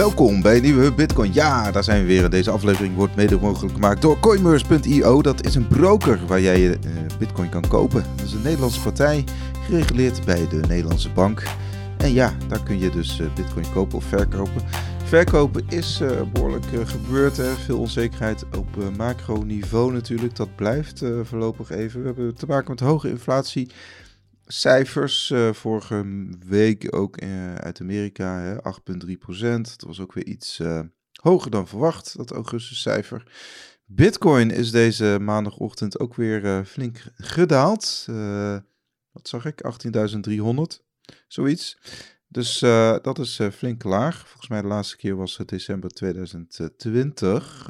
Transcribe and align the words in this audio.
Welkom 0.00 0.42
bij 0.42 0.56
een 0.56 0.62
nieuwe 0.62 0.92
Bitcoin. 0.92 1.32
Ja, 1.32 1.70
daar 1.70 1.84
zijn 1.84 2.00
we 2.00 2.06
weer. 2.06 2.30
Deze 2.30 2.50
aflevering 2.50 2.96
wordt 2.96 3.16
mede 3.16 3.38
mogelijk 3.38 3.74
gemaakt 3.74 4.02
door 4.02 4.20
Coinmerce.io. 4.20 5.22
Dat 5.22 5.46
is 5.46 5.54
een 5.54 5.68
broker 5.68 6.26
waar 6.26 6.40
jij 6.40 6.60
je 6.60 6.68
uh, 6.68 6.90
Bitcoin 7.18 7.48
kan 7.48 7.68
kopen. 7.68 8.04
Dat 8.16 8.26
is 8.26 8.32
een 8.32 8.42
Nederlandse 8.42 8.80
partij, 8.80 9.24
gereguleerd 9.66 10.24
bij 10.24 10.48
de 10.48 10.60
Nederlandse 10.68 11.10
bank. 11.10 11.42
En 11.96 12.12
ja, 12.12 12.32
daar 12.48 12.62
kun 12.62 12.78
je 12.78 12.90
dus 12.90 13.18
uh, 13.20 13.34
Bitcoin 13.34 13.72
kopen 13.72 13.98
of 13.98 14.04
verkopen. 14.04 14.62
Verkopen 15.04 15.64
is 15.68 16.00
uh, 16.02 16.10
behoorlijk 16.32 16.64
gebeurd. 16.84 17.36
Hè? 17.36 17.54
Veel 17.54 17.78
onzekerheid 17.78 18.44
op 18.56 18.96
macroniveau 18.96 19.92
natuurlijk. 19.92 20.36
Dat 20.36 20.54
blijft 20.56 21.02
voorlopig 21.22 21.70
even. 21.70 22.00
We 22.00 22.06
hebben 22.06 22.34
te 22.34 22.46
maken 22.46 22.70
met 22.70 22.80
hoge 22.80 23.08
inflatie 23.08 23.70
cijfers. 24.52 25.30
Uh, 25.30 25.52
vorige 25.52 26.26
week 26.46 26.96
ook 26.96 27.22
uh, 27.22 27.54
uit 27.54 27.80
Amerika, 27.80 28.60
8,3 29.06 29.18
procent. 29.18 29.78
Dat 29.78 29.88
was 29.88 30.00
ook 30.00 30.12
weer 30.12 30.26
iets 30.26 30.58
uh, 30.58 30.80
hoger 31.22 31.50
dan 31.50 31.68
verwacht, 31.68 32.16
dat 32.16 32.30
augustuscijfer. 32.30 33.32
Bitcoin 33.84 34.50
is 34.50 34.70
deze 34.70 35.18
maandagochtend 35.20 35.98
ook 35.98 36.14
weer 36.14 36.64
flink 36.64 37.02
gedaald. 37.16 38.04
wat 39.10 39.28
zag 39.28 39.44
ik? 39.44 39.62
18.300, 40.38 40.84
zoiets. 41.28 41.78
Dus 42.28 42.58
dat 43.02 43.18
is 43.18 43.40
flink 43.52 43.84
laag. 43.84 44.28
Volgens 44.28 44.48
mij 44.48 44.62
de 44.62 44.66
laatste 44.66 44.96
keer 44.96 45.16
was 45.16 45.36
het 45.36 45.48
december 45.48 45.90
2020. 45.90 47.66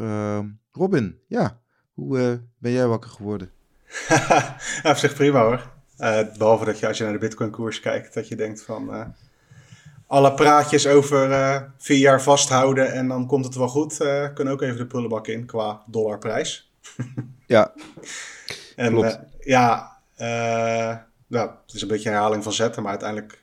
Robin, 0.72 1.18
ja, 1.26 1.60
hoe 1.92 2.42
ben 2.58 2.72
jij 2.72 2.86
wakker 2.86 3.10
geworden? 3.10 3.50
Op 4.90 4.96
zich 4.96 5.14
prima 5.14 5.42
hoor. 5.42 5.79
Uh, 6.00 6.20
behalve 6.38 6.64
dat 6.64 6.78
je 6.78 6.86
als 6.86 6.98
je 6.98 7.04
naar 7.04 7.12
de 7.12 7.18
Bitcoin-koers 7.18 7.80
kijkt, 7.80 8.14
dat 8.14 8.28
je 8.28 8.36
denkt 8.36 8.62
van 8.62 8.94
uh, 8.94 9.06
alle 10.06 10.34
praatjes 10.34 10.86
over 10.86 11.30
uh, 11.30 11.62
vier 11.78 11.98
jaar 11.98 12.22
vasthouden 12.22 12.92
en 12.92 13.08
dan 13.08 13.26
komt 13.26 13.44
het 13.44 13.54
wel 13.54 13.68
goed, 13.68 13.96
kunnen 14.34 14.52
ook 14.52 14.62
even 14.62 14.76
de 14.76 14.86
prullenbak 14.86 15.26
in 15.26 15.46
qua 15.46 15.82
dollarprijs. 15.86 16.72
ja. 17.46 17.72
en 18.76 19.20
ja, 19.40 19.98
nou, 21.26 21.50
het 21.66 21.74
is 21.74 21.82
een 21.82 21.88
beetje 21.88 22.08
een 22.08 22.14
herhaling 22.14 22.42
van 22.42 22.52
zetten, 22.52 22.82
maar 22.82 22.90
uiteindelijk 22.90 23.42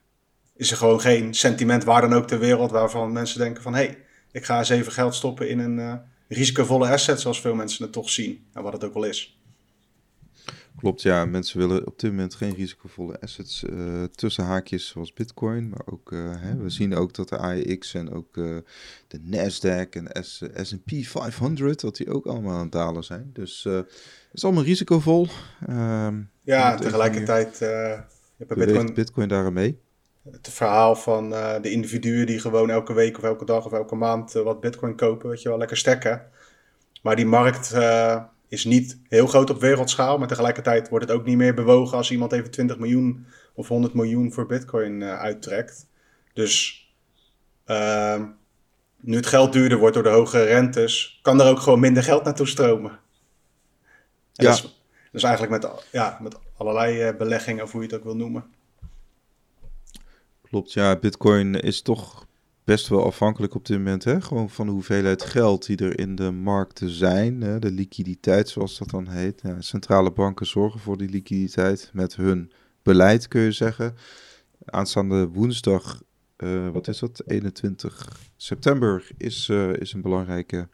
is 0.55 0.71
er 0.71 0.77
gewoon 0.77 1.01
geen 1.01 1.33
sentiment 1.33 1.83
waar 1.83 2.01
dan 2.01 2.13
ook 2.13 2.27
ter 2.27 2.39
wereld 2.39 2.71
waarvan 2.71 3.11
mensen 3.11 3.39
denken 3.39 3.63
van 3.63 3.73
hé, 3.73 3.83
hey, 3.83 3.97
ik 4.31 4.45
ga 4.45 4.57
eens 4.57 4.69
even 4.69 4.91
geld 4.91 5.15
stoppen 5.15 5.49
in 5.49 5.59
een 5.59 6.01
risicovolle 6.27 6.89
asset, 6.89 7.21
zoals 7.21 7.41
veel 7.41 7.55
mensen 7.55 7.83
het 7.83 7.93
toch 7.93 8.09
zien 8.09 8.45
en 8.53 8.63
wat 8.63 8.73
het 8.73 8.83
ook 8.83 8.93
wel 8.93 9.03
is. 9.03 9.36
Klopt, 10.77 11.01
ja. 11.01 11.25
Mensen 11.25 11.59
willen 11.59 11.87
op 11.87 11.99
dit 11.99 12.11
moment 12.11 12.35
geen 12.35 12.55
risicovolle 12.55 13.19
assets 13.19 13.63
uh, 13.63 14.03
tussen 14.03 14.43
haakjes 14.43 14.87
zoals 14.87 15.13
Bitcoin. 15.13 15.69
Maar 15.69 15.81
ook, 15.85 16.11
uh, 16.11 16.33
hè, 16.37 16.55
we 16.55 16.69
zien 16.69 16.95
ook 16.95 17.13
dat 17.13 17.29
de 17.29 17.37
AEX 17.37 17.93
en 17.93 18.13
ook 18.13 18.37
uh, 18.37 18.57
de 19.07 19.19
Nasdaq 19.19 19.89
en 19.89 20.05
de 20.05 20.23
S&P 20.63 20.91
500, 21.05 21.81
dat 21.81 21.95
die 21.95 22.13
ook 22.13 22.25
allemaal 22.25 22.53
aan 22.53 22.61
het 22.61 22.71
dalen 22.71 23.03
zijn. 23.03 23.29
Dus 23.33 23.63
het 23.63 23.85
is 24.33 24.43
allemaal 24.43 24.63
risicovol. 24.63 25.27
Um, 25.69 26.29
ja, 26.41 26.75
tegelijkertijd 26.75 27.65
Bitcoin, 28.47 28.93
Bitcoin 28.93 29.27
daar 29.27 29.53
mee. 29.53 29.79
Het 30.31 30.49
verhaal 30.49 30.95
van 30.95 31.29
de 31.61 31.71
individuen 31.71 32.25
die 32.25 32.39
gewoon 32.39 32.69
elke 32.69 32.93
week 32.93 33.17
of 33.17 33.23
elke 33.23 33.45
dag 33.45 33.65
of 33.65 33.73
elke 33.73 33.95
maand 33.95 34.31
wat 34.31 34.59
Bitcoin 34.59 34.95
kopen, 34.95 35.29
weet 35.29 35.41
je 35.41 35.49
wel, 35.49 35.57
lekker 35.57 35.77
stekken. 35.77 36.21
Maar 37.01 37.15
die 37.15 37.25
markt 37.25 37.73
is 38.47 38.65
niet 38.65 38.99
heel 39.07 39.27
groot 39.27 39.49
op 39.49 39.59
wereldschaal, 39.59 40.17
maar 40.17 40.27
tegelijkertijd 40.27 40.89
wordt 40.89 41.05
het 41.07 41.17
ook 41.17 41.25
niet 41.25 41.37
meer 41.37 41.53
bewogen 41.53 41.97
als 41.97 42.11
iemand 42.11 42.31
even 42.31 42.51
20 42.51 42.77
miljoen 42.77 43.25
of 43.53 43.67
100 43.67 43.93
miljoen 43.93 44.31
voor 44.31 44.45
Bitcoin 44.45 45.01
uh, 45.01 45.19
uittrekt. 45.19 45.87
Dus 46.33 46.85
uh, 47.65 48.23
nu 49.01 49.15
het 49.15 49.25
geld 49.25 49.53
duurder 49.53 49.77
wordt 49.77 49.93
door 49.93 50.03
de 50.03 50.09
hoge 50.09 50.43
rentes, 50.43 51.19
kan 51.21 51.41
er 51.41 51.47
ook 51.47 51.59
gewoon 51.59 51.79
minder 51.79 52.03
geld 52.03 52.23
naartoe 52.23 52.47
stromen. 52.47 52.99
ja. 54.33 54.43
Dat 54.43 54.53
is, 54.53 54.81
dus 55.11 55.23
eigenlijk 55.23 55.63
met, 55.63 55.71
ja, 55.91 56.17
met 56.21 56.37
allerlei 56.57 57.09
uh, 57.09 57.17
beleggingen, 57.17 57.63
of 57.63 57.71
hoe 57.71 57.81
je 57.81 57.87
het 57.87 57.97
ook 57.97 58.03
wil 58.03 58.15
noemen. 58.15 58.45
Klopt, 60.41 60.73
ja. 60.73 60.95
Bitcoin 60.95 61.55
is 61.55 61.81
toch 61.81 62.26
best 62.67 62.87
wel 62.87 63.05
afhankelijk 63.05 63.55
op 63.55 63.65
dit 63.65 63.77
moment. 63.77 64.03
Hè? 64.03 64.21
Gewoon 64.21 64.49
van 64.49 64.65
de 64.65 64.71
hoeveelheid 64.71 65.23
geld 65.23 65.65
die 65.65 65.77
er 65.77 65.99
in 65.99 66.15
de 66.15 66.31
markten 66.31 66.89
zijn. 66.89 67.41
Hè? 67.41 67.59
De 67.59 67.71
liquiditeit, 67.71 68.49
zoals 68.49 68.77
dat 68.77 68.89
dan 68.89 69.07
heet. 69.07 69.41
Ja, 69.41 69.61
centrale 69.61 70.11
banken 70.11 70.45
zorgen 70.45 70.79
voor 70.79 70.97
die 70.97 71.09
liquiditeit 71.09 71.89
met 71.93 72.15
hun 72.15 72.51
beleid, 72.83 73.27
kun 73.27 73.41
je 73.41 73.51
zeggen. 73.51 73.95
Aanstaande 74.65 75.27
woensdag, 75.27 76.03
uh, 76.37 76.69
wat 76.69 76.87
is 76.87 76.99
dat? 76.99 77.21
21 77.25 78.19
september 78.37 79.09
is, 79.17 79.47
uh, 79.47 79.73
is 79.73 79.93
een 79.93 80.01
belangrijke 80.01 80.69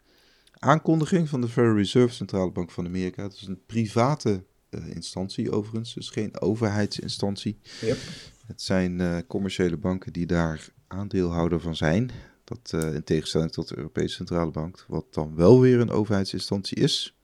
aankondiging 0.52 1.28
van 1.28 1.40
de 1.40 1.48
Federal 1.48 1.76
Reserve, 1.76 2.14
Centrale 2.14 2.52
Bank 2.52 2.70
van 2.70 2.86
Amerika. 2.86 3.22
Het 3.22 3.34
is 3.34 3.46
een 3.46 3.64
private 3.66 4.44
uh, 4.70 4.94
instantie 4.94 5.52
overigens, 5.52 5.94
dus 5.94 6.08
geen 6.08 6.40
overheidsinstantie. 6.40 7.58
Yep. 7.80 7.98
Het 8.46 8.62
zijn 8.62 9.26
commerciële 9.26 9.76
banken 9.76 10.12
die 10.12 10.26
daar 10.26 10.72
aandeelhouder 10.88 11.60
van 11.60 11.76
zijn. 11.76 12.10
Dat 12.44 12.72
uh, 12.74 12.94
in 12.94 13.04
tegenstelling 13.04 13.52
tot 13.52 13.68
de 13.68 13.76
Europese 13.76 14.14
Centrale 14.14 14.50
Bank, 14.50 14.84
wat 14.88 15.04
dan 15.10 15.36
wel 15.36 15.60
weer 15.60 15.80
een 15.80 15.90
overheidsinstantie 15.90 16.76
is, 16.76 17.16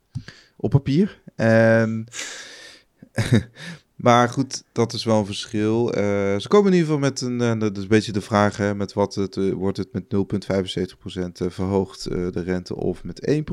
op 0.57 0.71
papier. 0.71 1.23
En, 1.35 2.07
maar 3.97 4.29
goed, 4.29 4.63
dat 4.73 4.93
is 4.93 5.05
wel 5.05 5.19
een 5.19 5.27
verschil. 5.27 5.89
Uh, 5.89 6.03
ze 6.39 6.49
komen 6.49 6.73
in 6.73 6.79
ieder 6.79 6.93
geval 6.93 7.09
met 7.09 7.21
een, 7.21 7.41
uh, 7.41 7.61
dat 7.61 7.77
is 7.77 7.83
een 7.83 7.89
beetje 7.89 8.13
de 8.13 8.21
vraag, 8.21 8.75
met 8.75 8.93
wat 8.93 9.15
het, 9.15 9.53
wordt 9.53 9.77
het 9.77 9.93
met 9.93 10.05
0,75% 11.45 11.47
verhoogd 11.53 12.05
de 12.05 12.43
rente 12.43 12.77
of 12.77 13.05
met 13.05 13.45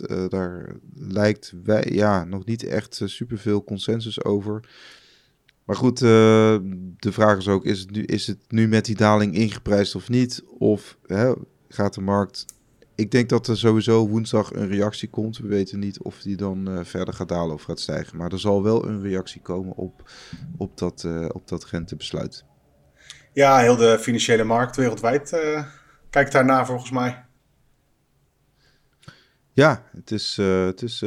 1%. 0.00 0.28
daar 0.28 0.74
lijkt 0.94 1.52
wij, 1.64 1.86
ja, 1.92 2.24
nog 2.24 2.44
niet 2.44 2.64
echt 2.64 3.00
superveel 3.04 3.64
consensus 3.64 4.24
over. 4.24 4.68
Maar 5.70 5.78
goed, 5.78 6.00
uh, 6.00 6.08
de 6.96 7.12
vraag 7.12 7.36
is 7.36 7.48
ook, 7.48 7.64
is 7.64 7.80
het, 7.80 7.90
nu, 7.90 8.04
is 8.04 8.26
het 8.26 8.38
nu 8.48 8.68
met 8.68 8.84
die 8.84 8.96
daling 8.96 9.34
ingeprijsd 9.34 9.94
of 9.94 10.08
niet? 10.08 10.44
Of 10.58 10.98
hè, 11.06 11.32
gaat 11.68 11.94
de 11.94 12.00
markt... 12.00 12.44
Ik 12.94 13.10
denk 13.10 13.28
dat 13.28 13.46
er 13.46 13.56
sowieso 13.56 14.08
woensdag 14.08 14.52
een 14.52 14.68
reactie 14.68 15.08
komt. 15.08 15.38
We 15.38 15.48
weten 15.48 15.78
niet 15.78 16.02
of 16.02 16.22
die 16.22 16.36
dan 16.36 16.70
uh, 16.70 16.84
verder 16.84 17.14
gaat 17.14 17.28
dalen 17.28 17.54
of 17.54 17.62
gaat 17.62 17.80
stijgen. 17.80 18.16
Maar 18.16 18.32
er 18.32 18.40
zal 18.40 18.62
wel 18.62 18.86
een 18.86 19.02
reactie 19.02 19.40
komen 19.40 19.76
op, 19.76 20.10
op, 20.56 20.78
dat, 20.78 21.02
uh, 21.06 21.28
op 21.32 21.48
dat 21.48 21.64
rentebesluit. 21.64 22.44
Ja, 23.32 23.58
heel 23.58 23.76
de 23.76 23.98
financiële 23.98 24.44
markt 24.44 24.76
wereldwijd 24.76 25.36
kijkt 26.10 26.32
daarna 26.32 26.66
volgens 26.66 26.90
mij. 26.90 27.24
Ja, 29.52 29.84
het 29.92 30.10
is, 30.10 30.36
het 30.36 30.82
is 30.82 31.04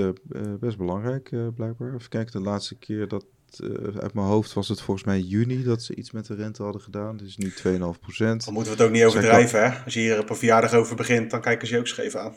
best 0.59 0.77
belangrijk 0.77 1.29
blijkbaar. 1.55 1.93
Even 1.93 2.09
kijken, 2.09 2.31
de 2.31 2.49
laatste 2.49 2.75
keer 2.75 3.07
dat 3.07 3.25
uh, 3.61 3.97
uit 3.99 4.13
mijn 4.13 4.27
hoofd 4.27 4.53
was 4.53 4.67
het 4.67 4.81
volgens 4.81 5.05
mij 5.05 5.19
juni 5.19 5.63
dat 5.63 5.83
ze 5.83 5.95
iets 5.95 6.11
met 6.11 6.25
de 6.25 6.35
rente 6.35 6.63
hadden 6.63 6.81
gedaan. 6.81 7.17
Dus 7.17 7.37
nu 7.37 7.49
2,5 7.49 7.99
procent. 7.99 8.45
Dan 8.45 8.53
moeten 8.53 8.71
we 8.71 8.77
het 8.77 8.87
ook 8.87 8.93
niet 8.93 9.03
overdrijven, 9.03 9.63
hè? 9.63 9.83
Als 9.83 9.93
je 9.93 9.99
hier 9.99 10.19
op 10.19 10.29
een 10.29 10.35
verjaardag 10.35 10.73
over 10.73 10.95
begint, 10.95 11.31
dan 11.31 11.41
kijken 11.41 11.67
ze 11.67 11.73
je 11.73 11.79
ook 11.79 11.87
scheef 11.87 12.15
aan. 12.15 12.35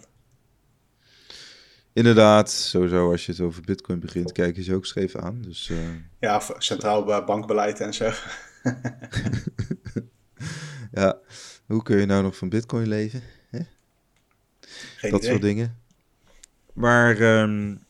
Inderdaad, 1.92 2.50
sowieso 2.50 3.10
als 3.10 3.26
je 3.26 3.32
het 3.32 3.40
over 3.40 3.62
bitcoin 3.62 4.00
begint, 4.00 4.32
kijken 4.32 4.62
ze 4.62 4.74
ook 4.74 4.86
scheef 4.86 5.16
aan. 5.16 5.42
Dus, 5.42 5.68
uh... 5.68 5.78
Ja, 6.20 6.42
centraal 6.58 7.24
bankbeleid 7.24 7.80
en 7.80 7.94
zo. 7.94 8.04
ja, 10.92 11.18
hoe 11.66 11.82
kun 11.82 11.98
je 11.98 12.06
nou 12.06 12.22
nog 12.22 12.36
van 12.36 12.48
bitcoin 12.48 12.88
leven? 12.88 13.22
Hè? 13.50 13.60
Dat 15.10 15.24
soort 15.24 15.42
dingen. 15.42 15.78
Maar 16.72 17.20
um, 17.20 17.85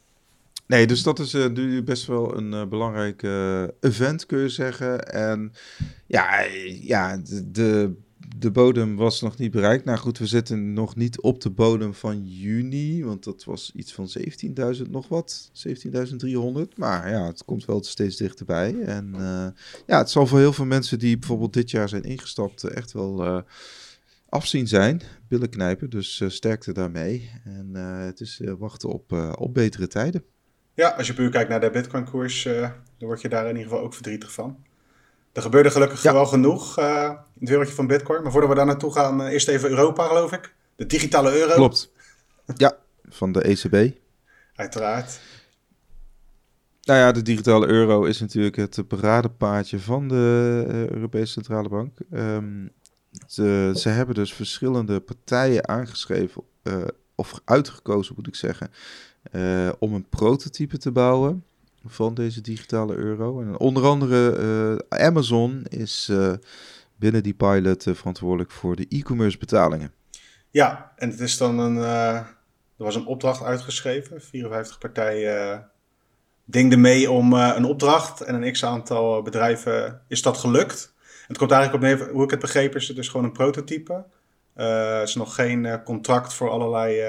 Nee, 0.66 0.86
dus 0.86 1.02
dat 1.02 1.18
is 1.18 1.34
uh, 1.34 1.48
nu 1.48 1.82
best 1.82 2.06
wel 2.06 2.36
een 2.36 2.52
uh, 2.52 2.66
belangrijk 2.66 3.22
uh, 3.22 3.62
event, 3.80 4.26
kun 4.26 4.38
je 4.38 4.48
zeggen. 4.48 5.12
En 5.12 5.52
ja, 6.06 6.40
ja 6.80 7.16
de, 7.16 7.50
de, 7.50 7.94
de, 8.38 8.50
bodem 8.50 8.96
was 8.96 9.20
nog 9.20 9.38
niet 9.38 9.50
bereikt. 9.50 9.84
Nou 9.84 9.98
goed, 9.98 10.18
we 10.18 10.26
zitten 10.26 10.72
nog 10.72 10.96
niet 10.96 11.20
op 11.20 11.40
de 11.40 11.50
bodem 11.50 11.94
van 11.94 12.26
juni, 12.26 13.04
want 13.04 13.24
dat 13.24 13.44
was 13.44 13.72
iets 13.74 13.92
van 13.92 14.08
17.000 14.76 14.90
nog 14.90 15.08
wat, 15.08 15.50
17.300. 15.52 16.76
Maar 16.76 17.10
ja, 17.10 17.26
het 17.26 17.44
komt 17.44 17.64
wel 17.64 17.84
steeds 17.84 18.16
dichterbij. 18.16 18.82
En 18.82 19.14
ja, 19.86 19.98
het 19.98 20.10
zal 20.10 20.26
voor 20.26 20.38
heel 20.38 20.52
veel 20.52 20.64
mensen 20.64 20.98
die 20.98 21.18
bijvoorbeeld 21.18 21.52
dit 21.52 21.70
jaar 21.70 21.88
zijn 21.88 22.02
ingestapt 22.02 22.64
echt 22.64 22.92
wel 22.92 23.44
afzien 24.28 24.68
zijn, 24.68 25.02
billen 25.28 25.50
knijpen. 25.50 25.90
Dus 25.90 26.22
sterkte 26.26 26.72
daarmee. 26.72 27.30
En 27.44 27.74
het 28.06 28.20
is 28.20 28.40
wachten 28.58 28.88
op, 28.88 29.12
op 29.38 29.54
betere 29.54 29.86
tijden. 29.86 30.22
Ja, 30.76 30.88
als 30.88 31.06
je 31.06 31.14
puur 31.14 31.30
kijkt 31.30 31.48
naar 31.48 31.60
de 31.60 31.70
Bitcoin-koers, 31.70 32.44
uh, 32.44 32.60
dan 32.60 33.08
word 33.08 33.20
je 33.20 33.28
daar 33.28 33.42
in 33.42 33.56
ieder 33.56 33.62
geval 33.62 33.84
ook 33.84 33.94
verdrietig 33.94 34.32
van. 34.32 34.64
Er 35.32 35.42
gebeurde 35.42 35.70
gelukkig 35.70 36.02
wel 36.02 36.26
genoeg 36.26 36.78
uh, 36.78 37.10
in 37.34 37.40
het 37.40 37.48
wereldje 37.48 37.74
van 37.74 37.86
Bitcoin. 37.86 38.22
Maar 38.22 38.32
voordat 38.32 38.50
we 38.50 38.56
daar 38.56 38.66
naartoe 38.66 38.92
gaan, 38.92 39.20
uh, 39.20 39.32
eerst 39.32 39.48
even 39.48 39.70
Europa, 39.70 40.06
geloof 40.06 40.32
ik. 40.32 40.54
De 40.76 40.86
digitale 40.86 41.38
euro. 41.38 41.54
Klopt. 41.54 41.92
Ja, 42.56 42.76
van 43.08 43.32
de 43.32 43.42
ECB. 43.42 43.96
Uiteraard. 44.54 45.20
Nou 46.82 46.98
ja, 46.98 47.12
de 47.12 47.22
digitale 47.22 47.66
euro 47.66 48.04
is 48.04 48.20
natuurlijk 48.20 48.56
het 48.56 48.88
paradepaadje 48.88 49.80
van 49.80 50.08
de 50.08 50.86
Europese 50.90 51.32
Centrale 51.32 51.68
Bank. 51.68 51.98
Um, 52.12 52.70
ze, 53.26 53.72
ze 53.74 53.88
hebben 53.88 54.14
dus 54.14 54.34
verschillende 54.34 55.00
partijen 55.00 55.68
aangeschreven, 55.68 56.42
of 57.14 57.40
uitgekozen 57.44 58.14
moet 58.16 58.26
ik 58.26 58.34
zeggen, 58.34 58.70
uh, 59.32 59.68
om 59.78 59.94
een 59.94 60.08
prototype 60.08 60.78
te 60.78 60.90
bouwen 60.90 61.44
van 61.86 62.14
deze 62.14 62.40
digitale 62.40 62.94
euro. 62.94 63.40
En 63.40 63.58
onder 63.58 63.84
andere 63.84 64.38
uh, 64.90 64.98
Amazon 65.06 65.64
is 65.68 66.12
binnen 66.96 67.22
die 67.22 67.34
pilot 67.34 67.82
verantwoordelijk 67.88 68.50
voor 68.50 68.76
de 68.76 68.86
e-commerce 68.88 69.38
betalingen. 69.38 69.92
Ja, 70.50 70.92
en 70.96 71.10
het 71.10 71.20
is 71.20 71.36
dan 71.36 71.58
een, 71.58 71.76
er 71.76 72.34
was 72.76 72.94
een 72.94 73.06
opdracht 73.06 73.42
uitgeschreven, 73.42 74.20
54 74.20 74.78
partijen 74.78 75.70
dingden 76.44 76.80
mee 76.80 77.10
om 77.10 77.32
een 77.32 77.64
opdracht 77.64 78.20
en 78.20 78.42
een 78.42 78.52
x-aantal 78.52 79.22
bedrijven 79.22 80.00
is 80.08 80.22
dat 80.22 80.36
gelukt. 80.36 80.94
Het 81.26 81.38
komt 81.38 81.50
eigenlijk 81.50 81.84
op 81.84 81.88
neer, 81.88 82.10
hoe 82.12 82.24
ik 82.24 82.30
het 82.30 82.40
begreep, 82.40 82.74
is 82.74 82.88
het 82.88 82.96
dus 82.96 83.08
gewoon 83.08 83.26
een 83.26 83.32
prototype. 83.32 84.04
Uh, 84.56 85.02
is 85.02 85.14
nog 85.14 85.34
geen 85.34 85.82
contract 85.84 86.34
voor 86.34 86.50
allerlei 86.50 87.00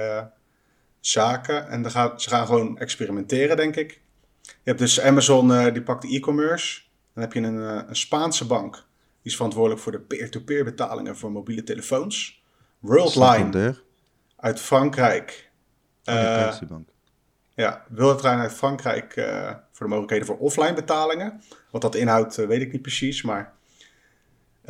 zaken. 1.09 1.69
En 1.69 1.91
gaan, 1.91 2.19
ze 2.19 2.29
gaan 2.29 2.45
gewoon 2.45 2.77
experimenteren, 2.77 3.57
denk 3.57 3.75
ik. 3.75 4.01
Je 4.41 4.53
hebt 4.63 4.79
dus 4.79 5.01
Amazon, 5.01 5.73
die 5.73 5.81
pakt 5.81 6.03
e-commerce. 6.03 6.81
Dan 7.13 7.23
heb 7.23 7.33
je 7.33 7.39
een, 7.41 7.89
een, 7.89 7.95
Spaanse 7.95 8.45
bank. 8.45 8.73
Die 8.73 9.31
is 9.31 9.35
verantwoordelijk 9.35 9.81
voor 9.81 9.91
de 9.91 9.99
peer-to-peer 9.99 10.63
betalingen 10.63 11.17
voor 11.17 11.31
mobiele 11.31 11.63
telefoons. 11.63 12.43
Worldline 12.79 13.75
uit 14.35 14.59
Frankrijk. 14.59 15.51
Bank. 16.67 16.87
Ja, 17.55 17.85
Worldline 17.89 18.37
uit 18.37 18.53
Frankrijk 18.53 19.13
voor 19.71 19.85
de 19.85 19.91
mogelijkheden 19.91 20.25
voor 20.25 20.37
offline 20.37 20.73
betalingen. 20.73 21.41
Wat 21.71 21.81
dat 21.81 21.95
inhoudt, 21.95 22.35
weet 22.35 22.61
ik 22.61 22.71
niet 22.71 22.81
precies, 22.81 23.21
maar 23.21 23.41
uh, 23.41 23.56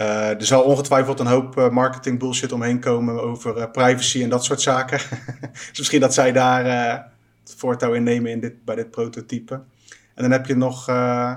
er 0.06 0.46
zal 0.46 0.64
ongetwijfeld 0.64 1.20
een 1.20 1.28
hoop 1.28 1.58
uh, 1.58 1.70
marketing 1.70 2.20
bullshit 2.20 2.52
omheen 2.52 2.80
komen 2.80 3.22
over 3.22 3.58
uh, 3.58 3.72
privacy 3.72 4.24
en 4.24 4.30
dat 4.30 4.46
soort 4.46 4.62
zaken. 4.62 5.00
dus 5.70 5.78
misschien 5.78 6.00
dat 6.00 6.14
zij 6.14 6.32
daar 6.32 6.66
het 7.44 7.56
voortouw 7.58 7.94
in 7.94 8.04
nemen 8.04 8.32
in 8.32 8.40
dit, 8.40 8.66
bij 8.66 8.76
dit 8.76 8.92
prototype. 8.92 9.54
En 10.14 10.24
dan 10.24 10.32
heb 10.32 10.46
je 10.46 10.56
nog 10.56 10.86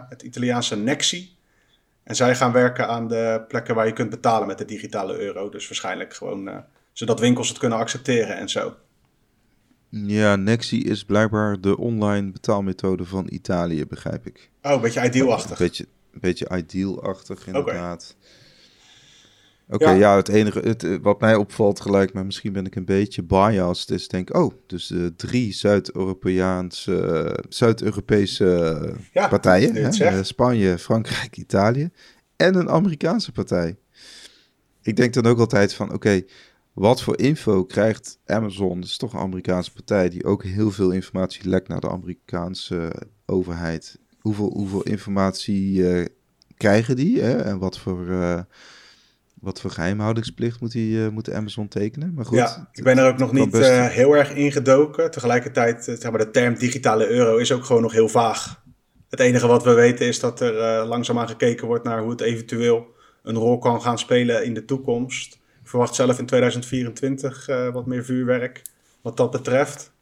het 0.08 0.22
Italiaanse 0.22 0.76
Nexi. 0.76 1.36
En 2.02 2.16
zij 2.16 2.36
gaan 2.36 2.52
werken 2.52 2.88
aan 2.88 3.08
de 3.08 3.44
plekken 3.48 3.74
waar 3.74 3.86
je 3.86 3.92
kunt 3.92 4.10
betalen 4.10 4.46
met 4.46 4.58
de 4.58 4.64
digitale 4.64 5.18
euro. 5.18 5.48
Dus 5.48 5.68
waarschijnlijk 5.68 6.14
gewoon 6.14 6.64
zodat 6.92 7.20
winkels 7.20 7.48
het 7.48 7.58
kunnen 7.58 7.78
accepteren 7.78 8.36
en 8.36 8.48
zo. 8.48 8.74
Ja, 9.88 10.36
Nexi 10.36 10.82
is 10.82 11.04
blijkbaar 11.04 11.60
de 11.60 11.78
online 11.78 12.30
betaalmethode 12.30 13.04
van 13.04 13.26
Italië, 13.30 13.86
begrijp 13.86 14.26
ik. 14.26 14.50
Oh, 14.62 14.72
een 14.72 14.80
beetje 14.80 15.04
idealachtig. 15.04 15.50
Een 15.50 15.66
beetje, 15.66 15.86
een 16.12 16.20
beetje 16.20 16.56
idealachtig, 16.56 17.46
inderdaad. 17.46 18.16
Oké, 19.70 19.90
ja. 19.90 20.17
het 20.17 20.28
enige 20.28 20.58
het, 20.58 20.84
eh, 20.84 20.96
wat 21.02 21.20
mij 21.20 21.34
opvalt 21.34 21.81
gelijk, 21.81 22.12
maar 22.12 22.26
misschien 22.26 22.52
ben 22.52 22.67
ik 22.67 22.76
een 22.76 22.84
beetje 22.84 23.22
biased, 23.22 23.90
is 23.90 24.08
denk 24.08 24.37
oh, 24.37 24.55
dus 24.67 24.90
uh, 24.90 25.06
drie 25.17 25.52
Zuid-Europeaanse, 25.52 27.44
Zuid-Europese 27.49 28.94
partijen, 29.12 29.75
hè? 29.75 30.05
Eh, 30.05 30.22
Spanje, 30.22 30.78
Frankrijk, 30.78 31.37
Italië 31.37 31.90
en 32.37 32.55
een 32.55 32.69
Amerikaanse 32.69 33.32
partij. 33.32 33.76
Ik 34.82 34.96
denk 34.96 35.14
dan 35.14 35.26
ook 35.26 35.38
altijd 35.38 35.75
van, 35.75 35.93
oké, 35.93 36.22
wat 36.72 37.02
voor 37.02 37.19
info 37.19 37.64
krijgt 37.64 38.19
Amazon? 38.26 38.81
Dat 38.81 38.88
is 38.88 38.96
toch 38.96 39.12
een 39.12 39.20
Amerikaanse 39.20 39.72
partij 39.72 40.08
die 40.08 40.25
ook 40.25 40.44
heel 40.44 40.70
veel 40.70 40.90
informatie 40.90 41.49
lekt 41.49 41.69
naar 41.69 41.81
de 41.81 41.90
Amerikaanse 41.90 42.93
overheid. 43.26 43.99
Hoeveel, 44.20 44.52
hoeveel 44.52 44.82
informatie 44.82 45.84
krijgen 46.56 46.96
die? 46.96 47.20
Hè? 47.20 47.37
En 47.37 47.58
wat 47.58 47.78
voor 47.78 48.06
wat 49.40 49.60
voor 49.60 49.70
geheimhoudingsplicht 49.70 50.60
moet, 50.60 50.72
die, 50.72 50.96
uh, 50.96 51.08
moet 51.08 51.32
Amazon 51.32 51.69
tekenen? 51.69 52.14
Maar 52.14 52.25
goed, 52.25 52.38
ja, 52.38 52.69
ik 52.72 52.84
ben 52.84 52.98
er 52.98 53.08
ook 53.08 53.19
nog 53.19 53.32
niet 53.32 53.54
uh, 53.54 53.87
heel 53.87 54.16
erg 54.16 54.34
ingedoken. 54.34 55.10
Tegelijkertijd, 55.10 55.88
uh, 55.88 55.96
zeg 55.98 56.10
maar, 56.10 56.20
de 56.20 56.31
term 56.31 56.54
digitale 56.54 57.08
euro 57.08 57.37
is 57.37 57.52
ook 57.52 57.64
gewoon 57.64 57.82
nog 57.82 57.92
heel 57.92 58.08
vaag. 58.08 58.62
Het 59.08 59.20
enige 59.20 59.46
wat 59.46 59.64
we 59.64 59.72
weten 59.72 60.06
is 60.06 60.20
dat 60.20 60.40
er 60.40 60.84
langzaamaan 60.87 61.28
gekeken 61.28 61.66
wordt 61.66 61.84
naar 61.84 62.00
hoe 62.00 62.10
het 62.10 62.20
eventueel 62.20 62.87
een 63.22 63.34
rol 63.34 63.58
kan 63.58 63.82
gaan 63.82 63.98
spelen 63.98 64.44
in 64.44 64.54
de 64.54 64.64
toekomst. 64.64 65.34
Ik 65.34 65.69
verwacht 65.69 65.94
zelf 65.94 66.19
in 66.19 66.26
2024 66.26 67.46
wat 67.72 67.86
meer 67.86 68.04
vuurwerk 68.04 68.62
wat 69.00 69.16
dat 69.16 69.31
betreft. 69.31 69.93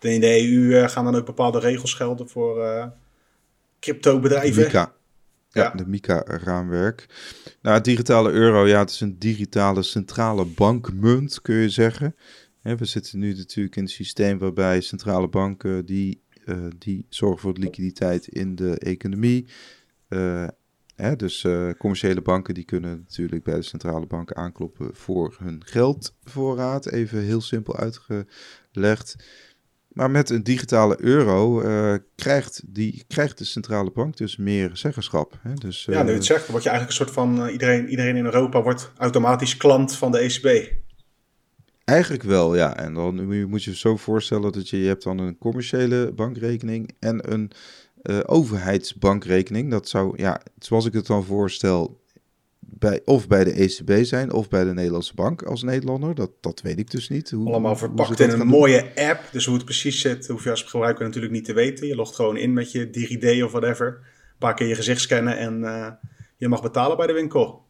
In 0.00 0.20
de 0.20 0.42
EU 0.42 0.88
gaan 0.88 1.04
dan 1.04 1.14
ook 1.14 1.26
bepaalde 1.26 1.58
regels 1.58 1.94
gelden 1.94 2.28
voor 2.28 2.90
crypto-bedrijven. 3.80 4.62
Mika. 4.62 4.92
Ja, 5.56 5.70
de 5.70 5.86
MICA-raamwerk. 5.86 7.06
Nou, 7.62 7.80
digitale 7.80 8.30
euro, 8.30 8.66
ja, 8.66 8.78
het 8.78 8.90
is 8.90 9.00
een 9.00 9.18
digitale 9.18 9.82
centrale 9.82 10.44
bankmunt, 10.44 11.42
kun 11.42 11.54
je 11.54 11.68
zeggen. 11.68 12.14
we 12.62 12.84
zitten 12.84 13.18
nu 13.18 13.34
natuurlijk 13.34 13.76
in 13.76 13.82
een 13.82 13.88
systeem 13.88 14.38
waarbij 14.38 14.80
centrale 14.80 15.28
banken 15.28 15.86
die, 15.86 16.22
uh, 16.44 16.66
die 16.78 17.06
zorgen 17.08 17.40
voor 17.40 17.54
de 17.54 17.60
liquiditeit 17.60 18.26
in 18.26 18.54
de 18.54 18.78
economie. 18.78 19.46
Uh, 20.08 20.46
hè, 20.94 21.16
dus 21.16 21.44
uh, 21.44 21.70
commerciële 21.70 22.22
banken 22.22 22.54
die 22.54 22.64
kunnen 22.64 22.98
natuurlijk 22.98 23.44
bij 23.44 23.54
de 23.54 23.62
centrale 23.62 24.06
banken 24.06 24.36
aankloppen 24.36 24.94
voor 24.94 25.36
hun 25.38 25.62
geldvoorraad. 25.64 26.86
Even 26.86 27.20
heel 27.20 27.40
simpel 27.40 27.76
uitgelegd. 27.76 29.16
Maar 29.96 30.10
met 30.10 30.30
een 30.30 30.42
digitale 30.42 30.96
euro 31.00 31.62
uh, 31.62 31.94
krijgt, 32.14 32.62
die, 32.66 33.04
krijgt 33.08 33.38
de 33.38 33.44
centrale 33.44 33.90
bank 33.90 34.16
dus 34.16 34.36
meer 34.36 34.70
zeggenschap. 34.72 35.38
Hè? 35.42 35.54
Dus, 35.54 35.84
ja, 35.84 36.02
nu 36.02 36.10
het 36.10 36.20
eh, 36.20 36.26
zegt, 36.26 36.46
word 36.46 36.62
je 36.62 36.68
eigenlijk 36.68 36.98
een 36.98 37.04
soort 37.06 37.16
van... 37.16 37.46
Uh, 37.46 37.52
iedereen, 37.52 37.88
iedereen 37.88 38.16
in 38.16 38.24
Europa 38.24 38.62
wordt 38.62 38.92
automatisch 38.96 39.56
klant 39.56 39.96
van 39.96 40.12
de 40.12 40.18
ECB. 40.18 40.72
Eigenlijk 41.84 42.22
wel, 42.22 42.56
ja. 42.56 42.76
En 42.76 42.94
dan 42.94 43.26
moet 43.48 43.64
je 43.64 43.70
je 43.70 43.76
zo 43.76 43.96
voorstellen 43.96 44.52
dat 44.52 44.68
je, 44.68 44.80
je 44.80 44.86
hebt 44.86 45.02
dan 45.02 45.18
een 45.18 45.38
commerciële 45.38 46.12
bankrekening 46.12 46.96
en 46.98 47.32
een 47.32 47.50
overheidsbankrekening. 48.26 49.70
Dat 49.70 49.88
zou, 49.88 50.12
ja, 50.16 50.40
zoals 50.58 50.86
ik 50.86 50.92
het 50.92 51.06
dan 51.06 51.24
voorstel, 51.24 52.00
bij, 52.68 53.00
of 53.04 53.28
bij 53.28 53.44
de 53.44 53.52
ECB 53.52 54.04
zijn 54.04 54.32
of 54.32 54.48
bij 54.48 54.64
de 54.64 54.72
Nederlandse 54.72 55.14
bank 55.14 55.42
als 55.42 55.62
Nederlander. 55.62 56.14
Dat, 56.14 56.30
dat 56.40 56.60
weet 56.60 56.78
ik 56.78 56.90
dus 56.90 57.08
niet. 57.08 57.30
Hoe, 57.30 57.48
Allemaal 57.48 57.76
verpakt 57.76 58.20
in 58.20 58.30
een 58.30 58.46
mooie 58.46 58.92
app. 58.94 59.20
Dus 59.32 59.44
hoe 59.44 59.54
het 59.54 59.64
precies 59.64 60.00
zit, 60.00 60.26
hoef 60.26 60.44
je 60.44 60.50
als 60.50 60.62
gebruiker 60.62 61.04
natuurlijk 61.04 61.32
niet 61.32 61.44
te 61.44 61.52
weten. 61.52 61.86
Je 61.86 61.94
logt 61.94 62.14
gewoon 62.14 62.36
in 62.36 62.52
met 62.52 62.72
je 62.72 62.90
DigiD 62.90 63.42
of 63.42 63.50
whatever. 63.50 63.86
Een 63.86 64.38
paar 64.38 64.54
keer 64.54 64.66
je 64.66 64.74
gezicht 64.74 65.00
scannen 65.00 65.38
en 65.38 65.60
uh, 65.60 65.88
je 66.36 66.48
mag 66.48 66.62
betalen 66.62 66.96
bij 66.96 67.06
de 67.06 67.12
winkel. 67.12 67.64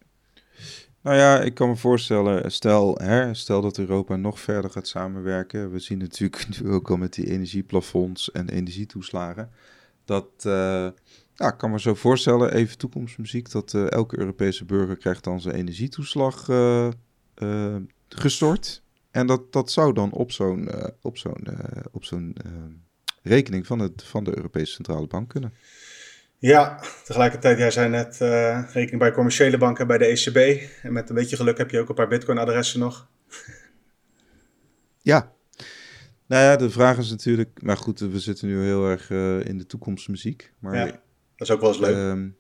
Nou 1.03 1.17
ja, 1.17 1.41
ik 1.41 1.55
kan 1.55 1.69
me 1.69 1.77
voorstellen, 1.77 2.53
stel, 2.53 2.99
hè, 3.03 3.35
stel 3.35 3.61
dat 3.61 3.79
Europa 3.79 4.17
nog 4.17 4.41
verder 4.41 4.71
gaat 4.71 4.89
samenwerken. 4.89 5.71
We 5.71 5.79
zien 5.79 5.99
natuurlijk 5.99 6.47
nu 6.61 6.71
ook 6.71 6.91
al 6.91 6.97
met 6.97 7.15
die 7.15 7.31
energieplafonds 7.31 8.31
en 8.31 8.49
energietoeslagen. 8.49 9.51
Dat... 10.05 10.29
Uh, 10.47 10.89
ja, 11.37 11.49
ik 11.49 11.59
kan 11.59 11.71
me 11.71 11.81
zo 11.81 11.95
voorstellen, 11.95 12.53
even 12.53 12.79
toekomstmuziek, 12.79 13.51
dat 13.51 13.73
uh, 13.73 13.91
elke 13.91 14.19
Europese 14.19 14.65
burger 14.65 14.97
krijgt 14.97 15.25
dan 15.25 15.41
zijn 15.41 15.55
energietoeslag 15.55 16.49
uh, 16.49 16.89
uh, 17.39 17.77
gestort. 18.09 18.83
En 19.11 19.27
dat, 19.27 19.53
dat 19.53 19.71
zou 19.71 19.93
dan 19.93 20.13
op 20.13 20.33
zo'n 20.33 20.71
op 21.03 21.19
zo'n 21.19 21.47
op 21.93 22.05
zo'n 22.05 22.37
rekening 23.23 23.67
van, 23.67 23.79
het, 23.79 24.03
van 24.03 24.25
de 24.25 24.37
Europese 24.37 24.73
Centrale 24.73 25.07
Bank 25.07 25.29
kunnen. 25.29 25.55
Ja, 26.39 26.81
tegelijkertijd, 27.05 27.59
jij 27.59 27.71
zei 27.71 27.89
net 27.89 28.17
rekening 28.73 28.99
bij 28.99 29.13
commerciële 29.13 29.59
banken 29.59 29.87
bij 29.87 29.99
de 29.99 30.05
ECB. 30.05 30.63
En 30.83 30.93
met 30.93 31.09
een 31.09 31.15
beetje 31.15 31.37
geluk 31.37 31.59
heb 31.59 31.71
je 31.71 31.81
ook 31.81 31.89
een 31.89 31.95
paar 31.95 32.09
bitcoin-adressen 32.09 32.81
nog. 32.81 33.09
ja, 35.13 35.33
nou 36.27 36.43
ja, 36.43 36.57
de 36.57 36.71
vraag 36.71 36.99
is 36.99 37.11
natuurlijk, 37.11 37.63
maar 37.63 37.77
goed, 37.77 38.01
we 38.01 38.21
zitten 38.21 38.49
nu 38.49 38.65
heel 38.65 38.89
erg 38.89 39.11
in 39.47 39.59
de 39.59 39.67
toekomstmuziek. 39.67 40.53
Maar 40.59 40.87
ja. 40.87 41.01
Dat 41.37 41.49
is 41.49 41.55
ook 41.55 41.61
wel 41.61 41.71
eens 41.71 41.79
leuk. 41.79 41.97
Um, 41.97 42.37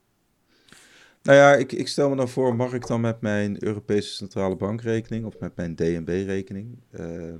nou 1.27 1.39
ja, 1.39 1.55
ik, 1.55 1.73
ik, 1.73 1.89
stel 1.89 2.09
me 2.09 2.17
dan 2.17 2.29
voor, 2.29 2.57
mag 2.57 2.73
ik 2.73 2.87
dan 2.87 3.01
met 3.01 3.21
mijn 3.21 3.65
Europese 3.65 4.13
Centrale 4.13 4.57
Bankrekening 4.57 5.25
of 5.25 5.39
met 5.39 5.57
mijn 5.57 5.75
DNB-rekening? 5.75 6.79
Uh, 6.91 7.29
eh, 7.29 7.35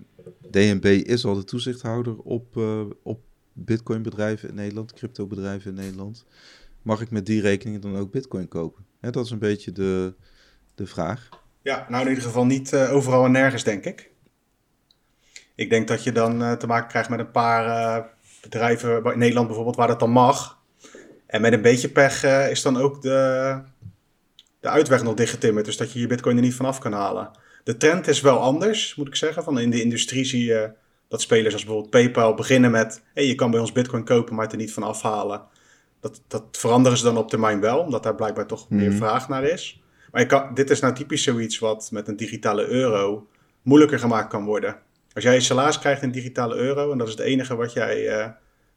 DNB 0.51 0.85
is 0.85 1.25
al 1.25 1.35
de 1.35 1.45
toezichthouder 1.45 2.19
op, 2.19 2.57
uh, 2.57 2.81
op 3.03 3.21
Bitcoin-bedrijven 3.53 4.49
in 4.49 4.55
Nederland, 4.55 4.93
crypto-bedrijven 4.93 5.71
in 5.71 5.77
Nederland. 5.77 6.27
Mag 6.83 7.01
ik 7.01 7.11
met 7.11 7.27
die 7.27 7.41
rekening 7.41 7.83
dan 7.83 7.97
ook 7.97 8.11
Bitcoin 8.11 8.49
kopen? 8.49 8.85
dat 9.01 9.25
is 9.25 9.31
een 9.31 9.39
beetje 9.39 9.73
de, 9.73 10.15
de 10.75 10.87
vraag. 10.87 11.29
Ja, 11.63 11.87
nou 11.89 12.03
in 12.03 12.09
ieder 12.09 12.25
geval 12.25 12.47
niet 12.47 12.73
uh, 12.73 12.95
overal 12.95 13.25
en 13.25 13.31
nergens, 13.31 13.65
denk 13.65 13.85
ik. 13.85 14.11
Ik 15.55 15.71
denk 15.71 15.89
dat 15.89 16.05
je 16.05 16.13
dan 16.13 16.59
te 16.59 16.67
maken 16.67 16.89
krijgt 16.89 17.09
met 17.09 17.19
een 17.19 17.31
paar 17.31 18.09
bedrijven 18.43 19.05
in 19.05 19.19
Nederland 19.19 19.47
bijvoorbeeld 19.47 19.77
waar 19.77 19.87
dat 19.87 20.01
dan 20.01 20.11
mag. 20.11 20.57
En 21.27 21.41
met 21.41 21.53
een 21.53 21.63
beetje 21.63 21.89
pech 21.89 22.25
uh, 22.25 22.51
is 22.51 22.63
dan 22.63 22.77
ook 22.77 23.03
de, 23.03 23.61
de 24.61 24.69
uitweg 24.69 25.03
nog 25.03 25.15
dichtgetimmerd. 25.15 25.67
Dus 25.67 25.77
dat 25.77 25.93
je 25.93 26.01
je 26.01 26.07
bitcoin 26.07 26.37
er 26.37 26.43
niet 26.43 26.55
vanaf 26.55 26.79
kan 26.79 26.93
halen. 26.93 27.31
De 27.65 27.77
trend 27.77 28.09
is 28.09 28.21
wel 28.21 28.39
anders, 28.39 28.95
moet 28.95 29.07
ik 29.07 29.17
zeggen. 29.17 29.43
Van 29.43 29.59
in 29.59 29.71
de 29.71 29.83
industrie 29.83 30.25
zie 30.25 30.45
je 30.45 30.71
dat 31.09 31.21
spelers 31.21 31.55
als 31.55 31.65
bijvoorbeeld 31.65 31.93
PayPal 31.93 32.35
beginnen 32.35 32.71
met... 32.71 33.03
Hey, 33.15 33.27
je 33.27 33.35
kan 33.35 33.51
bij 33.51 33.61
ons 33.61 33.73
bitcoin 33.73 34.05
kopen, 34.05 34.35
maar 34.35 34.45
het 34.45 34.53
er 34.53 34.59
niet 34.59 34.73
van 34.73 34.83
afhalen. 34.83 35.43
Dat, 36.01 36.23
dat 36.29 36.45
veranderen 36.51 36.99
ze 36.99 37.05
dan 37.05 37.17
op 37.17 37.29
termijn 37.29 37.61
wel, 37.61 37.79
omdat 37.79 38.03
daar 38.03 38.15
blijkbaar 38.15 38.47
toch 38.47 38.71
meer 38.71 38.89
mhm. 38.89 38.97
vraag 38.97 39.29
naar 39.29 39.45
is. 39.45 39.81
Maar 39.83 40.17
Maar 40.17 40.21
je 40.21 40.27
kan, 40.27 40.55
dit 40.55 40.71
is 40.71 40.81
nou 40.81 40.95
typisch 40.95 41.23
zoiets 41.23 41.59
wat 41.59 41.89
met 41.93 42.09
een 42.09 42.17
digitale 42.17 42.67
euro 42.67 43.29
moeilijker 43.63 43.99
gemaakt 43.99 44.29
kan 44.29 44.45
worden. 44.45 44.77
Als 45.13 45.25
jij 45.25 45.35
je 45.35 45.41
salaris 45.41 45.79
krijgt 45.79 46.03
in 46.03 46.11
digitale 46.11 46.55
euro, 46.55 46.93
en 46.93 46.99
dat 46.99 47.07
is 47.07 47.13
het 47.13 47.23
enige 47.23 47.57
wat 47.57 47.73
jij 47.73 48.19
uh, 48.19 48.29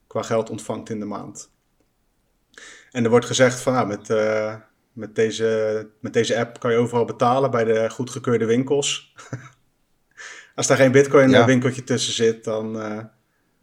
qua 0.08 0.22
geld 0.22 0.50
ontvangt 0.50 0.89
in 0.89 1.00
de 1.00 1.06
maand. 1.06 1.51
En 2.91 3.03
er 3.03 3.10
wordt 3.10 3.25
gezegd 3.25 3.60
van, 3.60 3.74
nou, 3.74 3.88
met, 3.88 4.10
uh, 4.10 4.55
met, 4.93 5.15
deze, 5.15 5.89
met 6.00 6.13
deze 6.13 6.39
app 6.39 6.60
kan 6.60 6.72
je 6.72 6.77
overal 6.77 7.05
betalen 7.05 7.51
bij 7.51 7.63
de 7.63 7.89
goedgekeurde 7.89 8.46
winkels. 8.46 9.13
Als 10.55 10.67
daar 10.67 10.77
geen 10.77 10.91
bitcoin 10.91 11.29
ja. 11.29 11.46
winkeltje 11.46 11.84
tussen 11.84 12.13
zit, 12.13 12.43
dan 12.43 12.75
uh, 12.75 12.98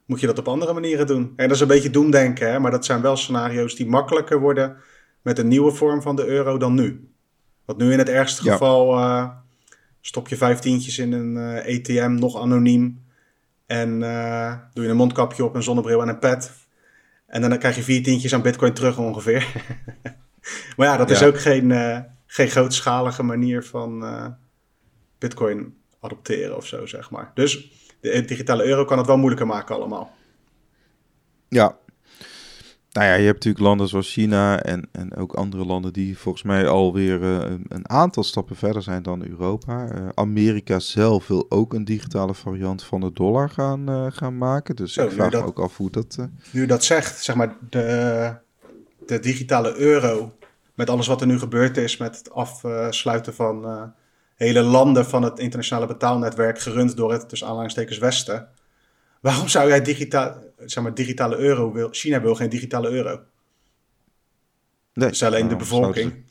moet 0.06 0.21
je 0.21 0.26
dat 0.26 0.38
op 0.38 0.49
andere 0.49 0.73
manieren 0.73 1.06
doen. 1.06 1.33
En 1.37 1.47
dat 1.47 1.56
is 1.56 1.61
een 1.61 1.68
beetje 1.68 1.90
doemdenken, 1.90 2.50
hè? 2.50 2.59
maar 2.59 2.71
dat 2.71 2.85
zijn 2.85 3.00
wel 3.00 3.16
scenario's 3.16 3.75
die 3.75 3.87
makkelijker 3.87 4.40
worden 4.40 4.76
met 5.23 5.38
een 5.38 5.49
nieuwe 5.49 5.73
vorm 5.73 6.02
van 6.02 6.16
de 6.16 6.26
euro 6.26 6.59
dan 6.59 6.75
nu. 6.75 7.11
Want 7.64 7.78
nu 7.78 7.92
in 7.92 7.99
het 7.99 8.09
ergste 8.09 8.45
ja. 8.45 8.52
geval 8.52 8.99
uh, 8.99 9.28
stop 10.00 10.28
je 10.28 10.37
vijftientjes 10.37 10.99
in 10.99 11.12
een 11.12 11.37
uh, 11.37 11.75
ETM, 11.75 12.14
nog 12.14 12.40
anoniem. 12.40 13.04
En 13.66 14.00
doe 14.73 14.85
je 14.85 14.90
een 14.90 14.97
mondkapje 14.97 15.45
op, 15.45 15.54
een 15.54 15.62
zonnebril 15.62 16.02
en 16.02 16.09
een 16.09 16.18
pet. 16.18 16.52
En 17.37 17.50
dan 17.50 17.59
krijg 17.59 17.76
je 17.76 17.83
vier 17.83 18.02
tientjes 18.02 18.35
aan 18.35 18.43
bitcoin 18.43 18.73
terug 18.73 18.99
ongeveer. 18.99 19.52
maar 20.76 20.87
ja, 20.87 20.97
dat 20.97 21.09
ja. 21.09 21.14
is 21.14 21.23
ook 21.23 21.40
geen, 21.40 21.73
geen 22.26 22.49
grootschalige 22.49 23.23
manier 23.23 23.64
van 23.64 24.05
bitcoin 25.19 25.75
adopteren 26.00 26.57
of 26.57 26.66
zo, 26.66 26.87
zeg 26.87 27.11
maar. 27.11 27.31
Dus 27.35 27.71
de 28.00 28.25
digitale 28.25 28.64
euro 28.64 28.85
kan 28.85 28.99
het 28.99 29.07
wel 29.07 29.16
moeilijker 29.16 29.47
maken 29.47 29.75
allemaal. 29.75 30.14
Ja. 31.49 31.78
Nou 32.97 33.09
ja, 33.09 33.15
je 33.15 33.25
hebt 33.25 33.35
natuurlijk 33.35 33.65
landen 33.65 33.88
zoals 33.88 34.12
China 34.12 34.62
en, 34.62 34.88
en 34.93 35.17
ook 35.17 35.33
andere 35.33 35.65
landen 35.65 35.93
die 35.93 36.19
volgens 36.19 36.45
mij 36.45 36.69
alweer 36.69 37.21
uh, 37.21 37.55
een 37.69 37.88
aantal 37.88 38.23
stappen 38.23 38.57
verder 38.57 38.83
zijn 38.83 39.03
dan 39.03 39.26
Europa. 39.26 39.88
Uh, 39.93 40.09
Amerika 40.15 40.79
zelf 40.79 41.26
wil 41.26 41.47
ook 41.49 41.75
een 41.75 41.85
digitale 41.85 42.35
variant 42.35 42.83
van 42.85 43.00
de 43.00 43.12
dollar 43.12 43.50
gaan, 43.50 43.91
uh, 43.91 44.07
gaan 44.09 44.38
maken. 44.38 44.76
Dus 44.76 44.93
Zo, 44.93 45.05
ik 45.05 45.11
vraag 45.11 45.31
dat, 45.31 45.41
me 45.41 45.47
ook 45.47 45.59
af 45.59 45.76
hoe 45.76 45.91
dat... 45.91 46.19
Nu 46.50 46.67
dat 46.67 46.85
zegt, 46.85 47.25
zeg 47.25 47.37
maar, 47.37 47.57
de, 47.71 48.35
de 49.07 49.21
digitale 49.21 49.76
euro, 49.76 50.33
met 50.75 50.91
alles 50.91 51.07
wat 51.07 51.21
er 51.21 51.26
nu 51.26 51.38
gebeurd 51.38 51.76
is 51.76 51.97
met 51.97 52.17
het 52.17 52.33
afsluiten 52.33 53.35
van 53.35 53.93
hele 54.35 54.62
landen 54.62 55.07
van 55.07 55.23
het 55.23 55.38
internationale 55.38 55.87
betaalnetwerk 55.87 56.59
gerund 56.59 56.97
door 56.97 57.12
het, 57.12 57.29
tussen 57.29 57.49
aanhalingstekens, 57.49 57.99
Westen. 57.99 58.49
Waarom 59.26 59.49
zou 59.49 59.68
jij 59.68 59.83
digitaal, 59.83 60.42
zeg 60.59 60.83
maar, 60.83 60.95
digitale 60.95 61.37
euro 61.37 61.73
wil? 61.73 61.88
China 61.90 62.21
wil 62.21 62.35
geen 62.35 62.49
digitale 62.49 62.90
euro. 62.90 63.21
Nee. 64.92 65.09
Dus 65.09 65.23
alleen 65.23 65.49
de 65.49 65.56
bevolking. 65.56 66.25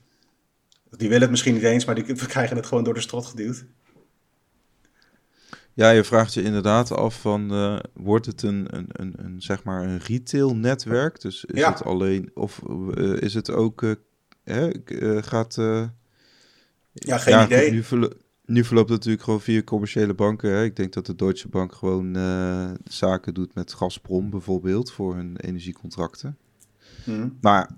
Die 0.89 1.07
willen 1.07 1.21
het 1.21 1.29
misschien 1.29 1.53
niet 1.53 1.63
eens, 1.63 1.85
maar 1.85 1.95
die 1.95 2.03
we 2.03 2.25
krijgen 2.25 2.55
het 2.55 2.65
gewoon 2.65 2.83
door 2.83 2.93
de 2.93 3.01
strot 3.01 3.25
geduwd. 3.25 3.65
Ja, 5.73 5.89
je 5.89 6.03
vraagt 6.03 6.33
je 6.33 6.41
inderdaad 6.41 6.91
af 6.91 7.21
van, 7.21 7.53
uh, 7.53 7.79
wordt 7.93 8.25
het 8.25 8.41
een, 8.41 8.67
een, 8.69 8.87
een, 8.91 9.13
een, 9.17 9.41
zeg 9.41 9.63
maar 9.63 9.83
een 9.83 9.99
retail 9.99 10.55
netwerk? 10.55 11.21
Dus 11.21 11.45
is 11.45 11.59
ja. 11.59 11.71
het 11.71 11.83
alleen, 11.83 12.31
of 12.33 12.61
uh, 12.69 13.21
is 13.21 13.33
het 13.33 13.51
ook, 13.51 13.81
uh, 13.81 13.93
hè, 14.43 14.69
gaat 15.21 15.55
ja, 16.93 17.17
geen 17.17 17.43
idee. 17.43 17.71
nu, 17.71 17.83
nu, 18.45 18.63
verloopt 18.63 18.89
het 18.89 18.97
natuurlijk 18.97 19.23
gewoon 19.23 19.41
via 19.41 19.63
commerciële 19.63 20.13
banken. 20.13 20.51
Hè. 20.51 20.63
Ik 20.63 20.75
denk 20.75 20.93
dat 20.93 21.05
de 21.05 21.15
Deutsche 21.15 21.49
Bank 21.49 21.73
gewoon 21.73 22.17
uh, 22.17 22.71
zaken 22.83 23.33
doet 23.33 23.53
met 23.53 23.73
Gazprom 23.73 24.29
bijvoorbeeld 24.29 24.91
voor 24.91 25.15
hun 25.15 25.37
energiecontracten. 25.37 26.37
Hmm. 27.03 27.37
Maar 27.41 27.69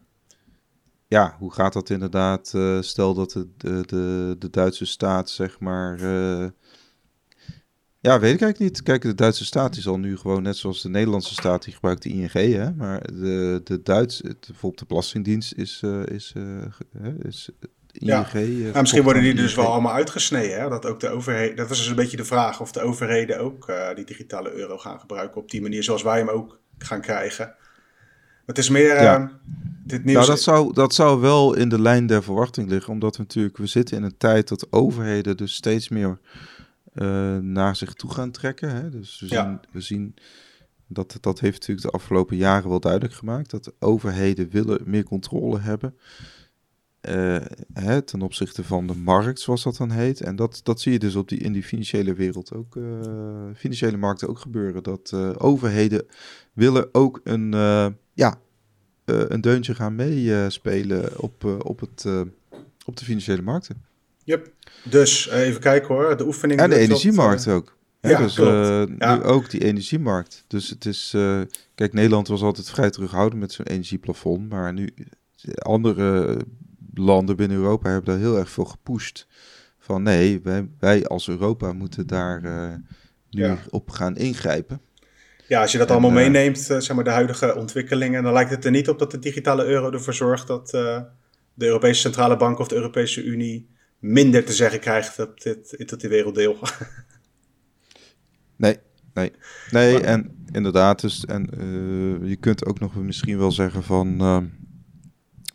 ja, 1.08 1.36
hoe 1.40 1.54
gaat 1.54 1.74
dat 1.74 1.90
inderdaad? 1.90 2.52
Uh, 2.56 2.82
stel 2.82 3.14
dat 3.14 3.32
de, 3.32 3.48
de, 3.58 3.84
de, 3.86 4.36
de, 4.40 4.50
Duitse 4.50 4.86
staat, 4.86 5.30
zeg 5.30 5.60
maar. 5.60 6.00
Uh, 6.00 6.48
ja, 8.00 8.20
weet 8.20 8.34
ik 8.34 8.42
eigenlijk 8.42 8.60
niet. 8.60 8.84
Kijk, 8.84 9.02
de 9.02 9.16
Duitse 9.16 9.46
staat 9.46 9.76
is 9.76 9.88
al 9.88 10.00
nu 10.00 10.18
gewoon 10.18 10.44
net 10.44 10.58
zoals 10.58 10.82
de 10.82 10.90
Nederlandse 10.90 11.34
staat, 11.34 11.64
die 11.64 11.74
gebruikt 11.74 12.04
de 12.04 12.10
ING, 12.10 12.32
hè. 12.32 12.74
Maar 12.74 13.14
de, 13.14 13.62
de 13.64 13.82
Duitse, 13.84 14.24
bijvoorbeeld 14.24 14.80
de 14.80 14.86
Belastingdienst 14.86 15.54
is, 15.54 15.82
is, 16.06 16.34
is 17.22 17.50
ja. 18.06 18.28
Uh, 18.34 18.80
misschien 18.80 19.04
worden 19.04 19.22
die 19.22 19.34
dus 19.34 19.56
wel 19.56 19.66
allemaal 19.66 19.94
uitgesneden. 19.94 20.62
Hè? 20.62 20.70
Dat, 20.70 20.86
ook 20.86 21.00
de 21.00 21.10
overheid, 21.10 21.58
dat 21.58 21.68
was 21.68 21.78
dus 21.78 21.88
een 21.88 21.96
beetje 21.96 22.18
de 22.18 22.26
vraag 22.26 22.62
of 22.62 22.72
de 22.72 22.82
overheden 22.82 23.40
ook 23.40 23.70
uh, 23.70 23.96
die 23.96 24.06
digitale 24.06 24.52
euro 24.52 24.78
gaan 24.78 25.00
gebruiken 25.00 25.42
op 25.42 25.52
die 25.52 25.62
manier 25.62 25.84
zoals 25.84 26.04
wij 26.04 26.18
hem 26.18 26.30
ook 26.30 26.60
gaan 26.78 27.02
krijgen. 27.02 27.56
Het 28.46 28.58
is 28.58 28.70
meer 28.70 29.02
ja. 29.02 29.20
uh, 29.20 29.26
dit 29.84 30.04
nieuws. 30.04 30.18
Nou, 30.18 30.28
dat 30.28 30.42
zou, 30.42 30.74
dat 30.74 30.94
zou 30.94 31.22
wel 31.22 31.54
in 31.54 31.70
de 31.70 31.82
lijn 31.82 32.08
der 32.08 32.24
verwachting 32.24 32.70
liggen, 32.70 32.94
omdat 32.94 33.18
we 33.18 33.22
natuurlijk, 33.22 33.58
we 33.58 33.68
zitten 33.68 33.98
in 33.98 34.04
een 34.04 34.18
tijd 34.18 34.48
dat 34.48 34.68
overheden 34.70 35.38
dus 35.38 35.54
steeds 35.54 35.90
meer 35.90 36.20
uh, 36.94 37.38
naar 37.38 37.76
zich 37.76 37.94
toe 37.94 38.14
gaan 38.14 38.32
trekken. 38.32 38.70
Hè? 38.70 38.90
Dus 38.90 39.20
we 39.20 39.28
zien, 39.28 39.38
ja. 39.38 39.60
we 39.72 39.82
zien 39.82 40.16
dat, 40.88 41.18
dat 41.22 41.40
heeft 41.40 41.60
natuurlijk 41.60 41.88
de 41.88 41.94
afgelopen 41.94 42.38
jaren 42.38 42.70
wel 42.70 42.80
duidelijk 42.80 43.14
gemaakt, 43.14 43.50
dat 43.50 43.74
overheden 43.80 44.50
willen 44.50 44.82
meer 44.86 45.04
controle 45.04 45.60
hebben. 45.60 45.98
Uh, 47.10 47.38
hè, 47.74 48.02
ten 48.02 48.22
opzichte 48.22 48.64
van 48.64 48.88
de 48.88 48.96
markt, 48.96 49.40
zoals 49.40 49.64
dat 49.64 49.78
dan 49.78 49.92
heet. 49.92 50.22
En 50.22 50.36
dat, 50.36 50.60
dat 50.64 50.82
zie 50.82 50.92
je 50.92 51.00
dus 51.00 51.16
op 51.16 51.30
die, 51.30 51.40
in 51.40 51.54
die 51.54 51.64
financiële 51.64 52.14
wereld 52.14 52.54
ook, 52.54 52.76
uh, 52.76 52.86
financiële 53.56 53.98
markten 53.98 54.28
ook 54.28 54.40
gebeuren. 54.40 54.84
Dat 54.84 55.12
uh, 55.14 55.30
overheden 55.38 56.06
willen 56.54 56.90
ook 56.92 57.22
een, 57.24 57.52
ja, 58.14 58.40
een 59.06 59.42
deuntje 59.42 59.76
gaan 59.76 59.96
meespelen 59.96 61.20
op, 61.22 61.44
op, 61.44 61.80
het, 61.80 62.06
op 62.86 62.98
de 62.98 63.06
financiële 63.06 63.42
markten. 63.42 63.86
Yep. 64.24 64.52
Dus 64.84 65.30
even 65.30 65.62
kijken 65.62 65.96
hoor, 65.96 66.18
de 66.18 66.26
oefening. 66.26 66.60
En 66.60 66.70
de 66.70 66.78
energiemarkt 66.78 67.44
tot, 67.44 67.54
ook. 67.54 67.78
Ja, 68.02 68.18
dus 68.18 68.36
ja. 68.36 68.86
nu 69.16 69.24
ook 69.24 69.50
die 69.50 69.64
energiemarkt. 69.64 70.44
Dus 70.48 70.70
het 70.70 70.86
is, 70.86 71.10
kijk, 71.76 71.94
Nederland 71.94 72.28
was 72.28 72.42
altijd 72.42 72.70
vrij 72.70 72.90
terughoudend 72.90 73.42
met 73.42 73.52
zo'n 73.52 73.66
energieplafond, 73.66 74.50
maar 74.50 74.74
nu 74.74 74.94
andere 75.56 76.38
landen 76.98 77.36
binnen 77.36 77.58
Europa 77.58 77.90
hebben 77.90 78.14
daar 78.14 78.24
heel 78.24 78.38
erg 78.38 78.50
veel 78.50 78.66
gepusht. 78.66 79.28
Van 79.80 80.04
nee, 80.04 80.42
wij, 80.44 80.70
wij 80.80 81.06
als 81.06 81.28
Europa 81.28 81.74
moeten 81.74 82.08
daar 82.08 82.44
uh, 82.44 82.74
nu 83.30 83.44
ja. 83.44 83.58
op 83.70 83.90
gaan 83.90 84.16
ingrijpen. 84.16 84.82
Ja, 85.48 85.62
als 85.62 85.72
je 85.72 85.78
dat 85.78 85.88
en, 85.88 85.94
allemaal 85.94 86.12
uh, 86.12 86.18
meeneemt, 86.18 86.70
uh, 86.72 86.78
zeg 86.78 86.96
maar 86.96 87.04
de 87.04 87.10
huidige 87.10 87.56
ontwikkelingen, 87.56 88.24
dan 88.24 88.34
lijkt 88.34 88.50
het 88.50 88.66
er 88.66 88.72
niet 88.72 88.90
op 88.90 89.00
dat 89.00 89.12
de 89.12 89.20
digitale 89.20 89.66
euro 89.66 89.92
ervoor 89.92 90.14
zorgt 90.14 90.48
dat 90.48 90.70
de 90.70 91.66
Europese 91.66 92.02
Centrale 92.02 92.38
Bank 92.38 92.60
of 92.60 92.68
de 92.68 92.76
Europese 92.76 93.24
Unie 93.24 93.70
minder 94.00 94.46
te 94.46 94.54
zeggen 94.54 94.80
krijgt 94.80 95.20
op 95.20 95.42
dit, 95.42 95.92
op 95.94 96.00
die 96.00 96.10
werelddeel. 96.10 96.58
nee, 98.56 98.78
nee, 99.14 99.32
nee, 99.72 99.94
maar, 99.94 100.02
en 100.02 100.48
inderdaad, 100.52 101.02
dus, 101.02 101.26
en 101.26 101.50
je 102.24 102.38
kunt 102.40 102.66
ook 102.66 102.80
nog 102.80 102.96
misschien 102.96 103.38
wel 103.38 103.52
zeggen 103.52 103.84
van 103.84 104.20
ehm, 104.20 104.46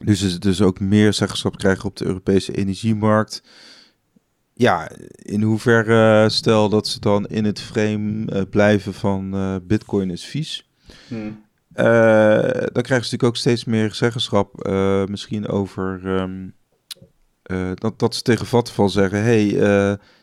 dus 0.04 0.20
ze 0.20 0.38
dus 0.38 0.60
ook 0.60 0.80
meer 0.80 1.12
zeggenschap 1.12 1.56
krijgen 1.56 1.84
op 1.84 1.96
de 1.96 2.04
Europese 2.04 2.54
energiemarkt. 2.54 3.42
Ja, 4.54 4.90
in 5.16 5.42
hoeverre 5.42 6.28
stel 6.28 6.68
dat 6.68 6.86
ze 6.86 7.00
dan 7.00 7.26
in 7.26 7.44
het 7.44 7.60
frame 7.60 8.32
uh, 8.32 8.42
blijven 8.50 8.94
van 8.94 9.34
uh, 9.34 9.56
Bitcoin 9.62 10.10
is 10.10 10.24
vies. 10.24 10.68
Hmm. 11.08 11.44
Uh, 11.76 11.84
dan 12.52 12.82
krijgen 12.82 12.82
ze 12.82 12.94
natuurlijk 12.94 13.22
ook 13.22 13.36
steeds 13.36 13.64
meer 13.64 13.94
zeggenschap, 13.94 14.68
misschien 15.08 15.48
over 15.48 16.06
um, 16.06 16.54
dat, 17.74 17.98
dat 17.98 18.14
ze 18.14 18.22
tegen 18.22 18.46
Vattenfall 18.46 18.88
zeggen: 18.88 19.22
hey, 19.22 19.46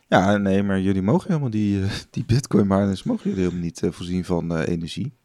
ja, 0.08 0.38
nee, 0.38 0.64
maar 0.64 0.80
jullie 0.80 1.02
mogen 1.02 1.28
helemaal 1.28 1.50
die, 1.50 1.82
die 2.10 2.26
Bitcoin 2.26 2.68
miners 2.68 3.04
mogen 3.04 3.24
jullie 3.30 3.44
helemaal 3.44 3.64
niet 3.64 3.82
voorzien 3.90 4.26
van 4.26 4.58
energie. 4.58 5.19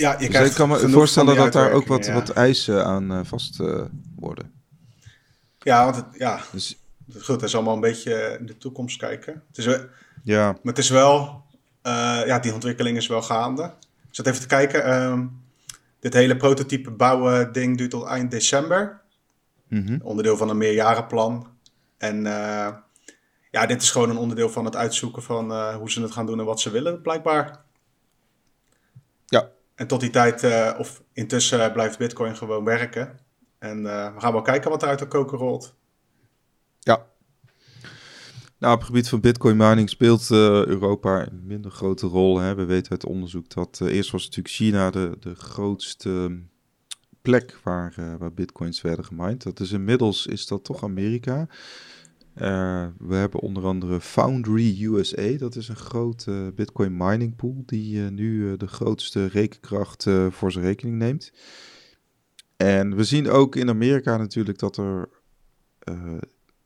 Ja, 0.00 0.16
je 0.18 0.30
dus 0.30 0.48
ik 0.48 0.54
kan 0.54 0.68
me 0.68 0.88
voorstellen 0.88 1.36
dat 1.36 1.52
daar 1.52 1.72
ook 1.72 1.86
wat, 1.86 2.06
wat 2.06 2.28
eisen 2.28 2.84
aan 2.84 3.12
uh, 3.12 3.20
vast 3.22 3.60
uh, 3.60 3.84
worden. 4.16 4.52
Ja, 5.58 5.84
want 5.84 5.96
het, 5.96 6.04
ja, 6.12 6.40
dus, 6.52 6.78
goed, 7.12 7.40
dat 7.40 7.42
is 7.42 7.54
allemaal 7.54 7.74
een 7.74 7.80
beetje 7.80 8.36
in 8.38 8.46
de 8.46 8.56
toekomst 8.56 8.98
kijken. 8.98 9.42
Het 9.46 9.58
is 9.58 9.78
ja. 10.24 10.46
Maar 10.46 10.58
het 10.62 10.78
is 10.78 10.88
wel, 10.88 11.42
uh, 11.86 12.22
ja, 12.26 12.38
die 12.38 12.54
ontwikkeling 12.54 12.96
is 12.96 13.06
wel 13.06 13.22
gaande. 13.22 13.62
Ik 14.08 14.14
zat 14.14 14.26
even 14.26 14.40
te 14.40 14.46
kijken. 14.46 15.02
Um, 15.02 15.42
dit 15.98 16.14
hele 16.14 16.36
prototype 16.36 16.90
bouwen 16.90 17.52
ding 17.52 17.76
duurt 17.76 17.90
tot 17.90 18.06
eind 18.06 18.30
december. 18.30 19.00
Mm 19.68 19.86
-hmm. 19.86 20.00
Onderdeel 20.02 20.36
van 20.36 20.48
een 20.48 20.58
meerjarenplan. 20.58 21.46
En 21.98 22.22
ja, 23.50 23.66
dit 23.66 23.82
is 23.82 23.90
gewoon 23.90 24.10
een 24.10 24.16
onderdeel 24.16 24.50
van 24.50 24.64
het 24.64 24.76
uitzoeken 24.76 25.22
van 25.22 25.72
hoe 25.72 25.90
ze 25.90 26.02
het 26.02 26.12
gaan 26.12 26.26
doen 26.26 26.38
en 26.38 26.44
wat 26.44 26.60
ze 26.60 26.70
willen, 26.70 27.02
blijkbaar. 27.02 27.60
Ja. 29.26 29.48
En 29.80 29.86
tot 29.86 30.00
die 30.00 30.10
tijd, 30.10 30.42
uh, 30.42 30.74
of 30.78 31.02
intussen 31.12 31.72
blijft 31.72 31.98
Bitcoin 31.98 32.36
gewoon 32.36 32.64
werken. 32.64 33.18
En 33.58 33.78
uh, 33.78 34.14
we 34.14 34.20
gaan 34.20 34.32
wel 34.32 34.42
kijken 34.42 34.70
wat 34.70 34.82
er 34.82 34.88
uit 34.88 34.98
de 34.98 35.08
koker 35.08 35.38
rolt. 35.38 35.74
Ja. 36.78 37.06
Nou, 38.58 38.72
op 38.74 38.78
het 38.78 38.88
gebied 38.88 39.08
van 39.08 39.20
Bitcoin 39.20 39.56
mining 39.56 39.88
speelt 39.88 40.30
Europa 40.30 41.26
een 41.26 41.46
minder 41.46 41.70
grote 41.70 42.06
rol. 42.06 42.38
Hè. 42.38 42.54
We 42.54 42.64
weten 42.64 42.90
uit 42.90 43.06
onderzoek 43.06 43.50
dat 43.50 43.80
eerst 43.80 44.10
was 44.10 44.24
natuurlijk 44.24 44.54
China 44.54 44.90
de, 44.90 45.16
de 45.20 45.34
grootste 45.34 46.40
plek 47.22 47.58
waar, 47.62 48.16
waar 48.18 48.32
Bitcoins 48.32 48.80
werden 48.80 49.04
gemined. 49.04 49.42
Dat 49.42 49.60
is 49.60 49.72
inmiddels 49.72 50.26
is 50.26 50.46
dat 50.46 50.64
toch 50.64 50.84
Amerika. 50.84 51.48
Uh, 52.40 52.86
we 52.98 53.14
hebben 53.14 53.40
onder 53.40 53.64
andere 53.64 54.00
Foundry 54.00 54.84
USA. 54.84 55.36
Dat 55.38 55.56
is 55.56 55.68
een 55.68 55.76
grote 55.76 56.52
Bitcoin 56.54 56.96
mining 56.96 57.36
pool 57.36 57.62
die 57.66 57.96
uh, 57.96 58.08
nu 58.08 58.56
de 58.56 58.66
grootste 58.66 59.26
rekenkracht 59.26 60.06
voor 60.30 60.52
zijn 60.52 60.64
rekening 60.64 60.96
neemt. 60.96 61.32
En 62.56 62.96
we 62.96 63.04
zien 63.04 63.28
ook 63.28 63.56
in 63.56 63.68
Amerika 63.68 64.16
natuurlijk 64.16 64.58
dat 64.58 64.76
er, 64.76 65.08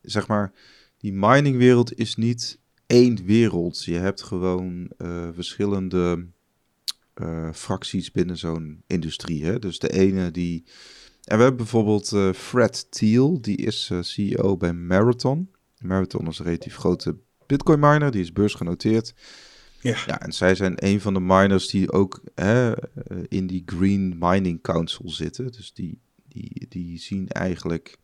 zeg 0.03 0.27
maar, 0.27 0.53
die 0.99 1.13
miningwereld 1.13 1.99
is 1.99 2.17
niet 2.17 2.59
één 2.87 3.25
wereld. 3.25 3.85
Je 3.85 3.99
hebt 3.99 4.23
gewoon 4.23 4.91
verschillende 5.35 6.27
fracties 7.53 8.11
binnen 8.11 8.37
zo'n 8.37 8.83
industrie. 8.87 9.45
Hè? 9.45 9.59
Dus 9.59 9.79
de 9.79 9.93
ene 9.93 10.31
die 10.31 10.65
en 11.25 11.37
we 11.37 11.43
hebben 11.43 11.57
bijvoorbeeld 11.57 12.37
Fred 12.37 12.87
Thiel, 12.91 13.41
die 13.41 13.57
is 13.57 13.91
CEO 14.01 14.57
bij 14.57 14.73
Marathon. 14.73 15.49
Marathon 15.87 16.29
is 16.29 16.39
een 16.39 16.45
relatief 16.45 16.77
grote 16.77 17.17
Bitcoin 17.47 17.81
miner, 17.81 18.11
die 18.11 18.23
is 18.23 18.33
beursgenoteerd. 18.33 19.15
Ja. 19.81 19.97
ja, 20.07 20.21
en 20.21 20.33
zij 20.33 20.55
zijn 20.55 20.75
een 20.77 21.01
van 21.01 21.15
de 21.15 21.21
miners 21.21 21.69
die 21.69 21.93
ook 21.93 22.23
hè, 22.35 22.73
eh, 22.73 23.17
in 23.29 23.47
die 23.47 23.63
Green 23.67 24.17
Mining 24.19 24.63
Council 24.63 25.11
zitten. 25.11 25.53
Dus 25.53 25.73
die, 25.73 26.01
die, 26.29 26.67
die 26.69 26.99
zien 26.99 27.29
eigenlijk, 27.29 27.97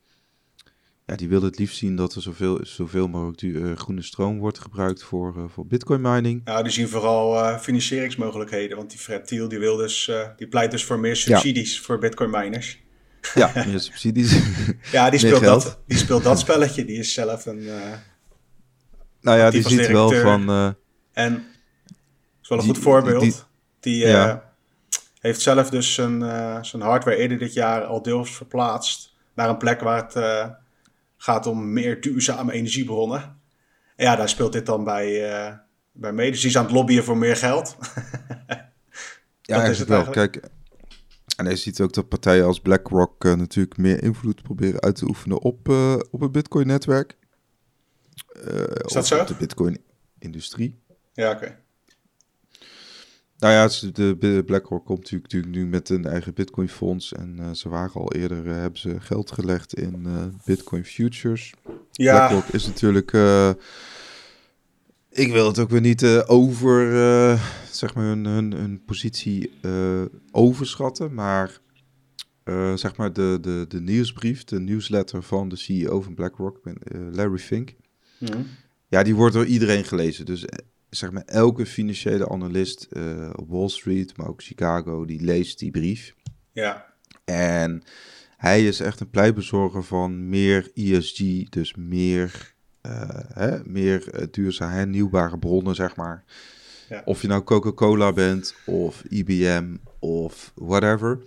ja, 1.07 1.17
die 1.17 1.29
willen 1.29 1.49
het 1.49 1.59
liefst 1.59 1.77
zien 1.77 1.97
dat 1.97 2.15
er 2.15 2.23
zoveel, 2.23 2.61
zoveel 2.63 3.09
mogelijk 3.09 3.43
uh, 3.43 3.77
groene 3.77 4.03
stroom 4.03 4.39
wordt 4.39 4.59
gebruikt 4.59 5.03
voor, 5.03 5.35
uh, 5.37 5.45
voor 5.49 5.67
Bitcoin 5.67 6.01
mining. 6.01 6.41
Ja, 6.45 6.63
die 6.63 6.73
zien 6.73 6.89
vooral 6.89 7.59
financieringsmogelijkheden, 7.59 8.77
want 8.77 8.91
die 8.91 8.99
Fred 8.99 9.27
Thiel 9.27 9.49
die 9.49 9.59
wil 9.59 9.77
dus, 9.77 10.11
die 10.37 10.49
pleit 10.49 10.71
dus 10.71 10.85
voor 10.85 10.99
meer 10.99 11.17
subsidies 11.17 11.81
voor 11.81 11.99
Bitcoin 11.99 12.31
miners. 12.31 12.81
Ja, 13.35 13.53
meer 13.67 13.81
subsidies. 13.81 14.41
ja, 14.93 15.11
die 15.11 15.19
speelt, 15.19 15.43
dat, 15.43 15.79
die 15.87 15.99
speelt 15.99 16.23
dat 16.23 16.39
spelletje. 16.39 16.85
Die 16.85 16.99
is 16.99 17.13
zelf 17.13 17.47
een. 17.47 17.63
Uh, 17.63 17.75
nou 19.21 19.39
ja, 19.39 19.51
die 19.51 19.69
ziet 19.69 19.87
wel 19.87 20.13
van. 20.13 20.51
Uh, 20.51 20.71
en 21.13 21.47
is 22.43 22.49
wel 22.49 22.59
een 22.59 22.65
goed 22.65 22.79
voorbeeld. 22.79 23.49
Die, 23.81 24.05
uh, 24.05 24.35
heeft 25.21 25.41
zelf 25.41 25.71
dus 25.71 25.95
zijn, 25.95 26.21
zijn 26.65 26.83
hardware 26.83 27.17
eerder 27.17 27.39
dit 27.39 27.53
jaar 27.53 27.85
al 27.85 28.03
deels 28.03 28.37
verplaatst 28.37 29.15
naar 29.35 29.49
een 29.49 29.57
plek 29.57 29.81
waar 29.81 30.09
het 30.09 30.55
gaat 31.17 31.47
om 31.47 31.73
meer 31.73 32.01
duurzame 32.01 32.53
energiebronnen. 32.53 33.23
En 33.97 34.05
ja, 34.05 34.17
daar 34.17 34.29
speelt 34.29 34.53
dit 34.53 34.67
dan 34.67 34.85
bij, 34.85 35.61
bij 35.93 36.13
mee. 36.13 36.31
Dus 36.31 36.41
die 36.41 36.51
is 36.51 36.57
aan 36.57 36.65
het 36.65 36.73
lobbyen 36.73 37.05
voor 37.05 37.17
meer 37.17 37.37
geld. 37.37 37.77
ja, 39.43 39.65
is 39.65 39.79
het 39.79 39.89
wel. 39.89 40.05
Kijk, 40.05 40.41
en 41.41 41.47
hij 41.47 41.57
ziet 41.57 41.81
ook 41.81 41.93
dat 41.93 42.09
partijen 42.09 42.45
als 42.45 42.61
BlackRock 42.61 43.25
uh, 43.25 43.35
natuurlijk 43.35 43.77
meer 43.77 44.03
invloed 44.03 44.43
proberen 44.43 44.81
uit 44.81 44.95
te 44.95 45.09
oefenen 45.09 45.41
op, 45.41 45.69
uh, 45.69 45.99
op 46.11 46.21
het 46.21 46.33
Bitcoin-netwerk. 46.33 47.17
Uh, 48.37 48.63
Is 48.85 48.93
dat 48.93 49.07
zo? 49.07 49.25
de 49.25 49.35
Bitcoin-industrie. 49.35 50.79
Ja, 51.13 51.31
oké. 51.31 51.59
Nou 53.39 53.53
ja, 53.53 53.69
de 53.93 54.43
BlackRock 54.47 54.85
komt 54.85 54.99
natuurlijk, 54.99 55.33
natuurlijk 55.33 55.55
nu 55.55 55.67
met 55.67 55.89
een 55.89 56.05
eigen 56.05 56.35
Bitcoin-fonds. 56.35 57.13
En 57.13 57.57
ze 57.57 57.69
waren 57.69 57.95
al 57.95 58.13
eerder, 58.13 58.47
hebben 58.47 58.81
ze 58.81 59.01
geld 59.01 59.31
gelegd 59.31 59.75
in 59.75 60.07
Bitcoin 60.45 60.85
futures. 60.85 61.55
Ja. 61.93 62.29
BlackRock 62.29 62.55
is 62.55 62.67
natuurlijk 62.67 63.11
ik 65.11 65.33
wil 65.33 65.47
het 65.47 65.59
ook 65.59 65.71
weer 65.71 65.81
niet 65.81 66.03
uh, 66.03 66.23
over, 66.27 66.93
uh, 66.93 67.45
zeg 67.71 67.95
maar, 67.95 68.05
hun, 68.05 68.25
hun, 68.25 68.53
hun 68.53 68.85
positie 68.85 69.53
uh, 69.63 70.03
overschatten. 70.31 71.15
Maar 71.15 71.61
zeg 72.75 72.97
maar 72.97 73.13
de, 73.13 73.39
de, 73.41 73.65
de 73.69 73.81
nieuwsbrief, 73.81 74.45
de 74.45 74.61
newsletter 74.61 75.23
van 75.23 75.49
de 75.49 75.57
CEO 75.57 76.03
van 76.03 76.15
BlackRock, 76.15 76.61
Larry 77.13 77.39
Fink. 77.39 77.75
Mm. 78.19 78.47
Ja, 78.89 79.03
die 79.03 79.15
wordt 79.15 79.35
door 79.35 79.47
iedereen 79.47 79.85
gelezen. 79.85 80.25
Dus 80.25 80.45
zeg 80.89 81.11
maar 81.11 81.23
elke 81.25 81.67
financiële 81.67 82.29
analist 82.29 82.89
op 83.35 83.49
Wall 83.49 83.69
Street, 83.69 84.17
maar 84.17 84.29
ook 84.29 84.43
Chicago, 84.43 85.05
die 85.05 85.21
leest 85.21 85.59
die 85.59 85.71
brief. 85.71 86.15
Ja. 86.53 86.95
En 87.25 87.83
hij 88.37 88.67
is 88.67 88.81
echt 88.81 89.01
een 89.01 89.11
pleitbezorger 89.11 89.85
van 89.85 90.29
meer 90.29 90.71
ESG, 90.75 91.49
dus 91.49 91.75
meer 91.75 92.55
hè, 93.35 93.65
meer 93.65 94.21
uh, 94.21 94.27
duurzaam, 94.31 94.71
hernieuwbare 94.71 95.39
bronnen, 95.39 95.75
zeg 95.75 95.97
maar. 95.97 96.25
Ja. 96.89 97.03
Of 97.05 97.23
je 97.23 97.29
nou 97.29 97.43
Coca-Cola 97.43 98.13
bent, 98.13 98.55
of 98.67 99.03
IBM, 99.09 99.77
of 99.99 100.53
whatever. 100.55 101.19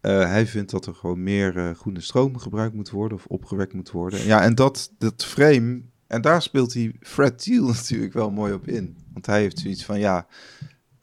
Uh, 0.00 0.28
hij 0.28 0.46
vindt 0.46 0.70
dat 0.70 0.86
er 0.86 0.94
gewoon 0.94 1.22
meer 1.22 1.74
groene 1.74 2.00
stroom 2.00 2.38
gebruikt 2.38 2.74
moet 2.74 2.90
worden, 2.90 3.18
of 3.18 3.26
opgewekt 3.26 3.72
moet 3.72 3.90
worden. 3.90 4.24
Ja, 4.24 4.42
en 4.42 4.54
dat, 4.54 4.92
dat 4.98 5.24
frame, 5.24 5.82
en 6.06 6.20
daar 6.22 6.42
speelt 6.42 6.74
hij 6.74 6.94
Fred 7.00 7.38
Thiel 7.38 7.66
natuurlijk 7.74 8.12
wel 8.12 8.30
mooi 8.30 8.52
op 8.52 8.68
in. 8.68 8.96
Want 9.12 9.26
hij 9.26 9.40
heeft 9.40 9.58
zoiets 9.58 9.84
van, 9.84 9.98
ja, 9.98 10.26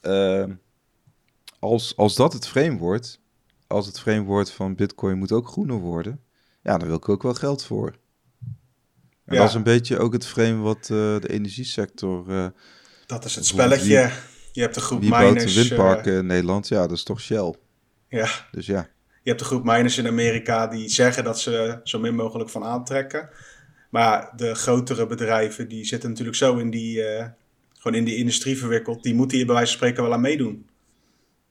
ehm, 0.00 0.52
als, 1.58 1.96
als 1.96 2.14
dat 2.14 2.32
het 2.32 2.46
frame 2.46 2.78
wordt, 2.78 3.20
als 3.66 3.86
het 3.86 4.00
frame 4.00 4.22
wordt 4.22 4.50
van 4.50 4.74
Bitcoin 4.74 5.18
moet 5.18 5.32
ook 5.32 5.48
groener 5.48 5.78
worden, 5.78 6.20
ja, 6.62 6.78
dan 6.78 6.88
wil 6.88 6.96
ik 6.96 7.08
ook 7.08 7.22
wel 7.22 7.34
geld 7.34 7.64
voor. 7.64 7.94
En 9.24 9.36
dat 9.36 9.48
is 9.48 9.54
een 9.54 9.62
beetje 9.62 9.98
ook 9.98 10.12
het 10.12 10.26
frame 10.26 10.62
wat 10.62 10.88
uh, 10.92 11.20
de 11.20 11.28
energiesector... 11.28 12.24
Uh, 12.28 12.46
dat 13.06 13.24
is 13.24 13.34
het 13.34 13.46
spelletje. 13.46 14.10
je 14.52 14.60
hebt 14.60 14.74
de 14.74 14.80
groep 14.80 15.00
miners... 15.00 15.54
de 15.54 15.60
windparken 15.60 16.12
uh, 16.12 16.18
in 16.18 16.26
Nederland? 16.26 16.68
Ja, 16.68 16.80
dat 16.80 16.96
is 16.96 17.02
toch 17.02 17.20
Shell. 17.20 17.54
Ja. 18.08 18.28
Dus 18.50 18.66
ja. 18.66 18.88
Je 19.22 19.30
hebt 19.30 19.38
de 19.38 19.46
groep 19.46 19.64
miners 19.64 19.98
in 19.98 20.06
Amerika 20.06 20.66
die 20.66 20.88
zeggen 20.88 21.24
dat 21.24 21.40
ze 21.40 21.80
zo 21.84 21.98
min 21.98 22.14
mogelijk 22.14 22.50
van 22.50 22.64
aantrekken. 22.64 23.28
Maar 23.90 24.32
de 24.36 24.54
grotere 24.54 25.06
bedrijven, 25.06 25.68
die 25.68 25.84
zitten 25.84 26.08
natuurlijk 26.08 26.36
zo 26.36 26.56
in 26.56 26.70
die, 26.70 27.02
gewoon 27.74 27.98
in 27.98 28.04
die 28.04 28.16
industrie 28.16 28.58
verwikkeld. 28.58 29.02
Die 29.02 29.14
moeten 29.14 29.36
hier 29.36 29.46
bij 29.46 29.54
wijze 29.54 29.70
van 29.70 29.80
spreken 29.80 30.02
wel 30.02 30.12
aan 30.12 30.20
meedoen. 30.20 30.68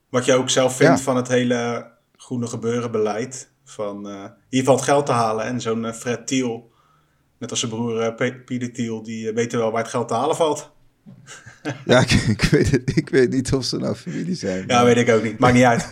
Wat 0.09 0.25
je 0.25 0.33
ook 0.33 0.49
zelf 0.49 0.75
vindt 0.75 1.01
van 1.01 1.15
het 1.15 1.27
hele 1.27 1.91
groene 2.17 2.47
gebeuren 2.47 2.91
beleid. 2.91 3.51
Van, 3.63 4.31
hier 4.49 4.63
valt 4.63 4.81
geld 4.81 5.05
te 5.05 5.11
halen. 5.11 5.45
En 5.45 5.61
zo'n 5.61 5.93
Fred 5.93 6.27
Thiel 6.27 6.72
Net 7.43 7.51
als 7.51 7.61
zijn 7.61 7.71
broer 7.71 8.21
uh, 8.21 8.31
Pieter 8.45 8.71
Thiel, 8.71 9.03
die 9.03 9.27
uh, 9.27 9.35
weten 9.35 9.59
wel 9.59 9.71
waar 9.71 9.81
het 9.81 9.91
geld 9.91 10.07
te 10.07 10.13
halen 10.13 10.35
valt. 10.35 10.71
ja, 11.85 11.99
ik, 11.99 12.11
ik, 12.11 12.41
weet 12.41 12.71
het, 12.71 12.97
ik 12.97 13.09
weet 13.09 13.29
niet 13.29 13.53
of 13.53 13.63
ze 13.63 13.77
nou 13.77 13.95
familie 13.95 14.35
zijn. 14.35 14.63
Ja, 14.67 14.85
weet 14.85 14.97
ik 14.97 15.09
ook 15.09 15.23
niet. 15.23 15.39
Maakt 15.39 15.53
niet 15.53 15.63
uit. 15.63 15.89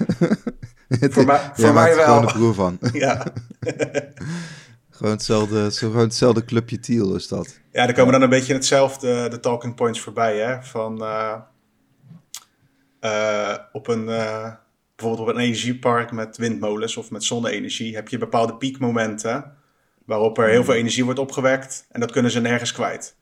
voor 1.14 1.26
mij, 1.26 1.52
voor 1.54 1.74
mij 1.74 1.96
wel. 1.96 2.06
gewoon 2.06 2.26
de 2.26 2.34
broer 2.34 2.54
van. 2.54 2.78
ja. 2.94 3.34
gewoon, 4.90 5.12
hetzelfde, 5.12 5.72
gewoon 5.72 6.04
hetzelfde 6.04 6.46
clubje 6.46 6.80
Thiel 6.80 7.16
is 7.16 7.28
dat. 7.28 7.60
Ja, 7.72 7.88
er 7.88 7.94
komen 7.94 8.12
dan 8.12 8.22
een 8.22 8.30
beetje 8.30 8.54
hetzelfde, 8.54 9.28
de 9.30 9.40
talking 9.40 9.76
points 9.76 10.00
voorbij. 10.00 10.38
Hè? 10.38 10.64
Van 10.64 11.04
uh, 13.02 13.56
op 13.72 13.88
een 13.88 14.06
bijvoorbeeld 14.96 15.30
op 15.30 15.36
een 15.36 15.42
energiepark 15.42 16.12
met 16.12 16.38
windmolens 16.38 16.98
of 16.98 17.12
met 17.12 17.24
zonne-energie 17.24 17.96
heb 17.96 18.08
je 18.08 18.18
bepaalde 18.18 18.56
piekmomenten 18.56 19.60
waarop 20.12 20.38
er 20.38 20.50
heel 20.50 20.64
veel 20.64 20.74
energie 20.74 21.06
wordt 21.06 21.20
opgewekt 21.20 21.86
en 21.90 22.00
dat 22.00 22.12
kunnen 22.12 22.32
ze 22.32 22.40
nergens 22.40 22.72
kwijt. 22.72 23.16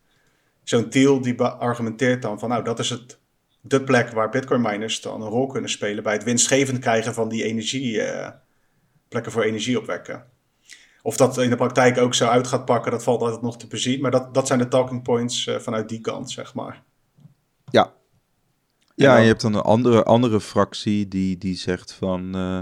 Zo'n 0.64 0.90
Thiel 0.90 1.22
die 1.22 1.42
argumenteert 1.42 2.22
dan 2.22 2.40
van 2.40 2.50
nou 2.50 2.64
dat 2.64 2.80
is 2.80 2.90
het, 2.90 3.20
de 3.62 3.84
plek 3.84 4.12
waar 4.12 4.30
bitcoin 4.30 4.62
miners 4.62 5.02
dan 5.02 5.22
een 5.22 5.30
rol 5.30 5.48
kunnen 5.48 5.70
spelen 5.70 6.04
bij 6.04 6.14
het 6.14 6.24
winstgevend 6.24 6.80
krijgen 6.80 7.14
van 7.14 7.30
die 7.30 7.44
energie, 7.44 7.94
uh, 7.94 8.30
plekken 9.08 9.32
voor 9.32 9.44
energie 9.44 9.80
opwekken. 9.80 10.26
Of 11.02 11.18
dat 11.18 11.38
in 11.38 11.50
de 11.50 11.56
praktijk 11.56 11.98
ook 11.98 12.14
zo 12.14 12.28
uit 12.28 12.48
gaat 12.48 12.66
pakken, 12.66 12.92
dat 12.92 13.04
valt 13.04 13.22
altijd 13.22 13.42
nog 13.42 13.58
te 13.58 13.68
bezien. 13.68 14.02
Maar 14.02 14.12
dat, 14.12 14.34
dat 14.34 14.48
zijn 14.48 14.60
de 14.60 14.68
talking 14.68 15.04
points 15.04 15.46
uh, 15.46 15.56
vanuit 15.56 15.90
die 15.90 16.02
kant, 16.02 16.32
zeg 16.32 16.54
maar. 16.54 16.84
Ja. 17.72 17.94
Ja, 18.96 19.16
en 19.16 19.22
je 19.22 19.28
hebt 19.28 19.42
dan 19.42 19.54
een 19.54 19.62
andere, 19.62 20.04
andere 20.04 20.42
fractie 20.42 21.08
die, 21.08 21.38
die 21.38 21.56
zegt 21.56 21.94
van... 21.94 22.36
Uh, 22.36 22.60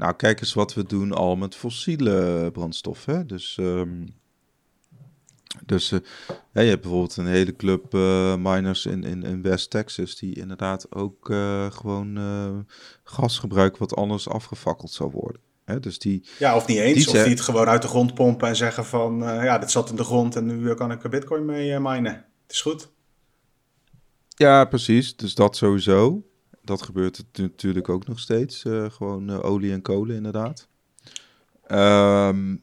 nou, 0.00 0.14
kijk 0.14 0.40
eens 0.40 0.54
wat 0.54 0.74
we 0.74 0.84
doen 0.84 1.12
al 1.12 1.36
met 1.36 1.54
fossiele 1.54 2.50
brandstof. 2.52 3.04
Hè? 3.04 3.26
Dus, 3.26 3.56
um, 3.60 4.14
dus 5.66 5.92
uh, 5.92 5.98
ja, 6.52 6.60
je 6.60 6.68
hebt 6.68 6.80
bijvoorbeeld 6.80 7.16
een 7.16 7.26
hele 7.26 7.56
club 7.56 7.94
uh, 7.94 8.36
miners 8.36 8.86
in, 8.86 9.04
in, 9.04 9.22
in 9.22 9.42
West 9.42 9.70
Texas... 9.70 10.16
die 10.16 10.34
inderdaad 10.34 10.94
ook 10.94 11.30
uh, 11.30 11.70
gewoon 11.70 12.18
gas 13.04 13.38
gebruiken 13.38 13.78
wat 13.78 13.96
anders 13.96 14.28
afgefakkeld 14.28 14.90
zou 14.90 15.10
worden. 15.10 15.40
Hè? 15.64 15.80
Dus 15.80 15.98
die, 15.98 16.24
ja, 16.38 16.56
of 16.56 16.66
niet 16.66 16.78
eens. 16.78 17.04
Die 17.04 17.06
of 17.06 17.22
die 17.22 17.32
het 17.32 17.40
gewoon 17.40 17.66
uit 17.66 17.82
de 17.82 17.88
grond 17.88 18.14
pompen 18.14 18.48
en 18.48 18.56
zeggen 18.56 18.84
van... 18.84 19.18
ja, 19.18 19.58
dit 19.58 19.70
zat 19.70 19.90
in 19.90 19.96
de 19.96 20.04
grond 20.04 20.36
en 20.36 20.46
nu 20.46 20.74
kan 20.74 20.92
ik 20.92 21.02
er 21.02 21.10
bitcoin 21.10 21.44
mee 21.44 21.80
minen. 21.80 22.14
Het 22.42 22.52
is 22.52 22.60
goed. 22.60 22.90
Ja, 24.28 24.64
precies. 24.64 25.16
Dus 25.16 25.34
dat 25.34 25.56
sowieso 25.56 26.29
dat 26.62 26.82
gebeurt 26.82 27.24
natuurlijk 27.32 27.88
ook 27.88 28.06
nog 28.06 28.18
steeds. 28.18 28.64
Uh, 28.64 28.90
gewoon 28.90 29.30
uh, 29.30 29.44
olie 29.44 29.72
en 29.72 29.82
kolen, 29.82 30.16
inderdaad. 30.16 30.68
Um, 31.68 32.62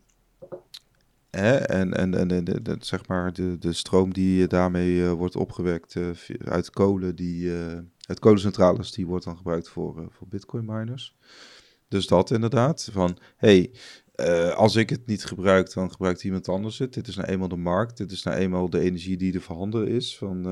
hè, 1.30 1.56
en 1.56 1.94
en, 1.94 2.14
en, 2.14 2.32
en 2.32 2.44
de, 2.44 2.76
zeg 2.80 3.08
maar 3.08 3.34
de, 3.34 3.58
de 3.58 3.74
stroom 3.74 4.14
die 4.14 4.48
daarmee 4.48 4.94
uh, 4.94 5.12
wordt 5.12 5.36
opgewekt 5.36 5.96
uit 6.46 6.70
kolen, 6.70 7.16
die, 7.16 7.52
uit 8.08 8.20
kolencentrales, 8.20 8.92
die 8.92 9.06
wordt 9.06 9.26
dan 9.26 9.38
gebruikt 9.38 9.70
voor, 9.70 10.08
voor 10.10 10.28
bitcoin 10.28 10.66
miners. 10.66 11.16
Dus 11.88 12.08
dat 12.08 12.32
inderdaad. 12.32 12.90
Van, 12.92 13.18
hey, 13.36 13.72
als 14.56 14.76
ik 14.76 14.90
het 14.90 15.06
niet 15.06 15.26
gebruik, 15.26 15.74
dan 15.74 15.92
gebruikt 15.92 16.24
iemand 16.24 16.50
anders 16.50 16.78
het. 16.78 16.94
Dit 16.94 17.08
is 17.08 17.16
nou 17.16 17.28
eenmaal 17.28 17.48
de 17.48 17.56
markt. 17.56 17.98
Dit 17.98 18.12
is 18.12 18.24
nou 18.24 18.38
eenmaal 18.38 18.70
de 18.70 18.80
energie 18.80 19.18
die 19.18 19.34
er 19.34 19.42
voorhanden 19.42 19.88
is. 19.88 20.18
Van, 20.18 20.46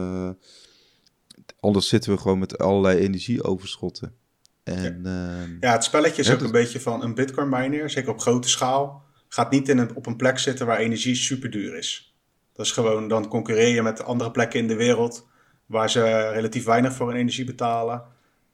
anders 1.60 1.88
zitten 1.88 2.12
we 2.12 2.18
gewoon 2.18 2.40
met 2.40 2.58
allerlei 2.58 3.00
energieoverschotten. 3.00 4.16
En, 4.64 5.02
ja. 5.04 5.42
Uh, 5.42 5.60
ja, 5.60 5.72
het 5.72 5.84
spelletje 5.84 6.22
is 6.22 6.32
ook 6.32 6.42
een 6.42 6.52
beetje 6.52 6.80
van 6.80 7.04
een 7.04 7.16
bitcoin 7.16 7.50
miner, 7.50 7.90
zeker 7.90 8.12
op 8.12 8.20
grote 8.20 8.50
schaal. 8.50 9.04
Gaat 9.28 9.52
niet 9.52 9.70
in 9.70 9.78
een, 9.78 9.96
op 9.96 10.06
een 10.06 10.16
plek 10.16 10.40
zitten 10.40 10.66
waar 10.66 10.78
energie 10.78 11.16
super 11.16 11.50
duur 11.50 11.78
is. 11.78 12.16
Dat 12.54 12.66
is 12.66 12.72
gewoon, 12.72 13.08
dan 13.08 13.28
concurreer 13.28 13.74
je 13.74 13.82
met 13.82 14.04
andere 14.04 14.32
plekken 14.32 14.60
in 14.60 14.68
de 14.68 14.76
wereld 14.76 15.28
waar 15.66 15.90
ze 15.90 16.30
relatief 16.30 16.66
weinig 16.66 16.94
voor 16.94 17.08
hun 17.08 17.18
energie 17.18 17.46
betalen. 17.46 18.04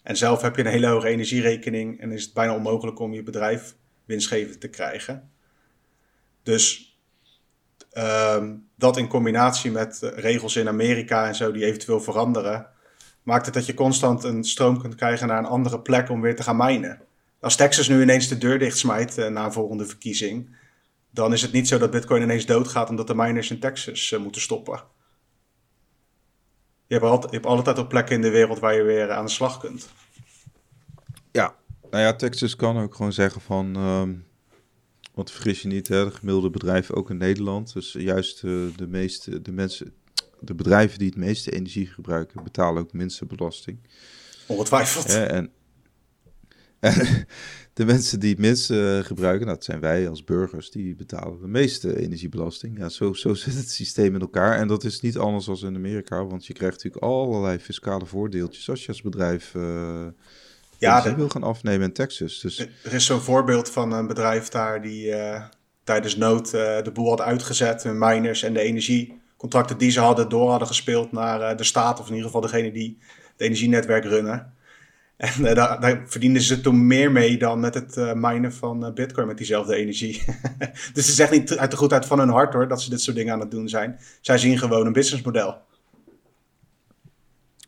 En 0.03 0.17
zelf 0.17 0.41
heb 0.41 0.55
je 0.55 0.61
een 0.61 0.71
hele 0.71 0.87
hoge 0.87 1.07
energierekening 1.07 1.99
en 1.99 2.11
is 2.11 2.23
het 2.23 2.33
bijna 2.33 2.55
onmogelijk 2.55 2.99
om 2.99 3.13
je 3.13 3.23
bedrijf 3.23 3.75
winstgevend 4.05 4.61
te 4.61 4.67
krijgen. 4.67 5.31
Dus 6.43 6.95
ehm, 7.91 8.55
dat 8.75 8.97
in 8.97 9.07
combinatie 9.07 9.71
met 9.71 9.99
regels 10.01 10.55
in 10.55 10.67
Amerika 10.67 11.27
en 11.27 11.35
zo 11.35 11.51
die 11.51 11.65
eventueel 11.65 12.01
veranderen, 12.01 12.67
maakt 13.23 13.45
het 13.45 13.53
dat 13.53 13.65
je 13.65 13.73
constant 13.73 14.23
een 14.23 14.43
stroom 14.43 14.81
kunt 14.81 14.95
krijgen 14.95 15.27
naar 15.27 15.37
een 15.37 15.45
andere 15.45 15.79
plek 15.79 16.09
om 16.09 16.21
weer 16.21 16.35
te 16.35 16.43
gaan 16.43 16.57
minen. 16.57 17.01
Als 17.39 17.55
Texas 17.55 17.87
nu 17.87 18.01
ineens 18.01 18.27
de 18.27 18.37
deur 18.37 18.59
dicht 18.59 18.77
smijt 18.77 19.17
uh, 19.17 19.27
na 19.27 19.45
een 19.45 19.51
volgende 19.51 19.85
verkiezing, 19.85 20.55
dan 21.09 21.33
is 21.33 21.41
het 21.41 21.51
niet 21.51 21.67
zo 21.67 21.77
dat 21.77 21.91
Bitcoin 21.91 22.21
ineens 22.21 22.45
doodgaat 22.45 22.89
omdat 22.89 23.07
de 23.07 23.15
miners 23.15 23.51
in 23.51 23.59
Texas 23.59 24.11
uh, 24.11 24.19
moeten 24.19 24.41
stoppen. 24.41 24.83
Je 26.87 26.97
hebt, 26.97 27.09
altijd, 27.09 27.31
je 27.31 27.37
hebt 27.37 27.49
altijd 27.49 27.77
op 27.77 27.89
plekken 27.89 28.15
in 28.15 28.21
de 28.21 28.29
wereld 28.29 28.59
waar 28.59 28.75
je 28.75 28.83
weer 28.83 29.11
aan 29.11 29.25
de 29.25 29.31
slag 29.31 29.59
kunt. 29.59 29.89
Ja, 31.31 31.55
nou 31.89 32.03
ja, 32.03 32.13
Texas 32.13 32.55
kan 32.55 32.77
ook 32.77 32.95
gewoon 32.95 33.13
zeggen 33.13 33.41
van, 33.41 33.75
um, 33.75 34.25
want 35.13 35.31
vergis 35.31 35.61
je 35.61 35.67
niet, 35.67 35.87
hè, 35.87 36.05
de 36.05 36.11
gemiddelde 36.11 36.49
bedrijf 36.49 36.91
ook 36.91 37.09
in 37.09 37.17
Nederland. 37.17 37.73
Dus 37.73 37.91
juist 37.91 38.43
uh, 38.43 38.75
de 38.75 38.87
meeste, 38.87 39.41
de 39.41 39.51
mensen, 39.51 39.93
de 40.39 40.55
bedrijven 40.55 40.99
die 40.99 41.07
het 41.07 41.17
meeste 41.17 41.51
energie 41.51 41.87
gebruiken, 41.87 42.43
betalen 42.43 42.81
ook 42.81 42.91
de 42.91 42.97
minste 42.97 43.25
belasting. 43.25 43.79
Ongetwijfeld. 44.45 45.05
en, 45.05 45.51
en 46.79 47.27
de 47.73 47.85
mensen 47.85 48.19
die 48.19 48.29
het 48.29 48.39
minste 48.39 49.01
gebruiken, 49.05 49.47
dat 49.47 49.63
zijn 49.63 49.79
wij 49.79 50.09
als 50.09 50.23
burgers, 50.23 50.71
die 50.71 50.95
betalen 50.95 51.41
de 51.41 51.47
meeste 51.47 51.99
energiebelasting. 51.99 52.77
Ja, 52.77 52.89
zo, 52.89 53.13
zo 53.13 53.33
zit 53.33 53.55
het 53.55 53.71
systeem 53.71 54.15
in 54.15 54.21
elkaar. 54.21 54.57
En 54.57 54.67
dat 54.67 54.83
is 54.83 55.01
niet 55.01 55.17
anders 55.17 55.45
dan 55.45 55.57
in 55.57 55.75
Amerika, 55.75 56.25
want 56.25 56.45
je 56.45 56.53
krijgt 56.53 56.75
natuurlijk 56.75 57.03
allerlei 57.03 57.59
fiscale 57.59 58.05
voordeeltjes 58.05 58.69
als 58.69 58.81
je 58.81 58.87
als 58.87 59.01
bedrijf... 59.01 59.53
Uh, 59.53 60.07
ja, 60.77 61.01
de, 61.01 61.15
wil 61.15 61.29
gaan 61.29 61.43
afnemen 61.43 61.87
in 61.87 61.93
Texas. 61.93 62.39
Dus... 62.39 62.59
Er 62.59 62.93
is 62.93 63.05
zo'n 63.05 63.21
voorbeeld 63.21 63.69
van 63.69 63.91
een 63.91 64.07
bedrijf 64.07 64.49
daar 64.49 64.81
die 64.81 65.07
uh, 65.07 65.43
tijdens 65.83 66.15
nood 66.15 66.45
uh, 66.45 66.81
de 66.81 66.91
boel 66.93 67.09
had 67.09 67.21
uitgezet. 67.21 67.83
Miners 67.83 68.43
en 68.43 68.53
de 68.53 68.63
energiecontracten 69.41 69.77
die 69.77 69.91
ze 69.91 69.99
hadden 69.99 70.29
door 70.29 70.49
hadden 70.49 70.67
gespeeld 70.67 71.11
naar 71.11 71.51
uh, 71.51 71.57
de 71.57 71.63
staat. 71.63 71.99
Of 71.99 72.05
in 72.05 72.11
ieder 72.11 72.25
geval 72.25 72.41
degene 72.41 72.71
die 72.71 72.97
het 73.31 73.41
energienetwerk 73.41 74.03
runnen. 74.03 74.53
En 75.17 75.43
daar, 75.43 75.79
daar, 75.79 76.03
verdienden 76.05 76.41
ze 76.41 76.61
toen 76.61 76.87
meer 76.87 77.11
mee 77.11 77.37
dan 77.37 77.59
met 77.59 77.73
het 77.73 78.15
minen 78.15 78.53
van 78.53 78.93
bitcoin 78.93 79.27
met 79.27 79.37
diezelfde 79.37 79.75
energie. 79.75 80.23
dus 80.93 81.05
het 81.05 81.07
is 81.07 81.19
echt 81.19 81.31
niet 81.31 81.57
uit 81.57 81.71
de 81.71 81.77
goedheid 81.77 82.05
van 82.05 82.19
hun 82.19 82.29
hart 82.29 82.53
hoor, 82.53 82.67
dat 82.67 82.81
ze 82.81 82.89
dit 82.89 83.01
soort 83.01 83.15
dingen 83.15 83.33
aan 83.33 83.39
het 83.39 83.51
doen 83.51 83.69
zijn. 83.69 83.99
Zij 84.21 84.37
zien 84.37 84.57
gewoon 84.57 84.85
een 84.85 84.93
businessmodel. 84.93 85.61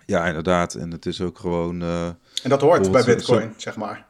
Ja, 0.05 0.27
inderdaad. 0.27 0.75
En 0.75 0.91
het 0.91 1.05
is 1.05 1.21
ook 1.21 1.39
gewoon. 1.39 1.81
Uh, 1.81 2.05
en 2.43 2.49
dat 2.49 2.61
hoort 2.61 2.91
bij 2.91 3.03
Bitcoin, 3.03 3.53
zeg 3.57 3.75
maar. 3.75 4.05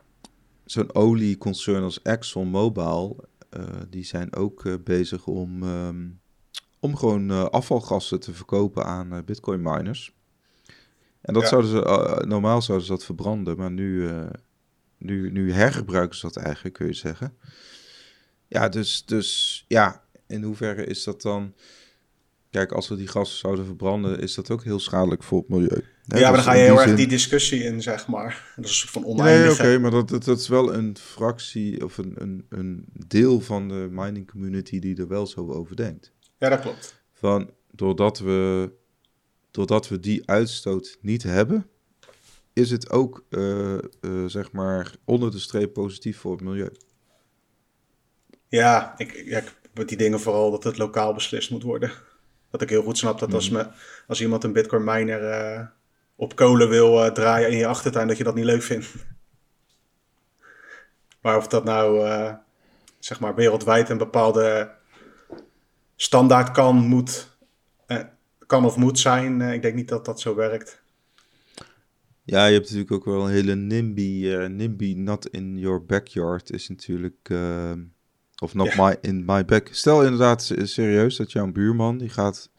Zo'n 0.66 0.96
olieconcern 0.96 1.84
als 1.84 2.02
ExxonMobil, 2.02 3.26
uh, 3.58 3.64
die 3.90 4.04
zijn 4.04 4.36
ook 4.36 4.64
uh, 4.64 4.74
bezig 4.84 5.28
om, 5.28 5.64
um, 5.64 6.22
om 6.84 6.96
gewoon 6.96 7.52
afvalgassen 7.52 8.20
te 8.20 8.34
verkopen 8.34 8.86
aan 8.86 9.24
Bitcoin 9.26 9.62
miners. 9.62 10.14
En 11.22 11.34
dat 11.34 11.44
ja. 11.44 11.50
zouden 11.50 11.70
ze, 11.70 12.24
normaal 12.28 12.62
zouden 12.62 12.88
ze 12.88 12.94
dat 12.94 13.04
verbranden, 13.04 13.58
maar 13.58 13.72
nu, 13.72 14.10
nu, 14.98 15.32
nu 15.32 15.52
hergebruiken 15.54 16.18
ze 16.18 16.26
dat 16.26 16.36
eigenlijk, 16.36 16.76
kun 16.76 16.88
je 16.88 16.94
zeggen. 16.94 17.38
Ja, 18.48 18.70
dus, 18.70 19.06
dus 19.06 19.66
ja, 19.68 20.04
in 20.28 20.44
hoeverre 20.44 20.86
is 20.86 21.04
dat 21.04 21.22
dan 21.22 21.54
Kijk, 22.54 22.72
als 22.72 22.88
we 22.88 22.96
die 22.96 23.08
gassen 23.08 23.38
zouden 23.38 23.66
verbranden, 23.66 24.20
is 24.20 24.34
dat 24.34 24.52
ook 24.52 24.64
heel 24.64 24.80
schadelijk 24.80 25.24
voor 25.24 25.40
het 25.40 25.50
milieu. 25.50 25.84
ja, 26.04 26.20
maar 26.20 26.34
dan 26.34 26.44
ga 26.44 26.54
je 26.54 26.64
heel 26.64 26.82
erg 26.82 26.96
die 26.96 27.08
discussie 27.08 27.64
in, 27.64 27.82
zeg 27.82 28.08
maar. 28.08 28.54
Dat 28.56 28.66
is 28.66 28.86
van 28.90 29.06
oneindig. 29.06 29.58
Nee, 29.58 29.72
oké, 29.72 29.82
maar 29.82 29.92
dat, 29.92 30.10
dat, 30.10 30.24
dat, 30.24 30.40
is 30.40 30.48
wel 30.48 30.74
een 30.74 30.98
fractie 30.98 31.84
of 31.84 31.98
een, 31.98 32.14
een, 32.18 32.46
een 32.50 32.86
deel 33.08 33.42
van 33.42 33.68
de 33.68 33.88
mining 33.92 34.32
community 34.32 34.80
die 34.80 34.98
er 34.98 35.08
wel 35.08 35.28
zo 35.28 35.52
over 35.52 35.76
denkt. 35.76 36.12
Ja, 36.44 36.50
dat 36.50 36.60
klopt. 36.60 37.04
Van, 37.14 37.50
doordat 37.72 38.20
we, 38.20 38.72
doordat 39.52 39.88
we 39.88 40.00
die 40.00 40.30
uitstoot 40.30 40.98
niet 41.02 41.24
hebben, 41.24 41.70
is 42.54 42.72
het 42.72 42.90
ook, 42.90 43.26
uh, 43.30 43.78
uh, 44.02 44.26
zeg 44.26 44.52
maar, 44.52 44.96
onder 45.06 45.32
de 45.32 45.40
streep 45.40 45.74
positief 45.74 46.18
voor 46.18 46.32
het 46.32 46.42
milieu. 46.42 46.70
Ja, 48.48 48.94
ik, 48.98 49.24
ja, 49.26 49.38
ik 49.38 49.54
met 49.74 49.90
die 49.90 49.98
dingen 49.98 50.20
vooral 50.20 50.52
dat 50.52 50.64
het 50.64 50.78
lokaal 50.78 51.14
beslist 51.14 51.52
moet 51.52 51.64
worden. 51.64 51.92
Dat 52.50 52.62
ik 52.62 52.70
heel 52.70 52.84
goed 52.84 52.98
snap 52.98 53.20
dat 53.20 53.34
als, 53.34 53.48
hmm. 53.48 53.58
me, 53.58 53.68
als 54.08 54.22
iemand 54.22 54.44
een 54.44 54.54
bitcoin 54.54 54.84
miner 54.84 55.22
uh, 55.22 55.68
op 56.16 56.36
kolen 56.36 56.70
wil 56.70 57.12
draaien 57.12 57.52
in 57.52 57.58
je 57.58 57.68
achtertuin, 57.68 58.08
dat 58.08 58.18
je 58.18 58.24
dat 58.24 58.36
niet 58.36 58.46
leuk 58.46 58.64
vindt. 58.64 58.88
maar 61.22 61.38
of 61.38 61.48
dat 61.48 61.64
nou 61.64 62.08
zeg 63.00 63.20
maar 63.20 63.36
wereldwijd 63.36 63.90
een 63.90 63.98
bepaalde 63.98 64.82
standaard 66.04 66.52
kan, 66.52 66.76
moet, 66.76 67.38
kan 68.48 68.66
of 68.66 68.78
moet 68.78 69.00
zijn, 69.00 69.42
ik 69.42 69.62
denk 69.62 69.76
niet 69.76 69.88
dat 69.88 70.06
dat 70.06 70.20
zo 70.20 70.36
werkt. 70.36 70.82
Ja, 72.24 72.46
je 72.46 72.54
hebt 72.54 72.66
natuurlijk 72.66 72.92
ook 72.92 73.06
wel 73.06 73.26
een 73.26 73.32
hele 73.32 73.56
NIMBY, 73.56 74.36
NIMBY 74.48 74.94
not 74.94 75.28
in 75.28 75.58
your 75.58 75.86
backyard 75.86 76.52
is 76.52 76.70
natuurlijk 76.70 77.30
of 78.44 78.54
not 78.54 78.76
my, 78.76 78.98
in 79.02 79.26
my 79.26 79.46
back. 79.46 79.70
Stel 79.72 80.04
inderdaad 80.04 80.54
serieus 80.64 81.16
dat 81.16 81.32
jouw 81.32 81.52
buurman 81.52 81.98
die 81.98 82.10
gaat, 82.10 82.50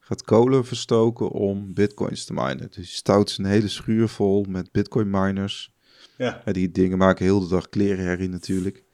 gaat 0.00 0.22
kolen 0.22 0.64
verstoken 0.64 1.30
om 1.30 1.74
bitcoins 1.74 2.24
te 2.24 2.32
minen. 2.32 2.66
Dus 2.66 2.74
die 2.74 2.84
stout 2.84 3.30
zijn 3.30 3.46
hele 3.46 3.68
schuur 3.68 4.08
vol 4.08 4.44
met 4.48 4.72
bitcoin 4.72 5.10
miners. 5.10 5.70
Ja. 6.16 6.42
die 6.44 6.70
dingen 6.70 6.98
maken 6.98 7.24
heel 7.24 7.40
de 7.40 7.48
dag 7.48 7.68
klerenherrie 7.68 8.28
natuurlijk. 8.28 8.84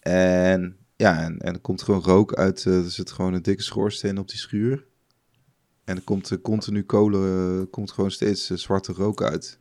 En 0.00 0.76
ja, 1.02 1.20
en, 1.20 1.38
en 1.38 1.52
er 1.52 1.60
komt 1.60 1.82
gewoon 1.82 2.02
rook 2.02 2.34
uit. 2.34 2.64
Uh, 2.64 2.84
er 2.84 2.90
zit 2.90 3.10
gewoon 3.10 3.34
een 3.34 3.42
dikke 3.42 3.62
schoorsteen 3.62 4.18
op 4.18 4.28
die 4.28 4.38
schuur. 4.38 4.84
En 5.84 5.96
er 5.96 6.02
komt 6.02 6.30
uh, 6.30 6.38
continu 6.42 6.82
kolen, 6.82 7.58
uh, 7.58 7.70
komt 7.70 7.92
gewoon 7.92 8.10
steeds 8.10 8.46
zwarte 8.46 8.92
rook 8.92 9.22
uit. 9.22 9.60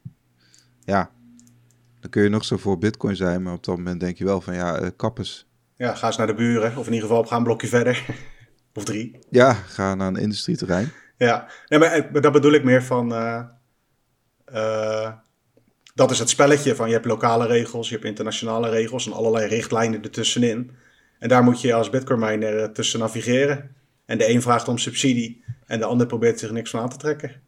Ja, 0.80 1.12
dan 2.00 2.10
kun 2.10 2.24
je 2.24 2.30
nog 2.30 2.46
zo 2.46 2.58
voor 2.58 2.78
bitcoin 2.78 3.16
zijn, 3.16 3.44
maar 3.44 3.54
op 3.54 3.64
dat 3.64 3.78
moment 3.78 4.00
denk 4.00 4.18
je 4.18 4.24
wel 4.24 4.42
van 4.42 4.54
ja, 4.54 4.92
kappes 4.96 5.50
ja, 5.82 5.96
ga 5.96 6.08
eens 6.08 6.18
naar 6.18 6.28
de 6.28 6.34
buren. 6.34 6.78
Of 6.78 6.88
in 6.88 6.94
ieder 6.94 7.08
geval 7.08 7.24
ga 7.24 7.36
een 7.38 7.44
blokje 7.44 7.68
verder. 7.68 8.06
of 8.74 8.84
drie. 8.84 9.20
Ja, 9.30 9.54
ga 9.54 9.96
naar 9.96 10.08
een 10.08 10.16
industrieterrein. 10.16 10.92
Ja, 11.18 11.48
nee, 11.68 11.80
maar, 11.80 11.92
eh, 11.92 12.12
maar 12.12 12.22
dat 12.22 12.32
bedoel 12.32 12.52
ik 12.52 12.64
meer 12.64 12.84
van... 12.84 13.14
Uh, 13.14 13.44
uh, 14.54 15.12
dat 15.94 16.12
is 16.12 16.20
het 16.20 16.30
spelletje 16.30 16.76
van 16.76 16.88
je 16.88 16.94
hebt 16.94 17.06
lokale 17.06 17.46
regels, 17.46 17.88
je 17.88 17.94
hebt 17.94 18.08
internationale 18.08 18.70
regels 18.70 19.06
en 19.06 19.14
allerlei 19.14 19.48
richtlijnen 19.48 20.04
ertussenin. 20.04 20.72
En 21.22 21.30
daar 21.30 21.44
moet 21.44 21.62
je 21.62 21.74
als 21.74 21.90
bitcoin 21.90 22.20
miner 22.20 22.72
tussen 22.72 23.00
navigeren. 23.00 23.76
En 24.06 24.18
de 24.18 24.30
een 24.30 24.42
vraagt 24.42 24.68
om 24.68 24.78
subsidie 24.78 25.44
en 25.66 25.80
de 25.80 25.86
ander 25.86 26.08
probeert 26.08 26.40
zich 26.40 26.52
niks 26.52 26.70
van 26.70 26.80
aan 26.80 26.90
te 26.90 26.98
trekken. 26.98 27.42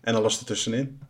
En 0.00 0.14
alles 0.14 0.38
ertussenin. 0.38 1.00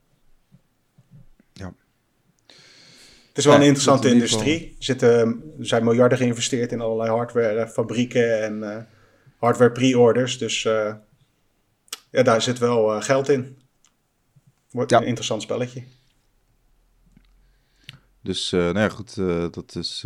Het 3.35 3.45
is 3.45 3.49
wel 3.49 3.55
een 3.55 3.67
interessante 3.67 4.09
industrie. 4.09 4.69
Er, 4.69 4.75
zitten, 4.79 5.43
zijn 5.59 5.85
miljarden 5.85 6.19
geïnvesteerd 6.19 6.73
in 6.73 6.81
allerlei 6.81 7.11
hardwarefabrieken 7.11 8.43
en 8.43 8.59
uh, 8.59 8.77
hardware 9.39 9.73
pre-orders. 9.73 10.39
Dus 10.39 10.65
uh, 10.65 10.95
ja, 12.11 12.23
daar 12.23 12.43
zit 12.43 12.59
wel 12.59 12.97
uh, 12.97 13.03
geld 13.03 13.29
in. 13.29 13.59
Wordt 14.71 14.91
ja. 14.91 14.99
een 14.99 15.07
interessant 15.07 15.43
spelletje. 15.43 15.83
Dus 18.21 18.51
nou 18.51 18.79
ja, 18.79 18.89
goed, 18.89 19.15
dat 19.55 19.75
is 19.75 20.05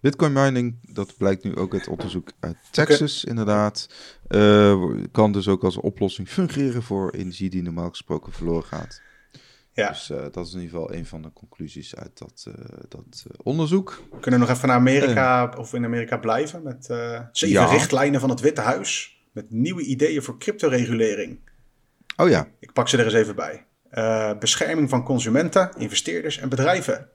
Bitcoin 0.00 0.32
mining. 0.32 0.78
Dat 0.92 1.16
blijkt 1.16 1.44
nu 1.44 1.56
ook 1.56 1.72
uit 1.72 1.88
onderzoek 1.88 2.32
uit 2.40 2.56
Texas, 2.70 3.22
okay. 3.22 3.36
inderdaad. 3.36 3.88
kan 5.12 5.32
dus 5.32 5.48
ook 5.48 5.64
als 5.64 5.76
oplossing 5.76 6.28
fungeren 6.28 6.82
voor 6.82 7.10
energie 7.10 7.50
die 7.50 7.62
normaal 7.62 7.88
gesproken 7.88 8.32
verloren 8.32 8.64
gaat. 8.64 9.00
Ja. 9.78 9.88
Dus 9.88 10.10
uh, 10.10 10.18
dat 10.32 10.46
is 10.46 10.54
in 10.54 10.60
ieder 10.60 10.78
geval 10.78 10.94
een 10.94 11.06
van 11.06 11.22
de 11.22 11.32
conclusies 11.32 11.96
uit 11.96 12.18
dat, 12.18 12.44
uh, 12.48 12.54
dat 12.88 13.24
uh, 13.26 13.32
onderzoek. 13.42 14.02
We 14.10 14.18
kunnen 14.18 14.40
nog 14.40 14.48
even 14.48 14.68
naar 14.68 14.76
Amerika 14.76 15.54
of 15.56 15.74
in 15.74 15.84
Amerika 15.84 16.16
blijven 16.16 16.62
met 16.62 16.84
zeven 17.32 17.60
ja. 17.60 17.64
richtlijnen 17.64 18.20
van 18.20 18.30
het 18.30 18.40
Witte 18.40 18.60
Huis. 18.60 19.16
Met 19.32 19.50
nieuwe 19.50 19.82
ideeën 19.82 20.22
voor 20.22 20.38
cryptoregulering. 20.38 21.38
Oh 22.16 22.28
ja. 22.28 22.48
Ik 22.60 22.72
pak 22.72 22.88
ze 22.88 22.96
er 22.96 23.04
eens 23.04 23.14
even 23.14 23.36
bij. 23.36 23.66
bescherming 24.38 24.88
van 24.88 25.04
consumenten, 25.04 25.70
investeerders 25.76 26.38
en 26.38 26.48
bedrijven. 26.48 27.08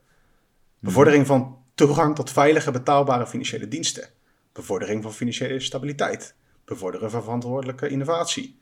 Bevordering 0.78 1.26
van 1.26 1.63
toegang 1.74 2.14
tot 2.14 2.30
veilige, 2.30 2.70
betaalbare 2.70 3.26
financiële 3.26 3.68
diensten. 3.68 4.08
Bevordering 4.52 5.02
van 5.02 5.12
financiële 5.12 5.60
stabiliteit. 5.60 6.34
Bevorderen 6.64 7.10
van 7.10 7.22
verantwoordelijke 7.22 7.88
innovatie. 7.88 8.58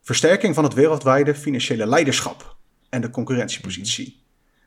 Versterking 0.00 0.54
van 0.54 0.64
het 0.64 0.74
wereldwijde 0.74 1.34
financiële 1.34 1.86
leiderschap 1.86 2.56
en 2.88 3.00
de 3.00 3.10
concurrentiepositie. 3.10 4.22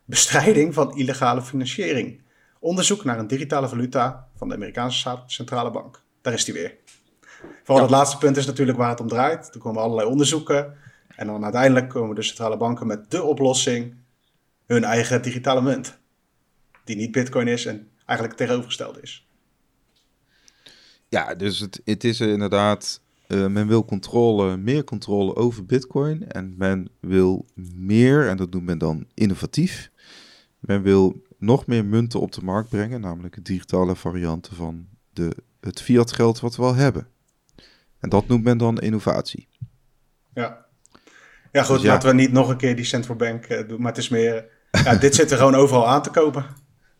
Bestrijding 0.05 0.73
van 0.73 0.97
illegale 0.97 1.41
financiering. 1.41 2.21
Onderzoek 2.59 3.03
naar 3.03 3.19
een 3.19 3.27
digitale 3.27 3.67
valuta 3.67 4.27
van 4.35 4.47
de 4.47 4.55
Amerikaanse 4.55 5.23
centrale 5.25 5.71
bank. 5.71 6.01
Daar 6.21 6.33
is 6.33 6.45
die 6.45 6.53
weer. 6.53 6.77
Vooral 7.63 7.83
het 7.83 7.91
laatste 7.91 8.17
punt 8.17 8.37
is 8.37 8.45
natuurlijk 8.45 8.77
waar 8.77 8.89
het 8.89 8.99
om 8.99 9.07
draait. 9.07 9.53
Er 9.53 9.59
komen 9.59 9.81
allerlei 9.81 10.07
onderzoeken. 10.07 10.77
En 11.15 11.27
dan 11.27 11.43
uiteindelijk 11.43 11.89
komen 11.89 12.15
de 12.15 12.23
centrale 12.23 12.57
banken 12.57 12.87
met 12.87 13.11
de 13.11 13.23
oplossing: 13.23 13.95
hun 14.65 14.83
eigen 14.83 15.21
digitale 15.21 15.61
munt. 15.61 16.01
Die 16.83 16.95
niet 16.95 17.11
Bitcoin 17.11 17.47
is 17.47 17.65
en 17.65 17.87
eigenlijk 18.05 18.37
tegenovergesteld 18.37 19.01
is. 19.01 19.27
Ja, 21.07 21.35
dus 21.35 21.59
het, 21.59 21.81
het 21.85 22.03
is 22.03 22.19
inderdaad. 22.19 23.01
Uh, 23.27 23.47
men 23.47 23.67
wil 23.67 23.85
controle, 23.85 24.57
meer 24.57 24.83
controle 24.83 25.35
over 25.35 25.65
Bitcoin. 25.65 26.31
En 26.31 26.53
men 26.57 26.89
wil 26.99 27.45
meer, 27.75 28.27
en 28.27 28.37
dat 28.37 28.51
noemt 28.51 28.65
men 28.65 28.77
dan 28.77 29.05
innovatief. 29.13 29.91
Men 30.59 30.81
wil 30.81 31.21
nog 31.37 31.67
meer 31.67 31.85
munten 31.85 32.19
op 32.19 32.31
de 32.31 32.43
markt 32.43 32.69
brengen, 32.69 33.01
namelijk 33.01 33.45
digitale 33.45 33.95
varianten 33.95 34.55
van 34.55 34.87
de, 35.13 35.35
het 35.59 35.81
fiat 35.81 36.11
geld 36.11 36.39
wat 36.39 36.55
we 36.55 36.61
al 36.61 36.75
hebben. 36.75 37.07
En 37.99 38.09
dat 38.09 38.27
noemt 38.27 38.43
men 38.43 38.57
dan 38.57 38.79
innovatie. 38.79 39.47
Ja, 40.33 40.65
ja 41.51 41.63
goed, 41.63 41.75
dus 41.75 41.85
laten 41.85 42.09
we 42.09 42.15
niet 42.15 42.31
nog 42.31 42.49
een 42.49 42.57
keer 42.57 42.75
die 42.75 42.85
central 42.85 43.15
bank 43.15 43.49
uh, 43.49 43.67
doen, 43.67 43.81
maar 43.81 43.91
het 43.91 44.01
is 44.01 44.09
meer, 44.09 44.45
ja, 44.71 44.95
dit 44.95 45.15
zit 45.15 45.31
er 45.31 45.37
gewoon 45.37 45.55
overal 45.55 45.87
aan 45.87 46.01
te 46.01 46.09
kopen. 46.09 46.45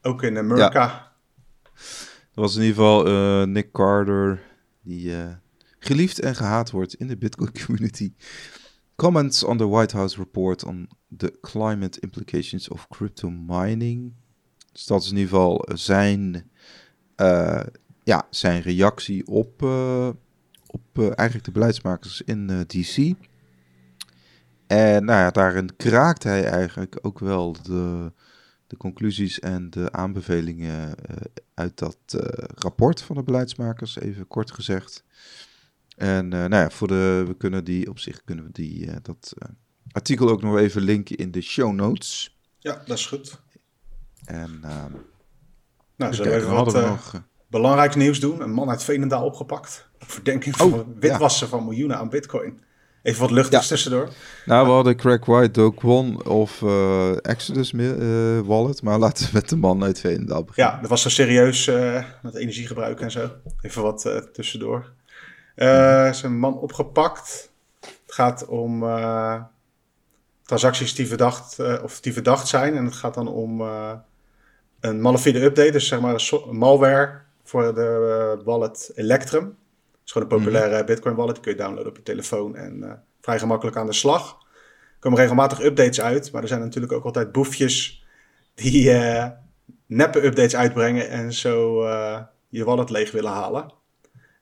Ook 0.06 0.24
in 0.24 0.38
Amerika. 0.38 0.84
Ja. 0.84 1.12
Dat 2.34 2.44
was 2.44 2.56
in 2.56 2.62
ieder 2.62 2.76
geval 2.76 3.08
uh, 3.08 3.48
Nick 3.48 3.72
Carter, 3.72 4.42
die 4.82 5.10
uh, 5.10 5.34
geliefd 5.80 6.20
en 6.20 6.36
gehaat 6.36 6.72
wordt 6.72 6.94
in 6.94 7.08
de 7.08 7.18
Bitcoin 7.18 7.52
community. 7.66 8.14
Comments 8.96 9.44
on 9.44 9.58
the 9.58 9.68
White 9.68 9.98
House 9.98 10.18
report 10.18 10.64
on 10.64 10.90
the 11.18 11.38
climate 11.42 12.00
implications 12.00 12.70
of 12.70 12.88
crypto 12.88 13.30
mining. 13.30 14.14
Dus 14.72 14.86
dat 14.86 15.02
is 15.02 15.10
in 15.10 15.18
ieder 15.18 15.30
geval 15.30 15.66
zijn, 15.74 16.50
uh, 17.18 17.64
ja, 18.04 18.28
zijn 18.30 18.62
reactie 18.62 19.28
op, 19.28 19.62
op 20.68 20.98
eigenlijk 20.98 21.44
de 21.44 21.52
beleidsmakers 21.52 22.22
in 22.22 22.66
DC. 22.68 23.14
En 24.68 25.06
nou 25.06 25.20
ja, 25.20 25.32
daarin 25.32 25.76
kraakt 25.76 26.24
hij 26.24 26.46
eigenlijk 26.46 27.00
ook 27.02 27.20
wel 27.20 27.56
de, 27.64 28.12
de 28.74 28.80
conclusies 28.80 29.40
en 29.40 29.70
de 29.70 29.92
aanbevelingen 29.92 30.88
uh, 30.88 31.16
uit 31.54 31.78
dat 31.78 31.98
uh, 32.16 32.22
rapport 32.56 33.02
van 33.02 33.16
de 33.16 33.24
beleidsmakers, 33.24 34.00
even 34.00 34.28
kort 34.28 34.52
gezegd. 34.52 35.04
En 35.98 36.26
uh, 36.26 36.32
nou 36.32 36.56
ja, 36.56 36.70
voor 36.70 36.88
de, 36.88 37.24
we 37.28 37.38
kunnen 37.38 37.64
die 37.64 37.90
op 37.90 38.00
zich 38.00 38.24
kunnen 38.24 38.46
we 38.46 38.52
die, 38.52 39.02
dat 39.02 39.34
artikel 39.92 40.30
ook 40.30 40.42
nog 40.42 40.58
even 40.58 40.82
linken 40.82 41.16
in 41.16 41.32
de 41.32 41.42
show 41.42 41.74
notes. 41.74 42.38
Ja, 42.60 42.84
dat 42.86 42.98
is 42.98 43.08
goed. 43.08 43.42
En 44.26 44.60
nou, 45.96 46.14
zullen 46.14 46.32
we 46.32 46.38
even 46.38 46.54
wat 46.54 46.74
nog, 46.74 47.24
belangrijk 47.48 47.96
nieuws 47.96 48.20
doen? 48.20 48.42
Een 48.42 48.54
man 48.54 48.70
uit 48.70 48.84
Veenendaal 48.84 49.26
opgepakt. 49.26 49.90
Op 50.02 50.12
verdenking 50.12 50.56
van 50.56 50.74
oh, 50.74 50.88
witwassen 51.00 51.48
van 51.48 51.64
miljoenen 51.64 51.98
aan 51.98 52.10
bitcoin. 52.10 52.60
Even 53.04 53.22
wat 53.22 53.32
luchtigs 53.32 53.68
tussendoor. 53.68 54.10
Nou, 54.46 54.68
we 54.68 54.72
hadden 54.72 54.96
Craig 54.96 55.26
White, 55.26 55.62
ook 55.62 55.84
One 55.84 56.24
of 56.24 56.62
uh, 56.62 57.26
Exodus 57.26 57.72
uh, 57.72 58.40
Wallet. 58.40 58.82
Maar 58.82 59.00
laten 59.00 59.26
we 59.26 59.30
met 59.34 59.50
de 59.50 59.56
man 59.56 59.84
uit 59.84 60.00
Veenendaal 60.00 60.44
beginnen. 60.44 60.74
Ja, 60.74 60.82
dat 60.82 60.90
was 60.90 61.02
zo 61.02 61.10
serieus 61.10 61.68
uh, 61.68 62.04
met 62.22 62.36
energiegebruik 62.36 63.00
en 63.00 63.12
zo. 63.12 63.32
Even 63.62 63.82
wat 63.82 64.10
tussendoor. 64.34 64.92
Er 65.56 66.10
is 66.10 66.22
een 66.22 66.40
man 66.40 66.58
opgepakt. 66.58 67.52
Het 67.80 68.14
gaat 68.14 68.46
om 68.46 68.86
transacties 70.46 70.96
die 70.96 71.08
verdacht, 71.08 71.58
of 71.84 72.00
die 72.00 72.14
verdacht 72.14 72.48
zijn. 72.48 72.76
En 72.76 72.86
het 72.86 72.96
gaat 72.96 73.14
dan 73.14 73.28
om 73.28 73.62
een 74.80 75.02
malafide 75.02 75.42
update. 75.42 75.72
Dus 75.72 75.88
zeg 75.88 76.00
maar 76.02 76.32
een 76.48 76.58
malware 76.58 77.22
voor 77.44 77.76
de 77.76 78.42
wallet 78.46 78.92
Electrum 78.96 79.56
is 80.06 80.12
gewoon 80.12 80.32
een 80.32 80.38
populaire 80.38 80.76
mhm. 80.76 80.86
Bitcoin 80.86 81.16
wallet. 81.16 81.34
Die 81.36 81.44
kun 81.44 81.52
je 81.52 81.58
downloaden 81.58 81.90
op 81.90 81.98
je 81.98 82.04
telefoon 82.04 82.56
en 82.56 82.78
uh, 82.78 82.92
vrij 83.22 83.40
gemakkelijk 83.40 83.78
aan 83.78 83.86
de 83.86 83.94
slag. 83.94 84.30
Er 84.32 85.00
komen 85.00 85.20
regelmatig 85.20 85.62
updates 85.62 86.02
uit, 86.02 86.32
maar 86.32 86.42
er 86.42 86.48
zijn 86.48 86.60
natuurlijk 86.60 86.94
ook 86.94 87.04
altijd 87.04 87.32
boefjes 87.32 88.06
die 88.54 88.90
uh, 88.90 89.28
neppe 89.86 90.26
updates 90.26 90.56
uitbrengen 90.56 91.10
en 91.10 91.34
zo 91.34 91.84
uh, 91.84 92.22
je 92.50 92.64
wallet 92.64 92.90
leeg 92.90 93.12
willen 93.12 93.32
halen. 93.32 93.74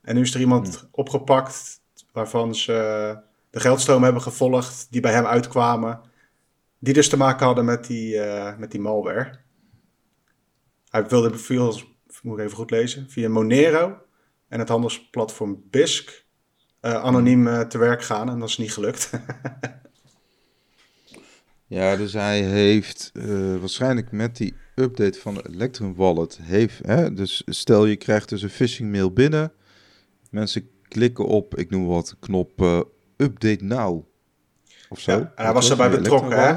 En 0.02 0.14
nu 0.14 0.20
is 0.20 0.34
er 0.34 0.40
iemand 0.40 0.68
mhm. 0.68 0.84
opgepakt 0.90 1.80
waarvan 2.12 2.54
ze 2.54 3.18
de 3.50 3.60
geldstroom 3.60 4.02
hebben 4.02 4.22
gevolgd 4.22 4.86
die 4.90 5.00
bij 5.00 5.12
hem 5.12 5.26
uitkwamen. 5.26 6.00
Die 6.78 6.94
dus 6.94 7.08
te 7.08 7.16
maken 7.16 7.46
hadden 7.46 7.64
met 7.64 7.86
die, 7.86 8.20
met 8.58 8.70
die 8.70 8.80
malware. 8.80 9.38
Hij 10.88 11.06
wilde 11.06 11.38
via, 11.38 11.70
moet 12.22 12.38
ik 12.38 12.44
even 12.44 12.56
goed 12.56 12.70
lezen, 12.70 13.10
via 13.10 13.28
Monero 13.28 14.01
en 14.52 14.58
het 14.58 14.68
handelsplatform 14.68 15.62
BISC 15.70 16.24
uh, 16.80 16.94
anoniem 16.94 17.46
uh, 17.46 17.60
te 17.60 17.78
werk 17.78 18.02
gaan. 18.02 18.28
En 18.30 18.38
dat 18.38 18.48
is 18.48 18.58
niet 18.58 18.72
gelukt. 18.72 19.10
ja, 21.66 21.96
dus 21.96 22.12
hij 22.12 22.42
heeft 22.42 23.10
uh, 23.14 23.56
waarschijnlijk 23.56 24.10
met 24.10 24.36
die 24.36 24.54
update 24.74 25.18
van 25.18 25.34
de 25.34 25.44
Electrum 25.48 25.94
Wallet... 25.94 26.38
Heeft, 26.42 26.78
hè, 26.86 27.14
dus 27.14 27.42
stel 27.46 27.86
je 27.86 27.96
krijgt 27.96 28.28
dus 28.28 28.42
een 28.42 28.50
phishing 28.50 28.90
mail 28.90 29.12
binnen. 29.12 29.52
Mensen 30.30 30.68
klikken 30.88 31.26
op, 31.26 31.58
ik 31.58 31.70
noem 31.70 31.86
wat, 31.86 32.16
knop 32.20 32.60
update 33.16 33.64
now. 33.64 34.04
Of 34.88 35.00
zo. 35.00 35.12
Ja, 35.12 35.32
en 35.36 35.44
hij 35.44 35.52
was 35.52 35.70
erbij 35.70 35.90
betrokken, 35.90 36.38
hè? 36.38 36.50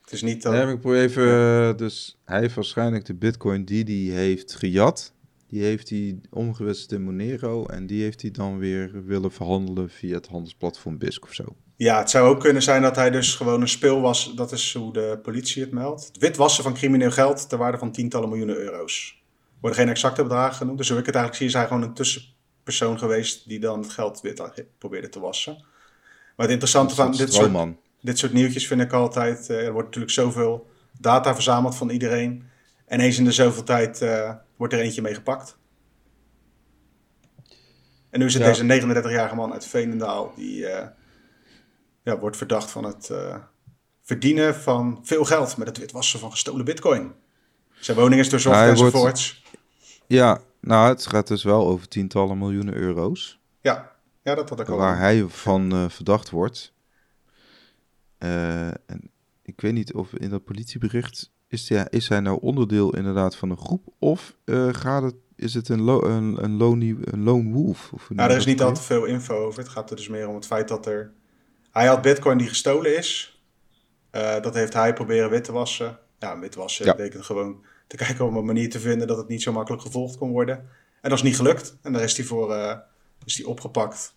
Het 0.00 0.12
is 0.12 0.22
niet 0.22 0.42
dat... 0.42 0.52
Nee, 0.52 0.72
ik 0.72 0.80
probeer 0.80 1.02
even... 1.02 1.76
Dus 1.76 2.20
hij 2.24 2.40
heeft 2.40 2.54
waarschijnlijk 2.54 3.04
de 3.04 3.14
bitcoin 3.14 3.64
die 3.64 4.12
hij 4.12 4.22
heeft 4.22 4.54
gejat 4.54 5.12
die 5.50 5.62
heeft 5.62 5.90
hij 5.90 6.20
omgewisseld 6.30 6.92
in 6.92 7.02
Monero 7.02 7.66
en 7.66 7.86
die 7.86 8.02
heeft 8.02 8.22
hij 8.22 8.30
dan 8.30 8.58
weer 8.58 9.04
willen 9.04 9.32
verhandelen 9.32 9.90
via 9.90 10.14
het 10.14 10.26
handelsplatform 10.26 10.98
BISC 10.98 11.24
of 11.24 11.34
zo. 11.34 11.44
Ja, 11.76 11.98
het 11.98 12.10
zou 12.10 12.28
ook 12.28 12.40
kunnen 12.40 12.62
zijn 12.62 12.82
dat 12.82 12.96
hij 12.96 13.10
dus 13.10 13.34
gewoon 13.34 13.60
een 13.60 13.68
speel 13.68 14.00
was. 14.00 14.34
Dat 14.34 14.52
is 14.52 14.74
hoe 14.74 14.92
de 14.92 15.18
politie 15.22 15.62
het 15.62 15.72
meldt. 15.72 16.06
Het 16.06 16.18
witwassen 16.18 16.64
van 16.64 16.74
crimineel 16.74 17.10
geld 17.10 17.48
ter 17.48 17.58
waarde 17.58 17.78
van 17.78 17.92
tientallen 17.92 18.28
miljoenen 18.28 18.56
euro's. 18.56 19.22
Er 19.42 19.56
worden 19.60 19.78
geen 19.78 19.88
exacte 19.88 20.22
bedragen 20.22 20.54
genoemd. 20.54 20.78
Dus 20.78 20.86
zo 20.86 20.98
ik 20.98 21.06
het 21.06 21.14
eigenlijk 21.14 21.36
zie, 21.36 21.46
is 21.46 21.52
hij 21.52 21.66
gewoon 21.66 21.82
een 21.82 21.94
tussenpersoon 21.94 22.98
geweest 22.98 23.48
die 23.48 23.60
dan 23.60 23.80
het 23.80 23.90
geld 23.90 24.20
wit 24.20 24.64
probeerde 24.78 25.08
te 25.08 25.20
wassen. 25.20 25.56
Maar 26.36 26.46
het 26.48 26.50
interessante 26.50 26.94
van 26.94 27.12
dit 27.12 27.32
soort, 27.32 27.74
dit 28.00 28.18
soort 28.18 28.32
nieuwtjes 28.32 28.66
vind 28.66 28.80
ik 28.80 28.92
altijd. 28.92 29.48
Uh, 29.50 29.64
er 29.64 29.72
wordt 29.72 29.86
natuurlijk 29.86 30.12
zoveel 30.12 30.70
data 30.98 31.34
verzameld 31.34 31.76
van 31.76 31.90
iedereen. 31.90 32.44
En 32.86 33.00
eens 33.00 33.18
in 33.18 33.24
de 33.24 33.32
zoveel 33.32 33.64
tijd 33.64 34.02
uh, 34.02 34.32
wordt 34.60 34.74
er 34.74 34.80
eentje 34.80 35.02
mee 35.02 35.14
gepakt. 35.14 35.58
En 38.10 38.18
nu 38.18 38.24
is 38.24 38.34
het 38.34 38.44
deze 38.44 38.80
39-jarige 38.80 39.34
man 39.34 39.52
uit 39.52 39.66
Veenendaal 39.66 40.32
die 40.36 40.60
uh, 40.60 40.86
ja, 42.02 42.18
wordt 42.18 42.36
verdacht 42.36 42.70
van 42.70 42.84
het 42.84 43.08
uh, 43.12 43.36
verdienen 44.02 44.54
van 44.54 45.00
veel 45.02 45.24
geld 45.24 45.56
met 45.56 45.66
het 45.66 45.78
witwassen 45.78 46.18
van 46.20 46.30
gestolen 46.30 46.64
bitcoin. 46.64 47.12
Zijn 47.70 47.96
woning 47.96 48.20
is 48.20 48.28
doorzocht 48.28 48.56
ja, 48.56 48.68
enzovoorts. 48.68 49.44
Ja, 50.06 50.40
nou 50.60 50.88
het 50.88 51.06
gaat 51.06 51.26
dus 51.26 51.44
wel 51.44 51.66
over 51.66 51.88
tientallen 51.88 52.38
miljoenen 52.38 52.74
euro's. 52.74 53.40
Ja, 53.60 53.92
ja 54.22 54.34
dat 54.34 54.48
had 54.48 54.60
ik 54.60 54.68
al. 54.68 54.76
Waar 54.76 54.98
hij 54.98 55.24
van 55.28 55.74
uh, 55.74 55.88
verdacht 55.88 56.30
wordt. 56.30 56.72
en 58.18 59.10
ik 59.42 59.60
weet 59.60 59.72
niet 59.72 59.94
of 59.94 60.12
in 60.12 60.30
dat 60.30 60.44
politiebericht 60.44 61.30
is, 61.50 61.68
ja, 61.68 61.90
is 61.90 62.08
hij 62.08 62.20
nou 62.20 62.38
onderdeel 62.40 62.96
inderdaad 62.96 63.36
van 63.36 63.50
een 63.50 63.58
groep 63.58 63.86
of 63.98 64.36
uh, 64.44 64.68
gaat 64.72 65.02
het, 65.02 65.14
is 65.36 65.54
het 65.54 65.68
een, 65.68 65.80
lo 65.80 66.02
een, 66.02 66.44
een, 66.44 66.56
lone, 66.56 66.96
een 67.00 67.22
lone 67.22 67.52
wolf? 67.52 67.90
Of 67.92 68.10
nou, 68.10 68.30
er 68.30 68.36
is 68.36 68.46
niet 68.46 68.62
al 68.62 68.72
te 68.72 68.82
veel 68.82 69.04
info 69.04 69.44
over. 69.44 69.58
Het 69.58 69.68
gaat 69.68 69.90
er 69.90 69.96
dus 69.96 70.08
meer 70.08 70.28
om 70.28 70.34
het 70.34 70.46
feit 70.46 70.68
dat 70.68 70.86
er... 70.86 71.12
Hij 71.70 71.86
had 71.86 72.02
bitcoin 72.02 72.38
die 72.38 72.48
gestolen 72.48 72.96
is. 72.96 73.40
Uh, 74.12 74.40
dat 74.40 74.54
heeft 74.54 74.72
hij 74.72 74.92
proberen 74.92 75.30
wit 75.30 75.44
te 75.44 75.52
wassen. 75.52 75.98
Ja, 76.18 76.38
witwassen 76.38 76.84
ja. 76.84 76.94
betekent 76.94 77.24
gewoon 77.24 77.64
te 77.86 77.96
kijken 77.96 78.26
om 78.26 78.36
een 78.36 78.44
manier 78.44 78.70
te 78.70 78.80
vinden 78.80 79.06
dat 79.06 79.16
het 79.16 79.28
niet 79.28 79.42
zo 79.42 79.52
makkelijk 79.52 79.82
gevolgd 79.82 80.16
kon 80.16 80.30
worden. 80.30 80.56
En 81.00 81.08
dat 81.10 81.18
is 81.18 81.22
niet 81.22 81.36
gelukt. 81.36 81.76
En 81.82 81.92
daar 81.92 82.02
is 82.02 82.16
hij 82.16 82.26
voor 82.26 82.50
uh, 82.50 82.76
is 83.24 83.36
hij 83.36 83.46
opgepakt. 83.46 84.14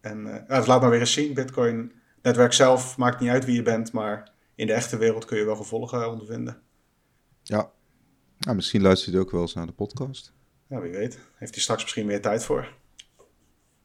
En 0.00 0.44
uh, 0.48 0.66
laat 0.66 0.80
maar 0.80 0.90
weer 0.90 1.00
eens 1.00 1.12
zien. 1.12 1.34
Bitcoin 1.34 1.92
netwerk 2.22 2.52
zelf 2.52 2.96
maakt 2.96 3.20
niet 3.20 3.30
uit 3.30 3.44
wie 3.44 3.54
je 3.54 3.62
bent, 3.62 3.92
maar 3.92 4.30
in 4.54 4.66
de 4.66 4.72
echte 4.72 4.96
wereld 4.96 5.24
kun 5.24 5.38
je 5.38 5.44
wel 5.44 5.56
gevolgen 5.56 6.10
ondervinden. 6.10 6.62
Ja, 7.42 7.72
nou, 8.38 8.56
misschien 8.56 8.82
luistert 8.82 9.12
hij 9.12 9.22
ook 9.22 9.30
wel 9.30 9.40
eens 9.40 9.54
naar 9.54 9.66
de 9.66 9.72
podcast. 9.72 10.32
Ja, 10.66 10.80
wie 10.80 10.92
weet. 10.92 11.18
Heeft 11.34 11.54
hij 11.54 11.62
straks 11.62 11.82
misschien 11.82 12.06
meer 12.06 12.20
tijd 12.20 12.44
voor. 12.44 12.72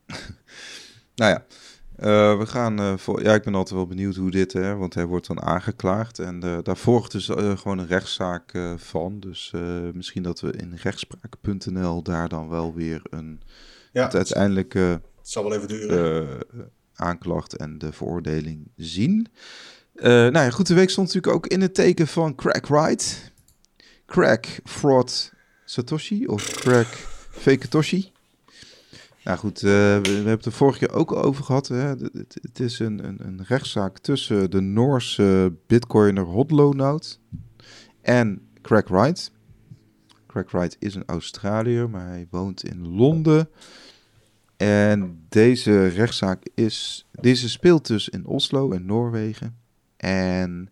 nou 1.16 1.32
ja, 1.32 1.46
Uh, 2.00 2.38
we 2.38 2.46
gaan, 2.46 2.80
uh, 2.80 2.98
voor, 2.98 3.24
ja, 3.24 3.34
ik 3.34 3.44
ben 3.44 3.56
altijd 3.56 3.76
wel 3.76 3.88
benieuwd 3.88 4.16
hoe 4.16 4.32
dit, 4.32 4.54
hè, 4.54 4.76
want 4.76 4.94
hij 4.94 5.06
wordt 5.06 5.28
dan 5.28 5.42
aangeklaagd. 5.42 6.20
En 6.20 6.46
uh, 6.46 6.58
daar 6.64 6.78
volgt 6.78 7.12
dus 7.12 7.26
gewoon 7.26 7.78
een 7.78 7.88
rechtszaak 7.88 8.52
van. 8.76 9.20
Dus 9.20 9.54
misschien 9.94 10.24
dat 10.24 10.40
we 10.40 10.52
in 10.52 10.76
rechtspraak.nl 10.76 12.02
daar 12.02 12.30
dan 12.30 12.50
wel 12.50 12.74
weer 12.74 13.02
een 13.10 13.42
ja, 13.94 14.04
het 14.04 14.16
uiteindelijke 14.16 14.80
het 14.80 15.30
zal 15.30 15.44
wel 15.44 15.54
even 15.54 15.68
duren. 15.68 16.40
aanklacht 16.94 17.56
en 17.56 17.78
de 17.78 17.92
veroordeling 17.92 18.72
zien. 18.76 19.28
Nou 20.04 20.32
ja, 20.32 20.50
goed, 20.50 20.68
de 20.68 20.74
week 20.74 20.90
stond 20.90 21.08
natuurlijk 21.08 21.36
ook 21.36 21.48
in 21.48 21.62
het 21.62 21.74
teken 21.74 22.08
van 22.08 22.36
Crack 22.36 22.68
Wright. 22.68 23.32
Crack 24.06 24.46
Fraud 24.64 25.34
Satoshi 25.66 26.26
of 26.26 26.52
Crack 26.52 26.88
Fake 27.32 27.68
Toshi. 27.68 28.12
Nou 29.24 29.40
goed, 29.40 29.62
uh, 29.62 29.72
we, 29.72 30.10
hebben 30.10 30.28
het 30.28 30.46
er 30.46 30.52
vorige 30.52 30.80
keer 30.80 30.94
ook 30.94 31.12
over 31.12 31.44
gehad. 31.44 31.68
Hè. 31.68 31.76
Het, 31.76 32.38
het, 32.42 32.60
is 32.60 32.80
een, 32.80 33.06
een, 33.06 33.18
een, 33.20 33.44
rechtszaak 33.48 33.98
tussen 33.98 34.52
de 34.52 34.62
Noorse 34.62 35.54
bitcoiner 35.68 36.24
Hodlonaut 36.24 37.20
en 38.02 38.42
Craig 38.62 38.88
Wright. 38.88 39.32
Craig 40.28 40.52
Wright 40.52 40.76
is 40.80 40.96
een 40.96 41.06
Australiër, 41.06 41.90
maar 41.90 42.08
hij 42.08 42.28
woont 42.30 42.64
in 42.64 42.88
Londen. 42.88 43.50
En 44.58 45.26
deze 45.30 45.88
rechtszaak 45.88 46.44
is, 46.54 47.08
deze 47.12 47.50
speelt 47.50 47.88
dus 47.88 48.10
in 48.10 48.26
Oslo 48.26 48.72
in 48.72 48.86
Noorwegen. 48.86 49.58
En 49.98 50.70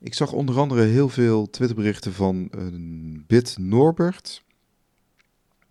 ik 0.00 0.14
zag 0.14 0.32
onder 0.32 0.58
andere 0.58 0.82
heel 0.82 1.08
veel 1.08 1.50
Twitterberichten 1.50 2.12
van 2.12 2.48
een 2.50 3.24
Bit 3.26 3.56
Norbert. 3.58 4.42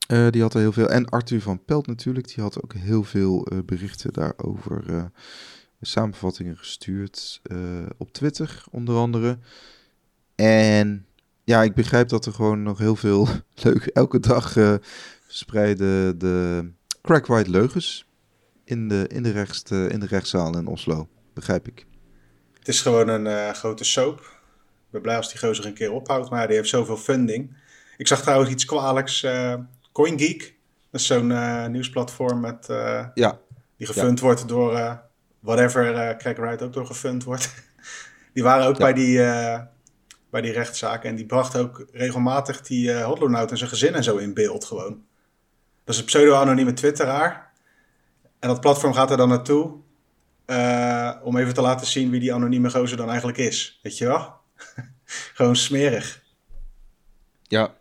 Uh, 0.07 0.29
die 0.29 0.41
had 0.41 0.53
er 0.53 0.59
heel 0.59 0.71
veel. 0.71 0.89
En 0.89 1.09
Arthur 1.09 1.41
van 1.41 1.65
Pelt 1.65 1.87
natuurlijk. 1.87 2.27
Die 2.27 2.43
had 2.43 2.63
ook 2.63 2.73
heel 2.73 3.03
veel 3.03 3.53
uh, 3.53 3.59
berichten 3.65 4.13
daarover. 4.13 5.11
Samenvattingen 5.81 6.57
gestuurd 6.57 7.41
op 7.97 8.13
Twitter, 8.13 8.63
onder 8.71 8.95
andere. 8.95 9.37
En 10.35 11.05
ja, 11.43 11.63
ik 11.63 11.73
begrijp 11.73 12.09
dat 12.09 12.25
er 12.25 12.33
gewoon 12.33 12.63
nog 12.63 12.77
heel 12.77 12.95
veel 12.95 13.27
leuk. 13.63 13.85
Elke 13.85 14.19
dag 14.19 14.55
spreiden 15.27 16.17
de 16.19 16.69
crack 17.01 17.25
white 17.25 17.49
leugens 17.49 18.05
in 18.63 18.87
de, 18.87 19.07
in, 19.07 19.23
de 19.23 19.87
in 19.91 19.99
de 19.99 20.05
rechtszaal 20.05 20.57
in 20.57 20.67
Oslo. 20.67 21.07
Begrijp 21.33 21.67
ik. 21.67 21.85
Het 22.63 22.73
is 22.73 22.81
gewoon 22.81 23.07
een 23.07 23.55
grote 23.55 23.83
soap. 23.83 24.19
Ik 24.19 24.89
ben 24.89 25.01
blij 25.01 25.17
als 25.17 25.29
die 25.29 25.39
gozer 25.39 25.65
een 25.65 25.73
keer 25.73 25.91
ophoudt, 25.91 26.29
maar 26.29 26.47
die 26.47 26.55
heeft 26.55 26.69
zoveel 26.69 26.97
funding. 26.97 27.57
Ik 27.97 28.07
zag 28.07 28.21
trouwens 28.21 28.51
iets 28.51 28.65
kwalijks 28.65 29.25
CoinGeek. 29.91 30.55
Dat 30.91 31.01
is 31.01 31.07
zo'n 31.07 31.29
uh, 31.29 31.65
nieuwsplatform 31.65 32.39
met, 32.39 32.67
uh, 32.69 33.05
ja. 33.13 33.39
die 33.77 33.87
gefund 33.87 34.19
wordt 34.19 34.47
door 34.47 34.73
uh, 34.73 34.93
whatever 35.39 35.93
uh, 35.93 36.17
Craig 36.17 36.37
Wright 36.37 36.61
ook 36.61 36.73
door 36.73 36.85
gefund 36.85 37.23
wordt. 37.23 37.53
die 38.33 38.43
waren 38.43 38.65
ook 38.65 38.77
bij, 38.77 38.93
die, 38.93 39.17
bij 40.29 40.41
die 40.41 40.51
rechtszaken 40.51 41.09
en 41.09 41.15
die 41.15 41.25
brachten 41.25 41.61
ook 41.61 41.85
regelmatig 41.91 42.61
die 42.61 42.89
uh, 42.89 43.05
Hotlonaut 43.05 43.51
en 43.51 43.57
zijn 43.57 43.69
gezin 43.69 43.93
en 43.93 44.03
zo 44.03 44.17
in 44.17 44.33
beeld 44.33 44.65
gewoon. 44.65 45.03
Dat 45.83 45.95
is 45.95 46.01
een 46.01 46.07
pseudo-anonieme 46.07 46.73
twitteraar. 46.73 47.51
En 48.39 48.47
dat 48.49 48.61
platform 48.61 48.93
gaat 48.93 49.11
er 49.11 49.17
dan 49.17 49.29
naartoe 49.29 49.75
om 51.23 51.37
even 51.37 51.53
te 51.53 51.61
laten 51.61 51.87
zien 51.87 52.09
wie 52.09 52.19
die 52.19 52.33
anonieme 52.33 52.69
gozer 52.69 52.97
dan 52.97 53.09
eigenlijk 53.09 53.37
is. 53.37 53.79
Weet 53.83 53.97
je 53.97 54.05
wel? 54.05 54.33
gewoon 55.33 55.55
smerig. 55.55 56.21
Ja, 57.47 57.73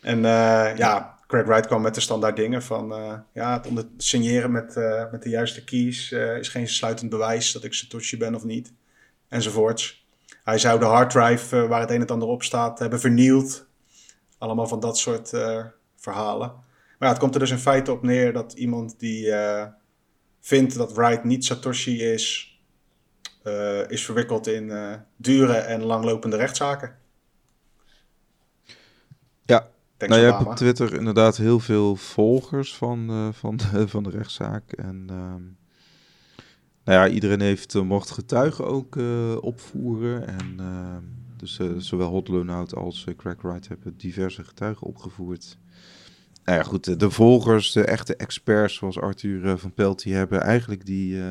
en 0.00 0.16
uh, 0.16 0.76
ja, 0.76 1.18
Craig 1.26 1.46
Wright 1.46 1.66
kwam 1.66 1.82
met 1.82 1.94
de 1.94 2.00
standaard 2.00 2.36
dingen 2.36 2.62
van... 2.62 2.92
Uh, 2.92 3.12
ja, 3.32 3.52
het 3.52 3.66
onder 3.66 3.84
signeren 3.96 4.52
met, 4.52 4.74
met 5.10 5.22
de 5.22 5.28
juiste 5.28 5.64
keys 5.64 6.12
is 6.12 6.48
geen 6.48 6.68
sluitend 6.68 7.10
bewijs 7.10 7.52
dat 7.52 7.64
ik 7.64 7.74
Satoshi 7.74 8.16
ben 8.16 8.34
of 8.34 8.44
niet. 8.44 8.72
Enzovoorts. 9.28 10.08
Hij 10.44 10.58
zou 10.58 10.78
de 10.78 10.84
harddrive 10.84 11.66
waar 11.66 11.80
het 11.80 11.90
een 11.90 12.00
en 12.00 12.06
ander 12.06 12.28
op 12.28 12.42
staat 12.42 12.78
hebben 12.78 13.00
vernield. 13.00 13.66
Allemaal 14.38 14.66
van 14.66 14.80
dat 14.80 14.98
soort 14.98 15.28
verhalen. 15.96 16.48
Maar 16.48 17.08
ja, 17.08 17.08
het 17.08 17.18
komt 17.18 17.34
er 17.34 17.40
dus 17.40 17.50
in 17.50 17.58
feite 17.58 17.92
op 17.92 18.02
neer 18.02 18.32
dat 18.32 18.52
iemand 18.52 18.98
die 18.98 19.32
vindt 20.40 20.74
dat 20.74 20.92
Wright 20.92 21.24
niet 21.24 21.44
Satoshi 21.44 22.02
is... 22.02 22.58
is 23.88 24.04
verwikkeld 24.04 24.46
in 24.46 24.72
dure 25.16 25.56
en 25.56 25.82
langlopende 25.82 26.36
rechtszaken. 26.36 26.98
nou, 30.08 30.20
je 30.20 30.26
hebt 30.26 30.46
op 30.46 30.56
Twitter 30.56 30.94
inderdaad 30.94 31.36
heel 31.36 31.60
veel 31.60 31.96
volgers 31.96 32.76
van, 32.76 33.10
uh, 33.10 33.28
van, 33.32 33.56
de, 33.56 33.88
van 33.88 34.02
de 34.02 34.10
rechtszaak. 34.10 34.72
En 34.72 35.06
uh, 35.10 35.16
nou 36.84 36.98
ja, 36.98 37.08
iedereen 37.08 37.40
heeft 37.40 37.74
mocht 37.74 38.10
getuigen 38.10 38.66
ook 38.66 38.96
opvoeren. 39.40 40.26
En 40.26 40.54
ehm, 40.58 41.02
dus 41.36 41.60
zowel 41.76 42.10
Hotlonout 42.10 42.74
als 42.74 43.06
Crack 43.16 43.42
Wright 43.42 43.68
hebben 43.68 43.96
diverse 43.96 44.44
getuigen 44.44 44.86
opgevoerd. 44.86 45.58
Nou 46.44 46.64
goed, 46.64 47.00
de 47.00 47.10
volgers, 47.10 47.72
de 47.72 47.84
echte 47.84 48.16
experts 48.16 48.74
zoals 48.74 49.00
Arthur 49.00 49.58
van 49.58 49.74
Pelt, 49.74 50.02
die 50.02 50.14
hebben 50.14 50.40
eigenlijk 50.40 50.86
die, 50.86 51.22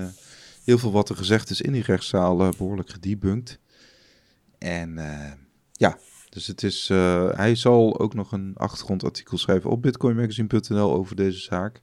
heel 0.63 0.77
veel 0.77 0.91
wat 0.91 1.09
er 1.09 1.15
gezegd 1.15 1.49
is 1.49 1.61
in 1.61 1.71
die 1.71 1.83
rechtszaal 1.83 2.37
behoorlijk 2.37 2.89
gedebunked. 2.89 3.59
En 4.57 4.99
ja, 5.71 5.97
dus 6.29 6.47
het 6.47 6.63
is, 6.63 6.87
hij 7.35 7.55
zal 7.55 7.99
ook 7.99 8.13
nog 8.13 8.31
een 8.31 8.53
achtergrondartikel 8.55 9.37
schrijven 9.37 9.69
op 9.69 9.81
bitcoinmagazine.nl 9.81 10.93
over 10.93 11.15
deze 11.15 11.39
zaak. 11.39 11.81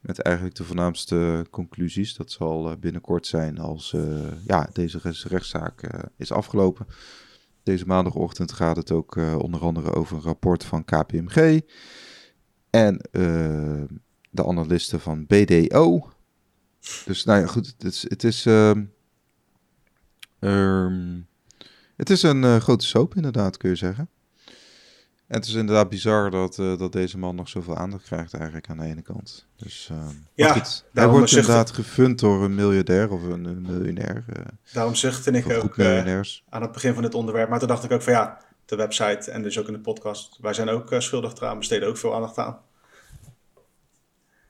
Met 0.00 0.22
eigenlijk 0.22 0.56
de 0.56 0.64
voornaamste 0.64 1.46
conclusies. 1.50 2.14
Dat 2.14 2.30
zal 2.30 2.76
binnenkort 2.76 3.26
zijn 3.26 3.58
als 3.58 3.94
ja, 4.46 4.68
deze 4.72 5.00
rechtszaak 5.28 5.90
is 6.16 6.32
afgelopen. 6.32 6.86
Deze 7.62 7.86
maandagochtend 7.86 8.52
gaat 8.52 8.76
het 8.76 8.90
ook 8.90 9.16
onder 9.16 9.60
andere 9.60 9.92
over 9.92 10.16
een 10.16 10.22
rapport 10.22 10.64
van 10.64 10.84
KPMG. 10.84 11.60
En 12.70 13.00
de 14.30 14.46
analisten 14.46 15.00
van 15.00 15.26
BDO. 15.26 16.10
Dus 17.04 17.24
nou 17.24 17.40
ja, 17.40 17.46
goed, 17.46 17.74
het 17.78 17.84
is... 17.84 18.02
Het 18.08 18.24
is 18.24 18.44
um, 20.40 21.28
het 22.00 22.10
is 22.10 22.22
een 22.22 22.42
uh, 22.42 22.56
grote 22.56 22.86
soap, 22.86 23.14
inderdaad, 23.14 23.56
kun 23.56 23.70
je 23.70 23.76
zeggen. 23.76 24.08
En 25.26 25.36
het 25.36 25.46
is 25.46 25.54
inderdaad 25.54 25.88
bizar 25.88 26.30
dat, 26.30 26.58
uh, 26.58 26.78
dat 26.78 26.92
deze 26.92 27.18
man 27.18 27.34
nog 27.34 27.48
zoveel 27.48 27.76
aandacht 27.76 28.04
krijgt 28.04 28.34
eigenlijk 28.34 28.68
aan 28.68 28.76
de 28.76 28.84
ene 28.84 29.02
kant. 29.02 29.46
Dus 29.56 29.88
uh, 29.92 30.08
ja, 30.34 30.52
goed, 30.52 30.84
hij 30.92 31.08
wordt 31.08 31.30
inderdaad 31.30 31.70
gefund 31.70 32.18
door 32.18 32.44
een 32.44 32.54
miljardair 32.54 33.10
of 33.10 33.22
een, 33.22 33.44
een 33.44 33.62
miljonair. 33.62 34.24
Daarom 34.72 34.94
zuchtte 34.94 35.30
ik 35.30 35.50
ook 35.50 35.80
aan 36.48 36.62
het 36.62 36.72
begin 36.72 36.94
van 36.94 37.02
dit 37.02 37.14
onderwerp. 37.14 37.48
Maar 37.48 37.58
toen 37.58 37.68
dacht 37.68 37.84
ik 37.84 37.92
ook 37.92 38.02
van 38.02 38.12
ja, 38.12 38.40
de 38.70 38.76
website 38.76 39.30
en 39.30 39.42
dus 39.42 39.58
ook 39.58 39.66
in 39.66 39.72
de 39.72 39.80
podcast. 39.80 40.38
Wij 40.40 40.52
zijn 40.52 40.68
ook 40.68 40.94
schuldig 40.98 41.36
eraan, 41.36 41.58
besteden 41.58 41.88
ook 41.88 41.96
veel 41.96 42.14
aandacht 42.14 42.38
aan. 42.38 42.60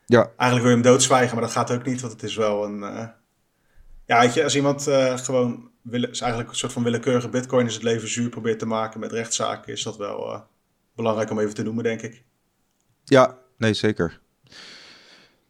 Ja. 0.06 0.20
Eigenlijk 0.20 0.60
wil 0.60 0.76
je 0.76 0.82
hem 0.82 0.82
doodzwijgen, 0.82 1.34
maar 1.34 1.44
dat 1.44 1.52
gaat 1.52 1.70
ook 1.70 1.84
niet, 1.84 2.00
want 2.00 2.12
het 2.12 2.22
is 2.22 2.36
wel 2.36 2.64
een... 2.64 2.80
ja, 4.06 4.20
weet 4.20 4.34
je, 4.34 4.44
als 4.44 4.56
iemand 4.56 4.82
gewoon 5.14 5.70
is 5.90 6.20
eigenlijk 6.20 6.50
een 6.50 6.56
soort 6.56 6.72
van 6.72 6.82
willekeurige 6.82 7.28
bitcoin 7.28 7.66
is 7.66 7.74
het 7.74 7.82
leven 7.82 8.08
zuur 8.08 8.28
probeert 8.28 8.58
te 8.58 8.66
maken 8.66 9.00
met 9.00 9.12
rechtszaken, 9.12 9.72
is 9.72 9.82
dat 9.82 9.96
wel 9.96 10.32
uh, 10.32 10.40
belangrijk 10.94 11.30
om 11.30 11.38
even 11.38 11.54
te 11.54 11.62
noemen, 11.62 11.84
denk 11.84 12.02
ik. 12.02 12.24
Ja, 13.04 13.38
nee, 13.56 13.74
zeker. 13.74 14.20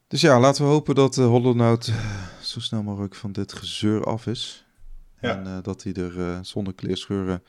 Dus 0.08 0.20
ja, 0.20 0.40
laten 0.40 0.64
we 0.64 0.70
hopen 0.70 0.94
dat 0.94 1.14
de 1.14 1.22
Hollow 1.22 1.82
zo 2.42 2.60
snel 2.60 2.82
mogelijk 2.82 3.14
van 3.14 3.32
dit 3.32 3.52
gezeur 3.52 4.04
af 4.04 4.26
is. 4.26 4.66
Ja. 5.20 5.36
En 5.36 5.62
dat 5.62 5.82
hij 5.82 5.92
er 5.92 6.44
zonder 6.44 6.74
kleerscheuren 6.74 7.42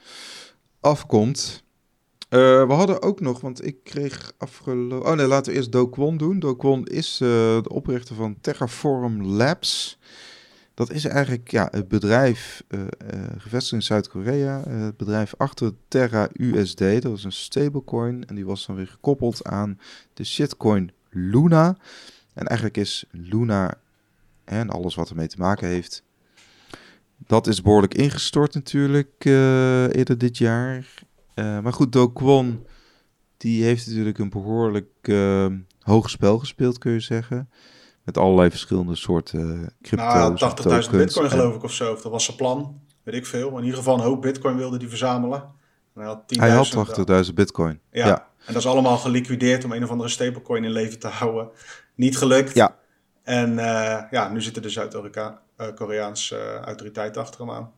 afkomt. 0.82 1.64
we 2.30 2.66
hadden 2.68 3.02
ook 3.02 3.20
nog, 3.20 3.42
want 3.42 3.66
ik 3.66 3.84
kreeg 3.84 4.34
afgelopen... 4.38 5.10
Oh 5.10 5.16
nee, 5.16 5.28
laten 5.28 5.52
we 5.52 5.58
eerst 5.58 5.72
Do 5.72 5.88
Kwon 5.88 6.18
doen. 6.18 6.40
Do 6.40 6.56
Kwon 6.56 6.86
is 6.86 7.18
de 7.18 7.64
oprichter 7.68 8.16
van 8.16 8.38
Terraform 8.42 9.26
Labs. 9.26 10.00
Dat 10.74 10.92
is 10.92 11.06
eigenlijk 11.06 11.52
ja, 11.52 11.68
het 11.72 11.88
bedrijf 11.88 12.64
uh, 12.70 12.82
gevestigd 13.38 13.74
in 13.74 13.82
Zuid-Korea. 13.82 14.64
Het 14.70 14.98
bedrijf 14.98 15.34
achter 15.38 15.74
Terra 15.88 16.30
USD. 16.34 16.78
Dat 16.80 17.04
was 17.04 17.24
een 17.24 17.32
stablecoin. 17.32 18.26
En 18.28 18.36
die 18.36 18.46
was 18.46 18.66
dan 18.66 18.76
weer 18.76 18.88
gekoppeld 18.88 19.44
aan 19.44 19.80
de 20.14 20.24
shitcoin 20.24 20.92
Luna. 21.10 21.78
En 22.34 22.48
eigenlijk 22.48 22.78
is 22.78 23.06
Luna 23.12 23.74
en 24.44 24.70
alles 24.70 24.96
wat 24.96 25.10
ermee 25.10 25.28
te 25.28 25.38
maken 25.38 25.68
heeft. 25.68 26.04
Dat 27.28 27.48
is 27.48 27.62
behoorlijk 27.62 27.94
ingestort 27.94 28.54
natuurlijk 28.54 29.26
eerder 29.26 30.18
dit 30.18 30.38
jaar. 30.38 30.86
maar 31.36 31.74
goed, 31.74 31.92
Do 31.92 32.10
Kwon 32.10 32.66
die 33.38 33.64
heeft 33.64 33.88
natuurlijk 33.88 34.18
een 34.18 34.30
behoorlijk 34.30 35.12
hoog 35.82 36.10
spel 36.10 36.40
gespeeld, 36.40 36.78
kun 36.78 36.92
je 36.92 37.00
zeggen. 37.00 37.50
Met 38.04 38.18
allerlei 38.18 38.50
verschillende 38.50 38.96
soorten 38.96 39.74
crypto's. 39.82 40.40
Nou, 40.40 40.84
80.000 40.84 40.92
bitcoin 40.92 41.30
geloof 41.30 41.56
ik 41.56 41.64
of 41.64 41.74
zo. 41.74 41.92
Of 41.94 42.02
dat 42.02 42.12
was 42.12 42.26
zijn 42.26 42.38
plan. 42.38 42.82
Weet 43.04 43.16
ik 43.16 43.26
veel. 43.26 43.58
In 43.58 43.64
ieder 43.64 43.78
geval 43.78 43.96
een 43.96 44.04
hoop 44.04 44.22
bitcoin 44.22 44.58
wilde 44.58 44.78
hij 44.78 44.88
verzamelen. 44.88 45.44
hij 45.94 46.06
had, 46.06 46.24
hij 46.28 46.50
had 46.50 46.98
80.000 47.28 47.34
bitcoin. 47.34 47.80
Ja. 47.92 48.30
En 48.46 48.54
dat 48.54 48.64
is 48.64 48.68
allemaal 48.68 48.98
geliquideerd 48.98 49.64
om 49.64 49.72
een 49.72 49.84
of 49.84 49.90
andere 49.90 50.10
stablecoin 50.10 50.64
in 50.64 50.72
leven 50.72 51.00
te 51.00 51.08
houden. 51.08 51.50
Niet 51.96 52.18
gelukt. 52.18 52.54
Ja. 52.54 52.76
En 53.24 53.52
uh, 53.52 54.02
ja, 54.12 54.30
nu 54.32 54.42
zitten 54.42 54.62
de 54.62 54.70
Zuid-Koreaanse 54.70 55.38
uh, 56.34 56.56
autoriteiten 56.56 57.22
achter 57.22 57.40
hem 57.40 57.52
aan. 57.52 57.72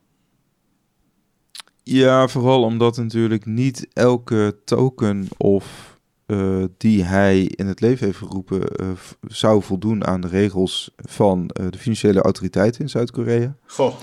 Ja, 1.82 2.28
vooral 2.28 2.62
omdat 2.62 2.96
natuurlijk 2.96 3.46
niet 3.46 3.86
elke 3.92 4.58
token 4.64 5.28
of 5.36 5.98
uh, 6.26 6.64
die 6.76 7.04
hij 7.04 7.42
in 7.42 7.66
het 7.66 7.80
leven 7.80 8.06
heeft 8.06 8.18
geroepen 8.18 8.60
uh, 8.82 8.90
zou 9.20 9.62
voldoen 9.62 10.06
aan 10.06 10.20
de 10.20 10.28
regels 10.28 10.90
van 10.96 11.50
uh, 11.60 11.66
de 11.70 11.78
financiële 11.78 12.20
autoriteiten 12.20 12.80
in 12.80 12.88
Zuid-Korea. 12.88 13.56
Goh. 13.66 13.94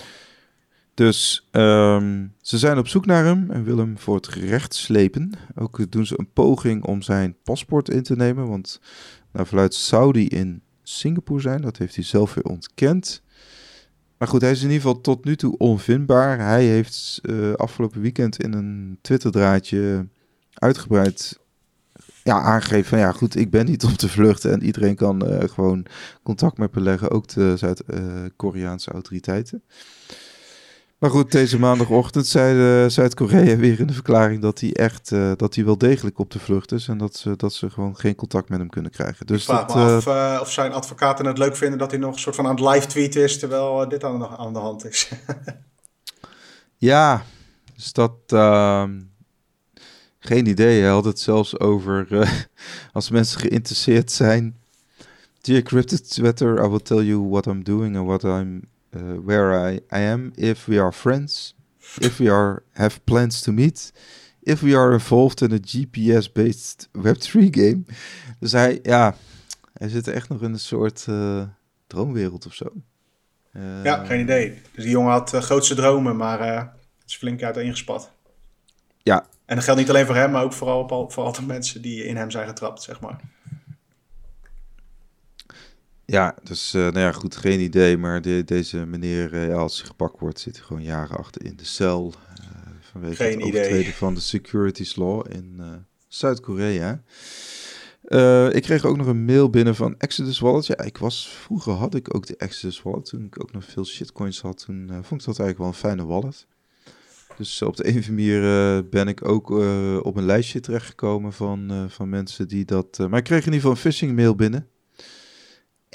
Dus 0.93 1.47
um, 1.51 2.33
ze 2.41 2.57
zijn 2.57 2.77
op 2.77 2.87
zoek 2.87 3.05
naar 3.05 3.25
hem 3.25 3.51
en 3.51 3.63
willen 3.63 3.85
hem 3.85 3.97
voor 3.97 4.15
het 4.15 4.27
gerecht 4.27 4.73
slepen. 4.73 5.31
Ook 5.55 5.91
doen 5.91 6.05
ze 6.05 6.19
een 6.19 6.31
poging 6.33 6.83
om 6.83 7.01
zijn 7.01 7.35
paspoort 7.43 7.89
in 7.89 8.03
te 8.03 8.15
nemen, 8.15 8.47
want 8.47 8.81
nou, 9.31 9.47
vanuit 9.47 9.73
Saudi 9.73 10.27
in 10.27 10.61
Singapore 10.83 11.41
zijn, 11.41 11.61
dat 11.61 11.77
heeft 11.77 11.95
hij 11.95 12.03
zelf 12.03 12.33
weer 12.33 12.43
ontkend. 12.43 13.23
Maar 14.21 14.29
goed, 14.29 14.41
hij 14.41 14.51
is 14.51 14.61
in 14.61 14.69
ieder 14.69 14.81
geval 14.81 15.01
tot 15.01 15.25
nu 15.25 15.35
toe 15.35 15.57
onvindbaar. 15.57 16.39
Hij 16.39 16.65
heeft 16.65 17.21
afgelopen 17.55 18.01
weekend 18.01 18.43
in 18.43 18.53
een 18.53 18.97
Twitter-draadje 19.01 20.07
uitgebreid 20.53 21.39
ja, 22.23 22.41
aangegeven 22.41 22.89
van 22.89 22.99
ja, 22.99 23.11
goed, 23.11 23.35
ik 23.35 23.49
ben 23.49 23.65
niet 23.65 23.83
om 23.83 23.95
te 23.95 24.09
vluchten 24.09 24.51
en 24.51 24.63
iedereen 24.63 24.95
kan 24.95 25.27
uh, 25.27 25.49
gewoon 25.49 25.85
contact 26.23 26.57
met 26.57 26.75
me 26.75 26.81
leggen, 26.81 27.11
ook 27.11 27.27
de 27.27 27.57
Zuid-Koreaanse 27.57 28.91
autoriteiten. 28.91 29.63
Maar 31.01 31.09
goed, 31.09 31.31
deze 31.31 31.59
maandagochtend 31.59 32.27
zei 32.27 32.89
Zuid-Korea 32.89 33.55
weer 33.55 33.79
in 33.79 33.87
de 33.87 33.93
verklaring 33.93 34.41
dat 34.41 34.59
hij 34.59 34.73
echt, 34.73 35.11
uh, 35.11 35.31
dat 35.35 35.55
hij 35.55 35.65
wel 35.65 35.77
degelijk 35.77 36.19
op 36.19 36.31
de 36.31 36.39
vlucht 36.39 36.71
is 36.71 36.87
en 36.87 36.97
dat 36.97 37.15
ze, 37.15 37.35
dat 37.35 37.53
ze 37.53 37.69
gewoon 37.69 37.97
geen 37.97 38.15
contact 38.15 38.49
met 38.49 38.59
hem 38.59 38.69
kunnen 38.69 38.91
krijgen. 38.91 39.25
Dus 39.25 39.37
ik 39.37 39.43
vraag 39.43 39.65
dat, 39.65 39.75
me 39.75 39.83
af 39.83 40.07
uh, 40.07 40.37
of 40.41 40.51
zijn 40.51 40.73
advocaten 40.73 41.25
het 41.25 41.37
leuk 41.37 41.55
vinden 41.55 41.79
dat 41.79 41.91
hij 41.91 41.99
nog 41.99 42.13
een 42.13 42.19
soort 42.19 42.35
van 42.35 42.45
aan 42.47 42.55
het 42.55 42.73
live 42.73 42.87
tweeten 42.87 43.23
is 43.23 43.39
terwijl 43.39 43.89
dit 43.89 44.03
aan 44.03 44.19
de, 44.19 44.27
aan 44.27 44.53
de 44.53 44.59
hand 44.59 44.85
is. 44.85 45.11
ja, 46.91 47.23
dus 47.75 47.93
dat... 47.93 48.13
ehm, 48.27 48.99
geen 50.19 50.45
idee. 50.45 50.81
Hij 50.81 50.91
had 50.91 51.05
het 51.05 51.19
zelfs 51.19 51.59
over 51.59 52.07
als 52.93 53.09
mensen 53.09 53.39
geïnteresseerd 53.39 54.11
zijn. 54.11 54.57
Dear 55.41 55.61
Cryptid 55.61 56.09
Twitter, 56.09 56.63
I 56.65 56.67
will 56.67 56.79
tell 56.79 57.03
you 57.03 57.29
what 57.29 57.45
I'm 57.45 57.63
doing 57.63 57.97
and 57.97 58.07
what 58.07 58.23
I'm 58.23 58.70
uh, 58.95 59.01
where 59.25 59.71
I, 59.71 59.79
I 59.91 59.99
am. 59.99 60.31
If 60.35 60.65
we 60.65 60.79
are 60.79 60.91
friends, 60.91 61.55
if 61.99 62.17
we 62.17 62.31
are 62.31 62.63
have 62.73 62.99
plans 63.03 63.41
to 63.41 63.51
meet, 63.51 63.93
if 64.43 64.61
we 64.61 64.75
are 64.75 64.93
involved 64.93 65.41
in 65.41 65.51
a 65.51 65.59
GPS-based 65.59 66.89
Web3 66.97 67.49
game. 67.49 67.83
Dus 68.39 68.51
hij, 68.51 68.79
ja, 68.83 69.15
hij 69.73 69.89
zit 69.89 70.07
echt 70.07 70.29
nog 70.29 70.41
in 70.41 70.53
een 70.53 70.59
soort 70.59 71.05
uh, 71.09 71.43
droomwereld 71.87 72.45
of 72.45 72.53
zo. 72.53 72.65
ja, 73.83 74.05
geen 74.05 74.19
idee. 74.19 74.61
Dus 74.71 74.83
die 74.83 74.93
jongen 74.93 75.11
had 75.11 75.29
grootste 75.29 75.75
dromen, 75.75 76.15
maar 76.15 76.39
het 76.39 76.69
is 77.05 77.15
flink 77.15 77.43
uiteengespat. 77.43 78.11
Ja, 79.03 79.25
en 79.51 79.57
dat 79.57 79.65
geldt 79.65 79.79
niet 79.79 79.89
alleen 79.89 80.05
voor 80.05 80.15
hem, 80.15 80.31
maar 80.31 80.43
ook 80.43 80.53
vooral 80.53 81.09
voor 81.09 81.23
al 81.23 81.31
de 81.31 81.41
mensen 81.41 81.81
die 81.81 82.05
in 82.05 82.15
hem 82.15 82.31
zijn 82.31 82.47
getrapt, 82.47 82.81
zeg 82.81 82.99
maar. 82.99 83.19
Ja, 86.11 86.35
dus 86.43 86.73
uh, 86.73 86.81
nou 86.81 86.99
ja, 86.99 87.11
goed, 87.11 87.35
geen 87.35 87.59
idee. 87.59 87.97
Maar 87.97 88.21
de, 88.21 88.43
deze 88.45 88.85
meneer, 88.85 89.33
uh, 89.33 89.47
ja, 89.47 89.53
als 89.53 89.77
hij 89.77 89.87
gepakt 89.87 90.19
wordt, 90.19 90.39
zit 90.39 90.55
hij 90.55 90.65
gewoon 90.65 90.83
jaren 90.83 91.17
achter 91.17 91.45
in 91.45 91.55
de 91.55 91.65
cel. 91.65 92.13
Uh, 92.39 92.45
vanwege 92.91 93.15
geen 93.15 93.39
het 93.39 93.43
overtreden 93.43 93.93
van 93.93 94.13
de 94.13 94.19
securities 94.19 94.95
law 94.95 95.25
in 95.29 95.61
Zuid-Korea. 96.07 97.03
ik 98.51 98.61
kreeg 98.61 98.85
ook 98.85 98.97
nog 98.97 99.07
een 99.07 99.25
mail 99.25 99.49
binnen 99.49 99.75
van 99.75 99.95
Exodus 99.97 100.39
Wallet. 100.39 100.65
Ja, 100.65 100.77
ik 100.77 100.97
was, 100.97 101.27
vroeger 101.27 101.73
had 101.73 101.95
ik 101.95 102.15
ook 102.15 102.27
de 102.27 102.37
Exodus 102.37 102.81
Wallet. 102.81 103.05
Toen 103.05 103.25
ik 103.25 103.41
ook 103.43 103.51
nog 103.51 103.65
veel 103.65 103.85
shitcoins 103.85 104.41
had, 104.41 104.63
toen 104.65 104.87
vond 104.87 105.21
ik 105.21 105.27
dat 105.27 105.39
eigenlijk 105.39 105.57
wel 105.57 105.67
een 105.67 105.73
fijne 105.73 106.05
wallet. 106.05 106.47
Dus 107.37 107.61
op 107.61 107.75
de 107.75 107.87
een 107.87 107.97
of 107.97 108.09
andere 108.09 108.77
uh, 108.77 108.89
ben 108.89 109.07
ik 109.07 109.27
ook 109.27 109.51
uh, 109.51 109.97
op 110.01 110.15
een 110.15 110.25
lijstje 110.25 110.59
terechtgekomen 110.59 111.33
van, 111.33 111.71
uh, 111.71 111.83
van 111.87 112.09
mensen 112.09 112.47
die 112.47 112.65
dat... 112.65 112.97
maar 113.09 113.19
ik 113.19 113.23
kreeg 113.23 113.39
in 113.39 113.53
ieder 113.53 113.59
geval 113.59 113.71
een 113.71 113.77
phishing 113.77 114.15
mail 114.15 114.35
binnen. 114.35 114.70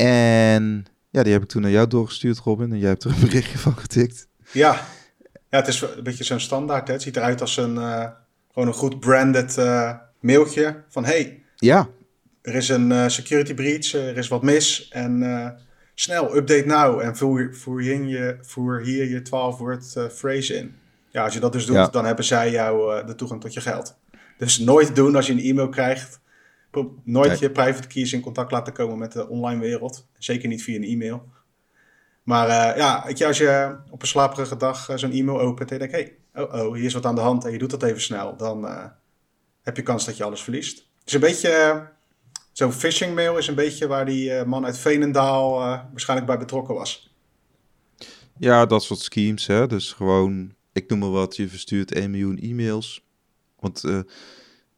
En 0.05 0.87
ja, 1.11 1.23
die 1.23 1.33
heb 1.33 1.43
ik 1.43 1.49
toen 1.49 1.63
naar 1.63 1.71
jou 1.71 1.87
doorgestuurd, 1.87 2.39
Robin. 2.39 2.73
En 2.73 2.79
jij 2.79 2.89
hebt 2.89 3.05
er 3.05 3.11
een 3.11 3.21
berichtje 3.21 3.59
van 3.59 3.77
getikt. 3.77 4.29
Ja, 4.53 4.73
ja 5.51 5.59
het 5.59 5.69
is 5.69 5.81
een 5.81 6.03
beetje 6.03 6.25
zo'n 6.25 6.41
standaard. 6.41 6.87
Hè? 6.87 6.93
Het 6.93 7.03
ziet 7.03 7.17
eruit 7.17 7.41
als 7.41 7.57
een, 7.57 7.77
gewoon 8.53 8.69
een 8.69 8.73
goed 8.73 9.01
branded 9.01 9.57
mailtje. 10.21 10.83
Van 10.89 11.05
hey, 11.05 11.43
ja. 11.57 11.89
er 12.43 12.55
is 12.55 12.69
een 12.69 13.11
security 13.11 13.55
breach, 13.55 13.93
er 13.93 14.17
is 14.17 14.29
wat 14.29 14.43
mis. 14.43 14.89
En 14.89 15.57
snel, 15.95 16.37
update 16.37 16.67
now. 16.67 17.01
En 17.01 17.17
voer, 17.17 17.41
je, 17.83 18.39
voer 18.43 18.81
hier 18.81 19.09
je 19.09 19.23
12 19.23 19.59
woord 19.59 19.97
phrase 20.15 20.55
in. 20.55 20.75
Ja, 21.09 21.25
als 21.25 21.35
je 21.35 21.41
dat 21.41 21.53
dus 21.53 21.67
doet, 21.67 21.77
ja. 21.77 21.89
dan 21.89 22.05
hebben 22.05 22.25
zij 22.25 22.51
jou 22.51 23.07
de 23.07 23.15
toegang 23.15 23.41
tot 23.41 23.55
je 23.55 23.61
geld. 23.61 23.97
Dus 24.39 24.59
nooit 24.59 24.95
doen 24.95 25.17
als 25.17 25.27
je 25.27 25.33
een 25.33 25.41
e-mail 25.41 25.69
krijgt. 25.69 26.21
Nooit 27.05 27.29
nee. 27.29 27.39
je 27.41 27.51
private 27.51 27.89
keys 27.89 28.13
in 28.13 28.21
contact 28.21 28.51
laten 28.51 28.73
komen 28.73 28.99
met 28.99 29.13
de 29.13 29.29
online 29.29 29.61
wereld. 29.61 30.07
Zeker 30.19 30.49
niet 30.49 30.63
via 30.63 30.77
een 30.77 30.85
e-mail. 30.85 31.29
Maar 32.23 32.49
uh, 32.49 32.77
ja, 32.77 33.27
als 33.27 33.39
je 33.39 33.77
op 33.91 34.03
een 34.03 34.09
slaperige 34.09 34.57
dag 34.57 34.89
uh, 34.91 34.97
zo'n 34.97 35.13
e-mail 35.13 35.41
opent 35.41 35.71
en 35.71 35.79
je 35.81 35.89
denkt, 35.89 35.95
hey, 36.33 36.45
oh, 36.45 36.55
oh, 36.55 36.75
hier 36.75 36.85
is 36.85 36.95
wat 36.95 37.07
aan 37.07 37.15
de 37.15 37.21
hand 37.21 37.45
en 37.45 37.53
je 37.53 37.59
doet 37.59 37.71
dat 37.71 37.83
even 37.83 38.01
snel, 38.01 38.37
dan 38.37 38.69
heb 39.63 39.77
je 39.77 39.83
kans 39.83 40.05
dat 40.05 40.17
je 40.17 40.25
alles 40.25 40.43
verliest. 40.43 40.77
Het 40.77 41.07
is 41.07 41.13
een 41.13 41.21
beetje, 41.21 41.87
zo'n 42.53 42.73
phishing 42.73 43.15
mail 43.15 43.39
is 43.39 43.47
een 43.47 43.55
beetje 43.55 43.87
waar 43.87 44.07
die 44.07 44.45
man 44.45 44.65
uit 44.65 44.79
Veenendaal 44.79 45.59
waarschijnlijk 45.91 46.29
bij 46.29 46.39
betrokken 46.39 46.75
was. 46.75 47.15
Ja, 48.39 48.67
dat 48.67 48.83
soort 48.83 49.01
schemes, 49.01 49.47
hè. 49.47 49.67
Dus 49.67 49.93
gewoon 49.93 50.55
ik 50.73 50.89
noem 50.89 50.99
maar 50.99 51.11
wat, 51.11 51.37
je 51.37 51.49
verstuurt 51.49 51.93
1 51.93 52.11
miljoen 52.11 52.39
e-mails. 52.39 53.05
Want 53.61 53.85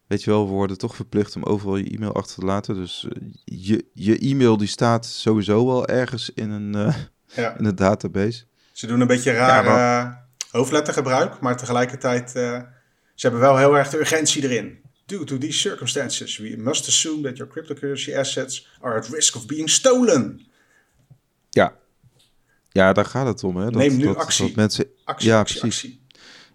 weet 0.08 0.22
je 0.22 0.30
wel, 0.30 0.46
we 0.46 0.52
worden 0.52 0.78
toch 0.78 0.96
verplicht 0.96 1.36
om 1.36 1.42
overal 1.42 1.76
je 1.76 1.90
e-mail 1.90 2.14
achter 2.14 2.38
te 2.38 2.44
laten. 2.44 2.74
Dus 2.74 3.06
uh, 3.08 3.28
je, 3.44 3.86
je 3.92 4.18
e-mail 4.18 4.56
die 4.56 4.68
staat 4.68 5.06
sowieso 5.06 5.66
wel 5.66 5.86
ergens 5.86 6.30
in 6.34 6.50
een, 6.50 6.76
uh, 6.76 6.94
ja. 7.26 7.54
in 7.58 7.64
een 7.64 7.74
database. 7.74 8.44
Ze 8.72 8.86
doen 8.86 9.00
een 9.00 9.06
beetje 9.06 9.32
raar 9.32 9.64
ja, 9.64 10.28
hoofdlettergebruik, 10.50 11.40
maar 11.40 11.56
tegelijkertijd, 11.56 12.30
ze 12.30 12.66
hebben 13.14 13.40
wel 13.40 13.56
heel 13.56 13.76
erg 13.76 13.88
de 13.88 13.98
urgentie 13.98 14.42
erin. 14.42 14.86
Due 15.06 15.24
to 15.24 15.38
these 15.38 15.58
circumstances, 15.58 16.38
we 16.38 16.54
must 16.58 16.86
assume 16.86 17.22
that 17.22 17.36
your 17.36 17.52
cryptocurrency 17.52 18.16
assets 18.16 18.68
are 18.80 18.98
at 18.98 19.08
risk 19.08 19.36
of 19.36 19.46
being 19.46 19.70
stolen. 19.70 20.46
Ja, 21.50 21.78
ja, 22.78 22.92
daar 22.92 23.04
gaat 23.04 23.26
het 23.26 23.44
om. 23.44 23.56
Hè? 23.56 23.64
Dat, 23.64 23.74
Neem 23.74 23.96
nu 23.96 24.04
dat, 24.04 24.16
actie. 24.16 24.46
Dat 24.46 24.54
mensen... 24.54 24.86
actie. 25.04 25.28
Ja, 25.28 25.38
actie, 25.38 25.60
precies. 25.60 25.84
actie. 25.84 26.06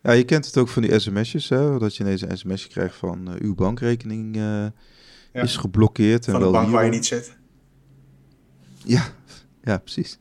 Ja, 0.03 0.11
je 0.11 0.23
kent 0.23 0.45
het 0.45 0.57
ook 0.57 0.67
van 0.67 0.81
die 0.81 0.99
sms'jes, 0.99 1.49
hè? 1.49 1.79
dat 1.79 1.95
je 1.95 2.03
ineens 2.03 2.21
een 2.21 2.37
sms'je 2.37 2.69
krijgt 2.69 2.95
van 2.95 3.29
uh, 3.29 3.35
uw 3.39 3.55
bankrekening 3.55 4.35
uh, 4.35 4.41
ja. 4.41 5.41
is 5.41 5.57
geblokkeerd. 5.57 6.25
Van 6.25 6.33
en 6.33 6.39
de 6.39 6.45
wel 6.45 6.53
bank 6.53 6.65
hier 6.65 6.75
waar 6.75 6.85
je 6.85 6.91
niet 6.91 7.05
zit. 7.05 7.37
Ja, 8.83 9.05
ja, 9.63 9.77
precies. 9.77 10.19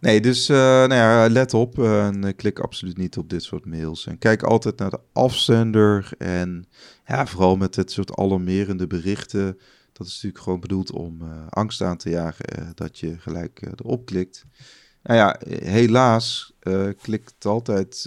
Nee, 0.00 0.20
dus 0.20 0.50
uh, 0.50 0.56
nou 0.56 0.94
ja, 0.94 1.28
let 1.28 1.54
op 1.54 1.78
en 1.78 2.36
klik 2.36 2.58
absoluut 2.58 2.96
niet 2.96 3.16
op 3.16 3.30
dit 3.30 3.42
soort 3.42 3.64
mails. 3.64 4.06
En 4.06 4.18
kijk 4.18 4.42
altijd 4.42 4.78
naar 4.78 4.90
de 4.90 5.00
afzender 5.12 6.10
en 6.18 6.66
ja, 7.06 7.26
vooral 7.26 7.56
met 7.56 7.74
dit 7.74 7.90
soort 7.90 8.16
alarmerende 8.16 8.86
berichten. 8.86 9.58
Dat 9.92 10.06
is 10.06 10.12
natuurlijk 10.12 10.42
gewoon 10.42 10.60
bedoeld 10.60 10.92
om 10.92 11.22
angst 11.48 11.80
aan 11.80 11.96
te 11.96 12.10
jagen 12.10 12.72
dat 12.74 12.98
je 12.98 13.18
gelijk 13.18 13.62
erop 13.80 14.06
klikt. 14.06 14.44
Nou 15.02 15.18
ja, 15.18 15.40
helaas 15.64 16.54
klikt 17.00 17.44
altijd, 17.44 18.06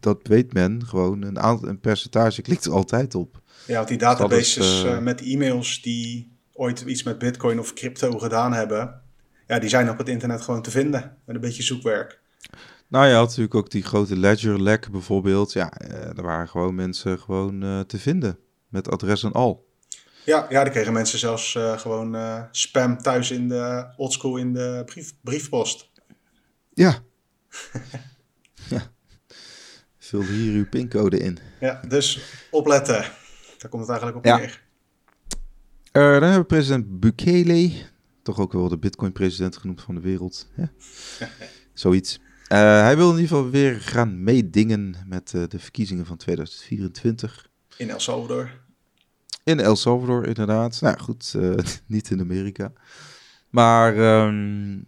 dat 0.00 0.18
weet 0.22 0.52
men 0.52 0.86
gewoon, 0.86 1.22
een, 1.22 1.38
aantal, 1.38 1.68
een 1.68 1.80
percentage 1.80 2.42
klikt 2.42 2.64
er 2.64 2.72
altijd 2.72 3.14
op. 3.14 3.40
Ja, 3.66 3.74
want 3.74 3.88
die 3.88 3.98
Dus 3.98 4.06
dat 4.08 4.18
databases 4.18 4.56
is, 4.56 4.84
uh, 4.84 4.98
met 4.98 5.20
e-mails 5.20 5.82
die 5.82 6.38
ooit 6.52 6.80
iets 6.80 7.02
met 7.02 7.18
bitcoin 7.18 7.58
of 7.58 7.72
crypto 7.72 8.18
gedaan 8.18 8.52
hebben, 8.52 9.02
ja, 9.46 9.58
die 9.58 9.68
zijn 9.68 9.90
op 9.90 9.98
het 9.98 10.08
internet 10.08 10.40
gewoon 10.40 10.62
te 10.62 10.70
vinden 10.70 11.16
met 11.24 11.34
een 11.34 11.40
beetje 11.40 11.62
zoekwerk. 11.62 12.20
Nou 12.88 13.06
ja, 13.06 13.14
had 13.14 13.26
natuurlijk 13.26 13.54
ook 13.54 13.70
die 13.70 13.82
grote 13.82 14.16
ledger 14.18 14.62
lek 14.62 14.90
bijvoorbeeld. 14.90 15.52
Ja, 15.52 15.72
er 16.16 16.22
waren 16.22 16.48
gewoon 16.48 16.74
mensen 16.74 17.18
gewoon 17.18 17.84
te 17.86 17.98
vinden 17.98 18.38
met 18.68 18.90
adres 18.90 19.22
en 19.22 19.32
al. 19.32 19.68
Ja, 20.24 20.46
ja, 20.48 20.62
die 20.62 20.72
kregen 20.72 20.92
mensen 20.92 21.18
zelfs 21.18 21.54
uh, 21.54 21.78
gewoon 21.78 22.14
uh, 22.14 22.42
spam 22.50 22.98
thuis 22.98 23.30
in 23.30 23.48
de 23.48 23.86
oldschool 23.96 24.36
in 24.36 24.52
de 24.52 24.82
brief, 24.86 25.12
briefpost. 25.20 25.90
Ja. 26.74 26.98
ja. 28.74 28.92
Vul 30.10 30.22
hier 30.22 30.52
uw 30.52 30.68
pincode 30.68 31.18
in. 31.18 31.38
Ja, 31.60 31.80
dus 31.88 32.20
opletten. 32.50 33.00
Daar 33.58 33.70
komt 33.70 33.82
het 33.82 33.90
eigenlijk 33.90 34.16
op 34.18 34.24
Ja. 34.24 34.36
neer. 34.36 34.62
Uh, 35.92 36.02
dan 36.02 36.22
hebben 36.22 36.38
we 36.40 36.44
president 36.44 37.00
Bukele, 37.00 37.72
toch 38.22 38.38
ook 38.38 38.52
wel 38.52 38.68
de 38.68 38.78
Bitcoin-president 38.78 39.56
genoemd 39.56 39.82
van 39.82 39.94
de 39.94 40.00
wereld. 40.00 40.48
Ja. 40.56 40.70
Zoiets. 41.74 42.18
Uh, 42.18 42.58
hij 42.58 42.96
wil 42.96 43.10
in 43.10 43.14
ieder 43.16 43.28
geval 43.28 43.50
weer 43.50 43.80
gaan 43.80 44.22
meedingen 44.22 44.96
met 45.06 45.32
uh, 45.36 45.42
de 45.48 45.58
verkiezingen 45.58 46.06
van 46.06 46.16
2024. 46.16 47.48
In 47.76 47.90
El 47.90 48.00
Salvador. 48.00 48.50
In 49.44 49.60
El 49.60 49.76
Salvador, 49.76 50.26
inderdaad. 50.26 50.80
Nou 50.80 50.98
goed, 50.98 51.34
niet 51.86 52.10
in 52.10 52.20
Amerika. 52.20 52.72
Maar 53.48 53.96
ehm, 53.96 54.78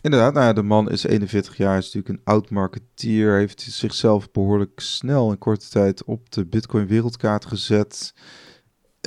inderdaad, 0.00 0.34
nou 0.34 0.46
ja, 0.46 0.52
de 0.52 0.62
man 0.62 0.90
is 0.90 1.04
41 1.04 1.56
jaar, 1.56 1.78
is 1.78 1.84
natuurlijk 1.84 2.08
een 2.08 2.32
oud 2.34 2.50
marketeer. 2.50 3.36
Heeft 3.36 3.60
zichzelf 3.60 4.30
behoorlijk 4.30 4.80
snel 4.80 5.30
in 5.30 5.38
korte 5.38 5.68
tijd 5.68 6.04
op 6.04 6.30
de 6.30 6.46
Bitcoin 6.46 6.86
wereldkaart 6.86 7.44
gezet. 7.44 8.14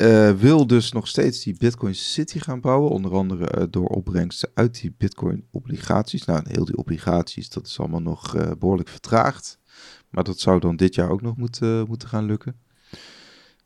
Uh, 0.02 0.32
wil 0.32 0.68
dus 0.68 0.91
nog 0.91 1.08
steeds 1.08 1.44
die 1.44 1.56
Bitcoin 1.58 1.96
City 1.96 2.39
gaan 2.39 2.62
bouwen. 2.62 2.91
Onder 2.91 3.14
andere 3.14 3.60
uh, 3.60 3.64
door 3.70 3.88
opbrengsten 3.88 4.52
uit 4.54 4.82
die 4.82 4.96
Bitcoin 4.98 5.48
obligaties. 5.52 6.26
Nou, 6.26 6.41
heel 6.48 6.66
die 6.66 6.78
obligaties, 6.78 7.50
dat 7.50 7.68
is 7.68 7.80
allemaal 7.80 8.02
nog 8.02 8.36
uh, 8.36 8.52
behoorlijk 8.60 8.89
vertraagd. 8.89 9.60
Maar 10.10 10.24
dat 10.24 10.39
zou 10.39 10.60
dan 10.60 10.76
dit 10.76 10.96
jaar 10.96 11.10
ook 11.10 11.22
nog 11.22 11.38
moeten, 11.38 11.88
moeten 11.88 12.08
gaan 12.08 12.26
lukken. 12.26 12.56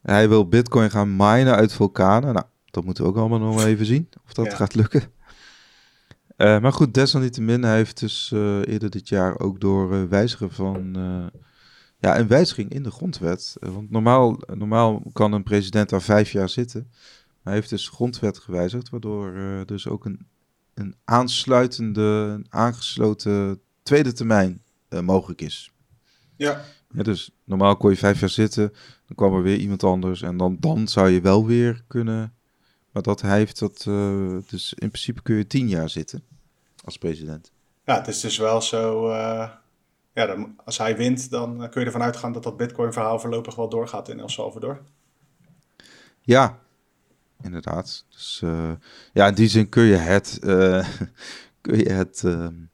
Hij 0.01 0.29
wil 0.29 0.47
Bitcoin 0.47 0.89
gaan 0.91 1.15
minen 1.15 1.55
uit 1.55 1.73
vulkanen. 1.73 2.33
Nou, 2.33 2.45
dat 2.65 2.83
moeten 2.85 3.03
we 3.03 3.09
ook 3.09 3.17
allemaal 3.17 3.39
nog 3.39 3.63
even 3.63 3.85
zien 3.85 4.09
of 4.25 4.33
dat 4.33 4.45
ja. 4.45 4.55
gaat 4.55 4.75
lukken. 4.75 5.03
Maar 6.37 6.73
goed, 6.73 6.93
desalniettemin, 6.93 7.63
hij 7.63 7.75
heeft 7.75 7.99
dus 7.99 8.31
eerder 8.31 8.89
dit 8.89 9.09
jaar 9.09 9.39
ook 9.39 9.59
door 9.59 10.09
wijzigen 10.09 10.51
van 10.51 10.95
ja, 11.99 12.19
een 12.19 12.27
wijziging 12.27 12.69
in 12.69 12.83
de 12.83 12.91
grondwet. 12.91 13.55
Eh, 13.59 13.69
want 13.69 13.91
normaal, 13.91 14.39
normaal 14.53 15.03
kan 15.13 15.31
een 15.31 15.43
president 15.43 15.89
daar 15.89 16.01
vijf 16.01 16.31
jaar 16.31 16.49
zitten. 16.49 16.91
Hij 17.43 17.53
heeft 17.53 17.69
dus 17.69 17.85
de 17.85 17.91
grondwet 17.91 18.37
gewijzigd, 18.37 18.89
waardoor 18.89 19.33
dus 19.65 19.87
ook 19.87 20.05
een, 20.05 20.27
een 20.73 20.95
aansluitende, 21.03 22.01
een 22.01 22.45
aangesloten 22.49 23.61
tweede 23.83 24.13
termijn 24.13 24.61
mogelijk 25.01 25.41
is. 25.41 25.71
Ja. 26.35 26.61
ja. 26.93 27.03
Dus 27.03 27.31
normaal 27.43 27.77
kon 27.77 27.89
je 27.89 27.97
vijf 27.97 28.19
jaar 28.19 28.29
zitten, 28.29 28.73
dan 29.05 29.15
kwam 29.15 29.33
er 29.33 29.41
weer 29.41 29.57
iemand 29.57 29.83
anders 29.83 30.21
en 30.21 30.37
dan, 30.37 30.57
dan 30.59 30.87
zou 30.87 31.09
je 31.09 31.21
wel 31.21 31.45
weer 31.45 31.83
kunnen. 31.87 32.33
Maar 32.91 33.03
dat 33.03 33.21
hij 33.21 33.37
heeft 33.37 33.59
dat, 33.59 33.85
uh, 33.87 34.37
dus 34.47 34.73
in 34.73 34.87
principe 34.87 35.21
kun 35.21 35.35
je 35.35 35.47
tien 35.47 35.67
jaar 35.67 35.89
zitten 35.89 36.23
als 36.83 36.97
president. 36.97 37.51
Ja, 37.85 37.95
het 37.95 38.07
is 38.07 38.19
dus 38.19 38.37
wel 38.37 38.61
zo 38.61 39.11
ja, 40.13 40.25
dan, 40.25 40.55
als 40.65 40.77
hij 40.77 40.97
wint, 40.97 41.29
dan 41.29 41.69
kun 41.69 41.79
je 41.79 41.85
ervan 41.85 42.03
uitgaan 42.03 42.31
dat 42.31 42.43
dat 42.43 42.57
Bitcoin-verhaal 42.57 43.19
voorlopig 43.19 43.55
wel 43.55 43.69
doorgaat 43.69 44.09
in 44.09 44.19
El 44.19 44.29
Salvador. 44.29 44.81
Ja, 46.21 46.59
inderdaad. 47.41 48.05
Dus 48.09 48.41
uh, 48.43 48.71
ja, 49.13 49.27
in 49.27 49.33
die 49.33 49.47
zin 49.47 49.69
kun 49.69 49.83
je 49.83 49.95
het, 49.95 50.37
kun 51.61 51.77
je 51.77 51.91
het 51.91 52.23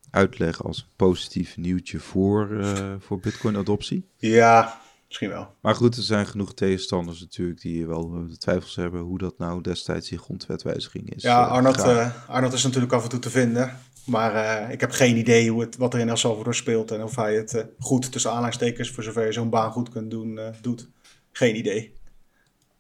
uitleggen 0.10 0.66
als 0.66 0.88
positief 0.96 1.58
nieuwtje 1.58 2.00
voor, 2.00 2.66
voor 3.00 3.20
Bitcoin-adoptie. 3.20 4.08
Ja, 4.18 4.82
misschien 5.20 5.38
wel. 5.38 5.56
Maar 5.62 5.76
goed, 5.76 5.98
er 5.98 6.04
zijn 6.04 6.26
genoeg 6.26 6.54
tegenstanders 6.54 7.20
natuurlijk 7.20 7.62
die 7.62 7.88
wel 7.88 8.28
de 8.28 8.38
twijfels 8.38 8.76
hebben 8.76 9.02
hoe 9.02 9.18
dat 9.18 9.38
nou 9.38 9.62
destijds 9.62 10.10
die 10.10 10.18
grondwetwijziging 10.18 11.14
is. 11.14 11.24
Ja, 11.24 11.44
Arnold, 11.44 11.82
Arnold 12.28 12.54
is 12.54 12.64
natuurlijk 12.64 12.94
af 12.94 13.04
en 13.04 13.10
toe 13.10 13.20
te 13.20 13.30
vinden. 13.30 13.80
Maar 14.06 14.34
uh, 14.36 14.72
ik 14.72 14.80
heb 14.80 14.92
geen 14.92 15.18
idee 15.18 15.50
hoe 15.50 15.62
het, 15.62 15.78
wat 15.78 15.94
er 15.94 16.00
in 16.00 16.10
El 16.10 16.18
Salvador 16.18 16.56
speelt 16.56 16.92
en 16.92 17.04
of 17.04 17.16
hij 17.16 17.36
het 17.36 17.54
uh, 17.54 17.64
goed 17.80 18.12
tussen 18.12 18.32
aanleidingstekens, 18.32 18.92
voor 18.92 19.04
zover 19.04 19.26
je 19.26 19.32
zo'n 19.32 19.50
baan 19.50 19.72
goed 19.72 19.90
kunt 19.90 20.12
doen, 20.12 20.38
uh, 20.38 20.48
doet. 20.62 20.88
Geen 21.32 21.58
idee. 21.58 21.98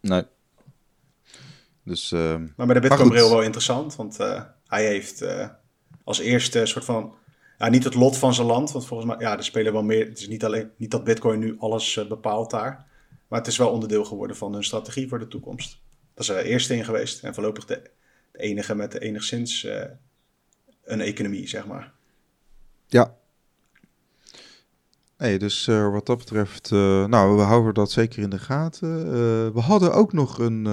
Nee. 0.01 0.23
Dus, 1.83 2.11
ehm, 2.11 2.47
maar 2.55 2.67
met 2.67 2.75
de 2.75 2.87
Bitcoin-bril 2.87 3.29
wel 3.29 3.41
interessant, 3.41 3.95
want 3.95 4.17
hij 4.67 4.85
heeft 4.85 5.25
als 6.03 6.19
eerste 6.19 6.65
soort 6.65 6.85
van, 6.85 7.13
niet 7.71 7.83
het 7.83 7.93
lot 7.93 8.17
van 8.17 8.33
zijn 8.33 8.47
land, 8.47 8.71
want 8.71 8.85
volgens 8.85 9.09
mij, 9.09 9.19
ja, 9.19 9.37
er 9.37 9.43
spelen 9.43 9.73
wel 9.73 9.83
meer, 9.83 10.05
het 10.05 10.19
is 10.19 10.27
niet 10.27 10.45
alleen, 10.45 10.71
niet 10.77 10.91
dat 10.91 11.03
Bitcoin 11.03 11.39
nu 11.39 11.55
alles 11.59 12.07
bepaalt 12.07 12.51
daar, 12.51 12.85
maar 13.27 13.39
het 13.39 13.47
is 13.47 13.57
wel 13.57 13.69
onderdeel 13.69 14.05
geworden 14.05 14.35
van 14.35 14.53
hun 14.53 14.63
strategie 14.63 15.07
voor 15.07 15.19
de 15.19 15.27
toekomst. 15.27 15.81
Dat 16.13 16.23
is 16.23 16.29
er 16.29 16.45
eerste 16.45 16.75
in 16.75 16.85
geweest 16.85 17.23
en 17.23 17.33
voorlopig 17.33 17.65
de, 17.65 17.81
de 18.31 18.39
enige 18.39 18.75
met 18.75 18.91
de 18.91 18.99
enigszins 18.99 19.67
een 20.83 21.01
economie, 21.01 21.47
zeg 21.47 21.67
maar. 21.67 21.93
Ja. 22.87 23.15
Nee, 25.17 25.39
dus 25.39 25.67
uh, 25.67 25.91
wat 25.91 26.05
dat 26.05 26.17
betreft, 26.17 26.71
nou, 26.71 27.35
we 27.35 27.41
houden 27.41 27.73
dat 27.73 27.91
zeker 27.91 28.23
in 28.23 28.29
de 28.29 28.39
gaten. 28.39 29.03
We 29.53 29.59
hadden 29.59 29.93
ook 29.93 30.13
nog 30.13 30.37
een 30.37 30.67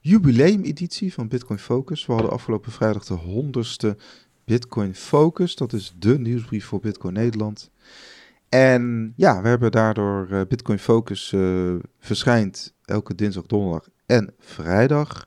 jubileumeditie 0.00 1.12
van 1.12 1.28
Bitcoin 1.28 1.58
Focus. 1.58 2.06
We 2.06 2.12
hadden 2.12 2.30
afgelopen 2.30 2.72
vrijdag 2.72 3.04
de 3.04 3.14
honderdste 3.14 3.96
Bitcoin 4.44 4.94
Focus. 4.94 5.56
Dat 5.56 5.72
is 5.72 5.94
de 5.98 6.18
nieuwsbrief 6.18 6.66
voor 6.66 6.80
Bitcoin 6.80 7.14
Nederland. 7.14 7.70
En 8.48 9.12
ja, 9.16 9.42
we 9.42 9.48
hebben 9.48 9.70
daardoor 9.70 10.46
Bitcoin 10.48 10.78
Focus 10.78 11.34
verschijnt 11.98 12.74
elke 12.84 13.14
dinsdag, 13.14 13.46
donderdag 13.46 13.88
en 14.06 14.34
vrijdag. 14.38 15.26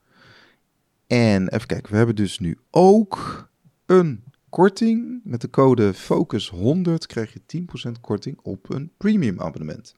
En 1.08 1.48
even 1.48 1.68
kijken, 1.68 1.92
we 1.92 1.98
hebben 1.98 2.16
dus 2.16 2.40
nu 2.40 2.58
ook 2.72 3.48
een 3.86 4.24
korting. 4.50 5.22
Met 5.24 5.42
de 5.42 5.50
code 5.50 5.94
FOCUS100 5.94 6.94
krijg 7.06 7.34
je 7.34 7.66
10% 7.88 7.92
korting 8.02 8.40
op 8.42 8.74
een 8.74 8.92
premium 8.98 9.42
abonnement. 9.42 9.96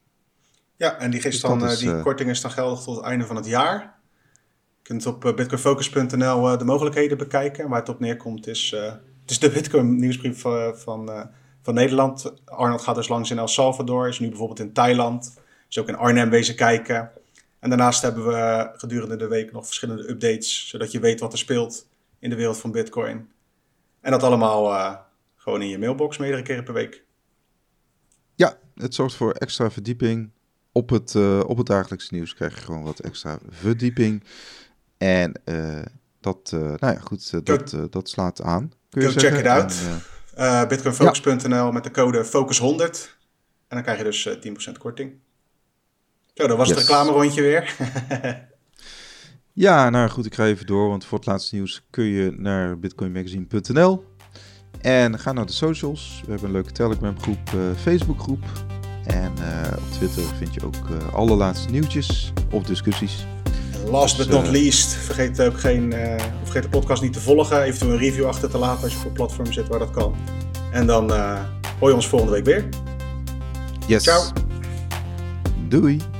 Ja, 0.76 0.98
en 0.98 1.10
die, 1.10 1.22
dus 1.22 1.40
dan, 1.40 1.64
eh, 1.64 1.76
die 1.76 1.88
uh, 1.88 2.02
korting 2.02 2.30
is 2.30 2.40
dan 2.40 2.50
geldig 2.50 2.80
tot 2.80 2.96
het 2.96 3.04
einde 3.04 3.26
van 3.26 3.36
het 3.36 3.46
jaar. 3.46 3.98
Je 4.76 4.82
kunt 4.82 5.06
op 5.06 5.20
bitcoinfocus.nl 5.20 6.58
de 6.58 6.64
mogelijkheden 6.64 7.18
bekijken. 7.18 7.68
Waar 7.68 7.78
het 7.78 7.88
op 7.88 8.00
neerkomt 8.00 8.46
is, 8.46 8.76
het 9.30 9.42
is 9.42 9.48
de 9.48 9.60
Bitcoin 9.60 9.96
nieuwsbrief 9.96 10.40
van, 10.72 11.28
van 11.62 11.74
Nederland. 11.74 12.32
Arnold 12.44 12.82
gaat 12.82 12.94
dus 12.94 13.08
langs 13.08 13.30
in 13.30 13.38
El 13.38 13.48
Salvador, 13.48 14.08
is 14.08 14.18
nu 14.18 14.28
bijvoorbeeld 14.28 14.60
in 14.60 14.72
Thailand. 14.72 15.38
Is 15.68 15.78
ook 15.78 15.88
in 15.88 15.96
Arnhem 15.96 16.30
wezen 16.30 16.54
kijken. 16.54 17.10
En 17.58 17.68
daarnaast 17.68 18.02
hebben 18.02 18.26
we 18.26 18.70
gedurende 18.72 19.16
de 19.16 19.28
week 19.28 19.52
nog 19.52 19.66
verschillende 19.66 20.08
updates, 20.08 20.68
zodat 20.68 20.92
je 20.92 21.00
weet 21.00 21.20
wat 21.20 21.32
er 21.32 21.38
speelt 21.38 21.88
in 22.18 22.30
de 22.30 22.36
wereld 22.36 22.58
van 22.58 22.70
Bitcoin. 22.70 23.28
En 24.00 24.10
dat 24.10 24.22
allemaal 24.22 24.72
uh, 24.72 24.96
gewoon 25.36 25.62
in 25.62 25.68
je 25.68 25.78
mailbox 25.78 26.18
meerdere 26.18 26.42
keren 26.42 26.64
per 26.64 26.74
week. 26.74 27.04
Ja, 28.34 28.58
het 28.74 28.94
zorgt 28.94 29.14
voor 29.14 29.32
extra 29.32 29.70
verdieping. 29.70 30.30
Op 30.72 30.90
het, 30.90 31.14
uh, 31.14 31.40
op 31.46 31.56
het 31.56 31.66
dagelijks 31.66 32.10
nieuws 32.10 32.34
krijg 32.34 32.54
je 32.54 32.60
gewoon 32.60 32.82
wat 32.82 32.98
extra 32.98 33.38
verdieping. 33.48 34.24
En 34.98 35.40
uh, 35.44 35.82
dat, 36.20 36.50
nou 36.52 36.78
ja, 36.80 36.98
goed, 36.98 37.46
dat, 37.46 37.76
dat 37.90 38.08
slaat 38.08 38.42
aan. 38.42 38.72
Kun 38.90 39.02
je 39.02 39.10
check 39.10 39.38
it 39.38 39.46
out. 39.46 39.74
En, 40.34 40.68
Bitcoinfocus.nl 40.68 41.48
ja. 41.48 41.70
met 41.70 41.84
de 41.84 41.90
code 41.90 42.24
FOCUS100. 42.24 43.18
En 43.68 43.76
dan 43.76 43.82
krijg 43.82 43.98
je 43.98 44.04
dus 44.04 44.28
10% 44.68 44.78
korting. 44.78 45.12
Zo, 46.34 46.46
dat 46.46 46.56
was 46.56 46.68
yes. 46.68 46.76
het 46.76 46.86
reclame-rondje 46.86 47.42
weer. 47.42 47.74
Ja, 49.52 49.90
nou 49.90 50.10
goed, 50.10 50.26
ik 50.26 50.34
ga 50.34 50.44
even 50.44 50.66
door, 50.66 50.88
want 50.88 51.04
voor 51.04 51.18
het 51.18 51.26
laatste 51.26 51.54
nieuws 51.54 51.86
kun 51.90 52.04
je 52.04 52.30
naar 52.36 52.78
bitcoinmagazine.nl 52.78 54.04
en 54.80 55.18
ga 55.18 55.32
naar 55.32 55.46
de 55.46 55.52
socials. 55.52 56.20
We 56.24 56.30
hebben 56.30 56.48
een 56.48 56.54
leuke 56.54 56.72
Telegram 56.72 57.20
groep, 57.20 57.50
uh, 57.54 57.60
Facebook 57.76 58.20
groep 58.20 58.44
en 59.04 59.32
uh, 59.38 59.72
op 59.76 59.92
Twitter 59.92 60.22
vind 60.22 60.54
je 60.54 60.64
ook 60.64 60.88
uh, 60.90 61.14
alle 61.14 61.36
laatste 61.36 61.70
nieuwtjes 61.70 62.32
of 62.50 62.62
discussies. 62.62 63.26
Last 63.90 64.16
but 64.16 64.28
not 64.28 64.48
least, 64.48 64.94
vergeet 64.94 65.40
ook 65.40 65.60
geen, 65.60 65.94
vergeet 66.42 66.62
de 66.62 66.68
podcast 66.68 67.02
niet 67.02 67.12
te 67.12 67.20
volgen, 67.20 67.62
eventueel 67.62 67.92
een 67.92 67.98
review 67.98 68.26
achter 68.26 68.50
te 68.50 68.58
laten 68.58 68.82
als 68.82 68.92
je 68.92 68.98
op 69.06 69.14
platform 69.14 69.52
zit 69.52 69.68
waar 69.68 69.78
dat 69.78 69.90
kan. 69.90 70.14
En 70.72 70.86
dan 70.86 71.10
hoor 71.78 71.88
je 71.88 71.94
ons 71.94 72.08
volgende 72.08 72.32
week 72.32 72.44
weer. 72.44 72.68
Yes. 73.86 74.02
Ciao. 74.02 74.22
Doei. 75.68 76.19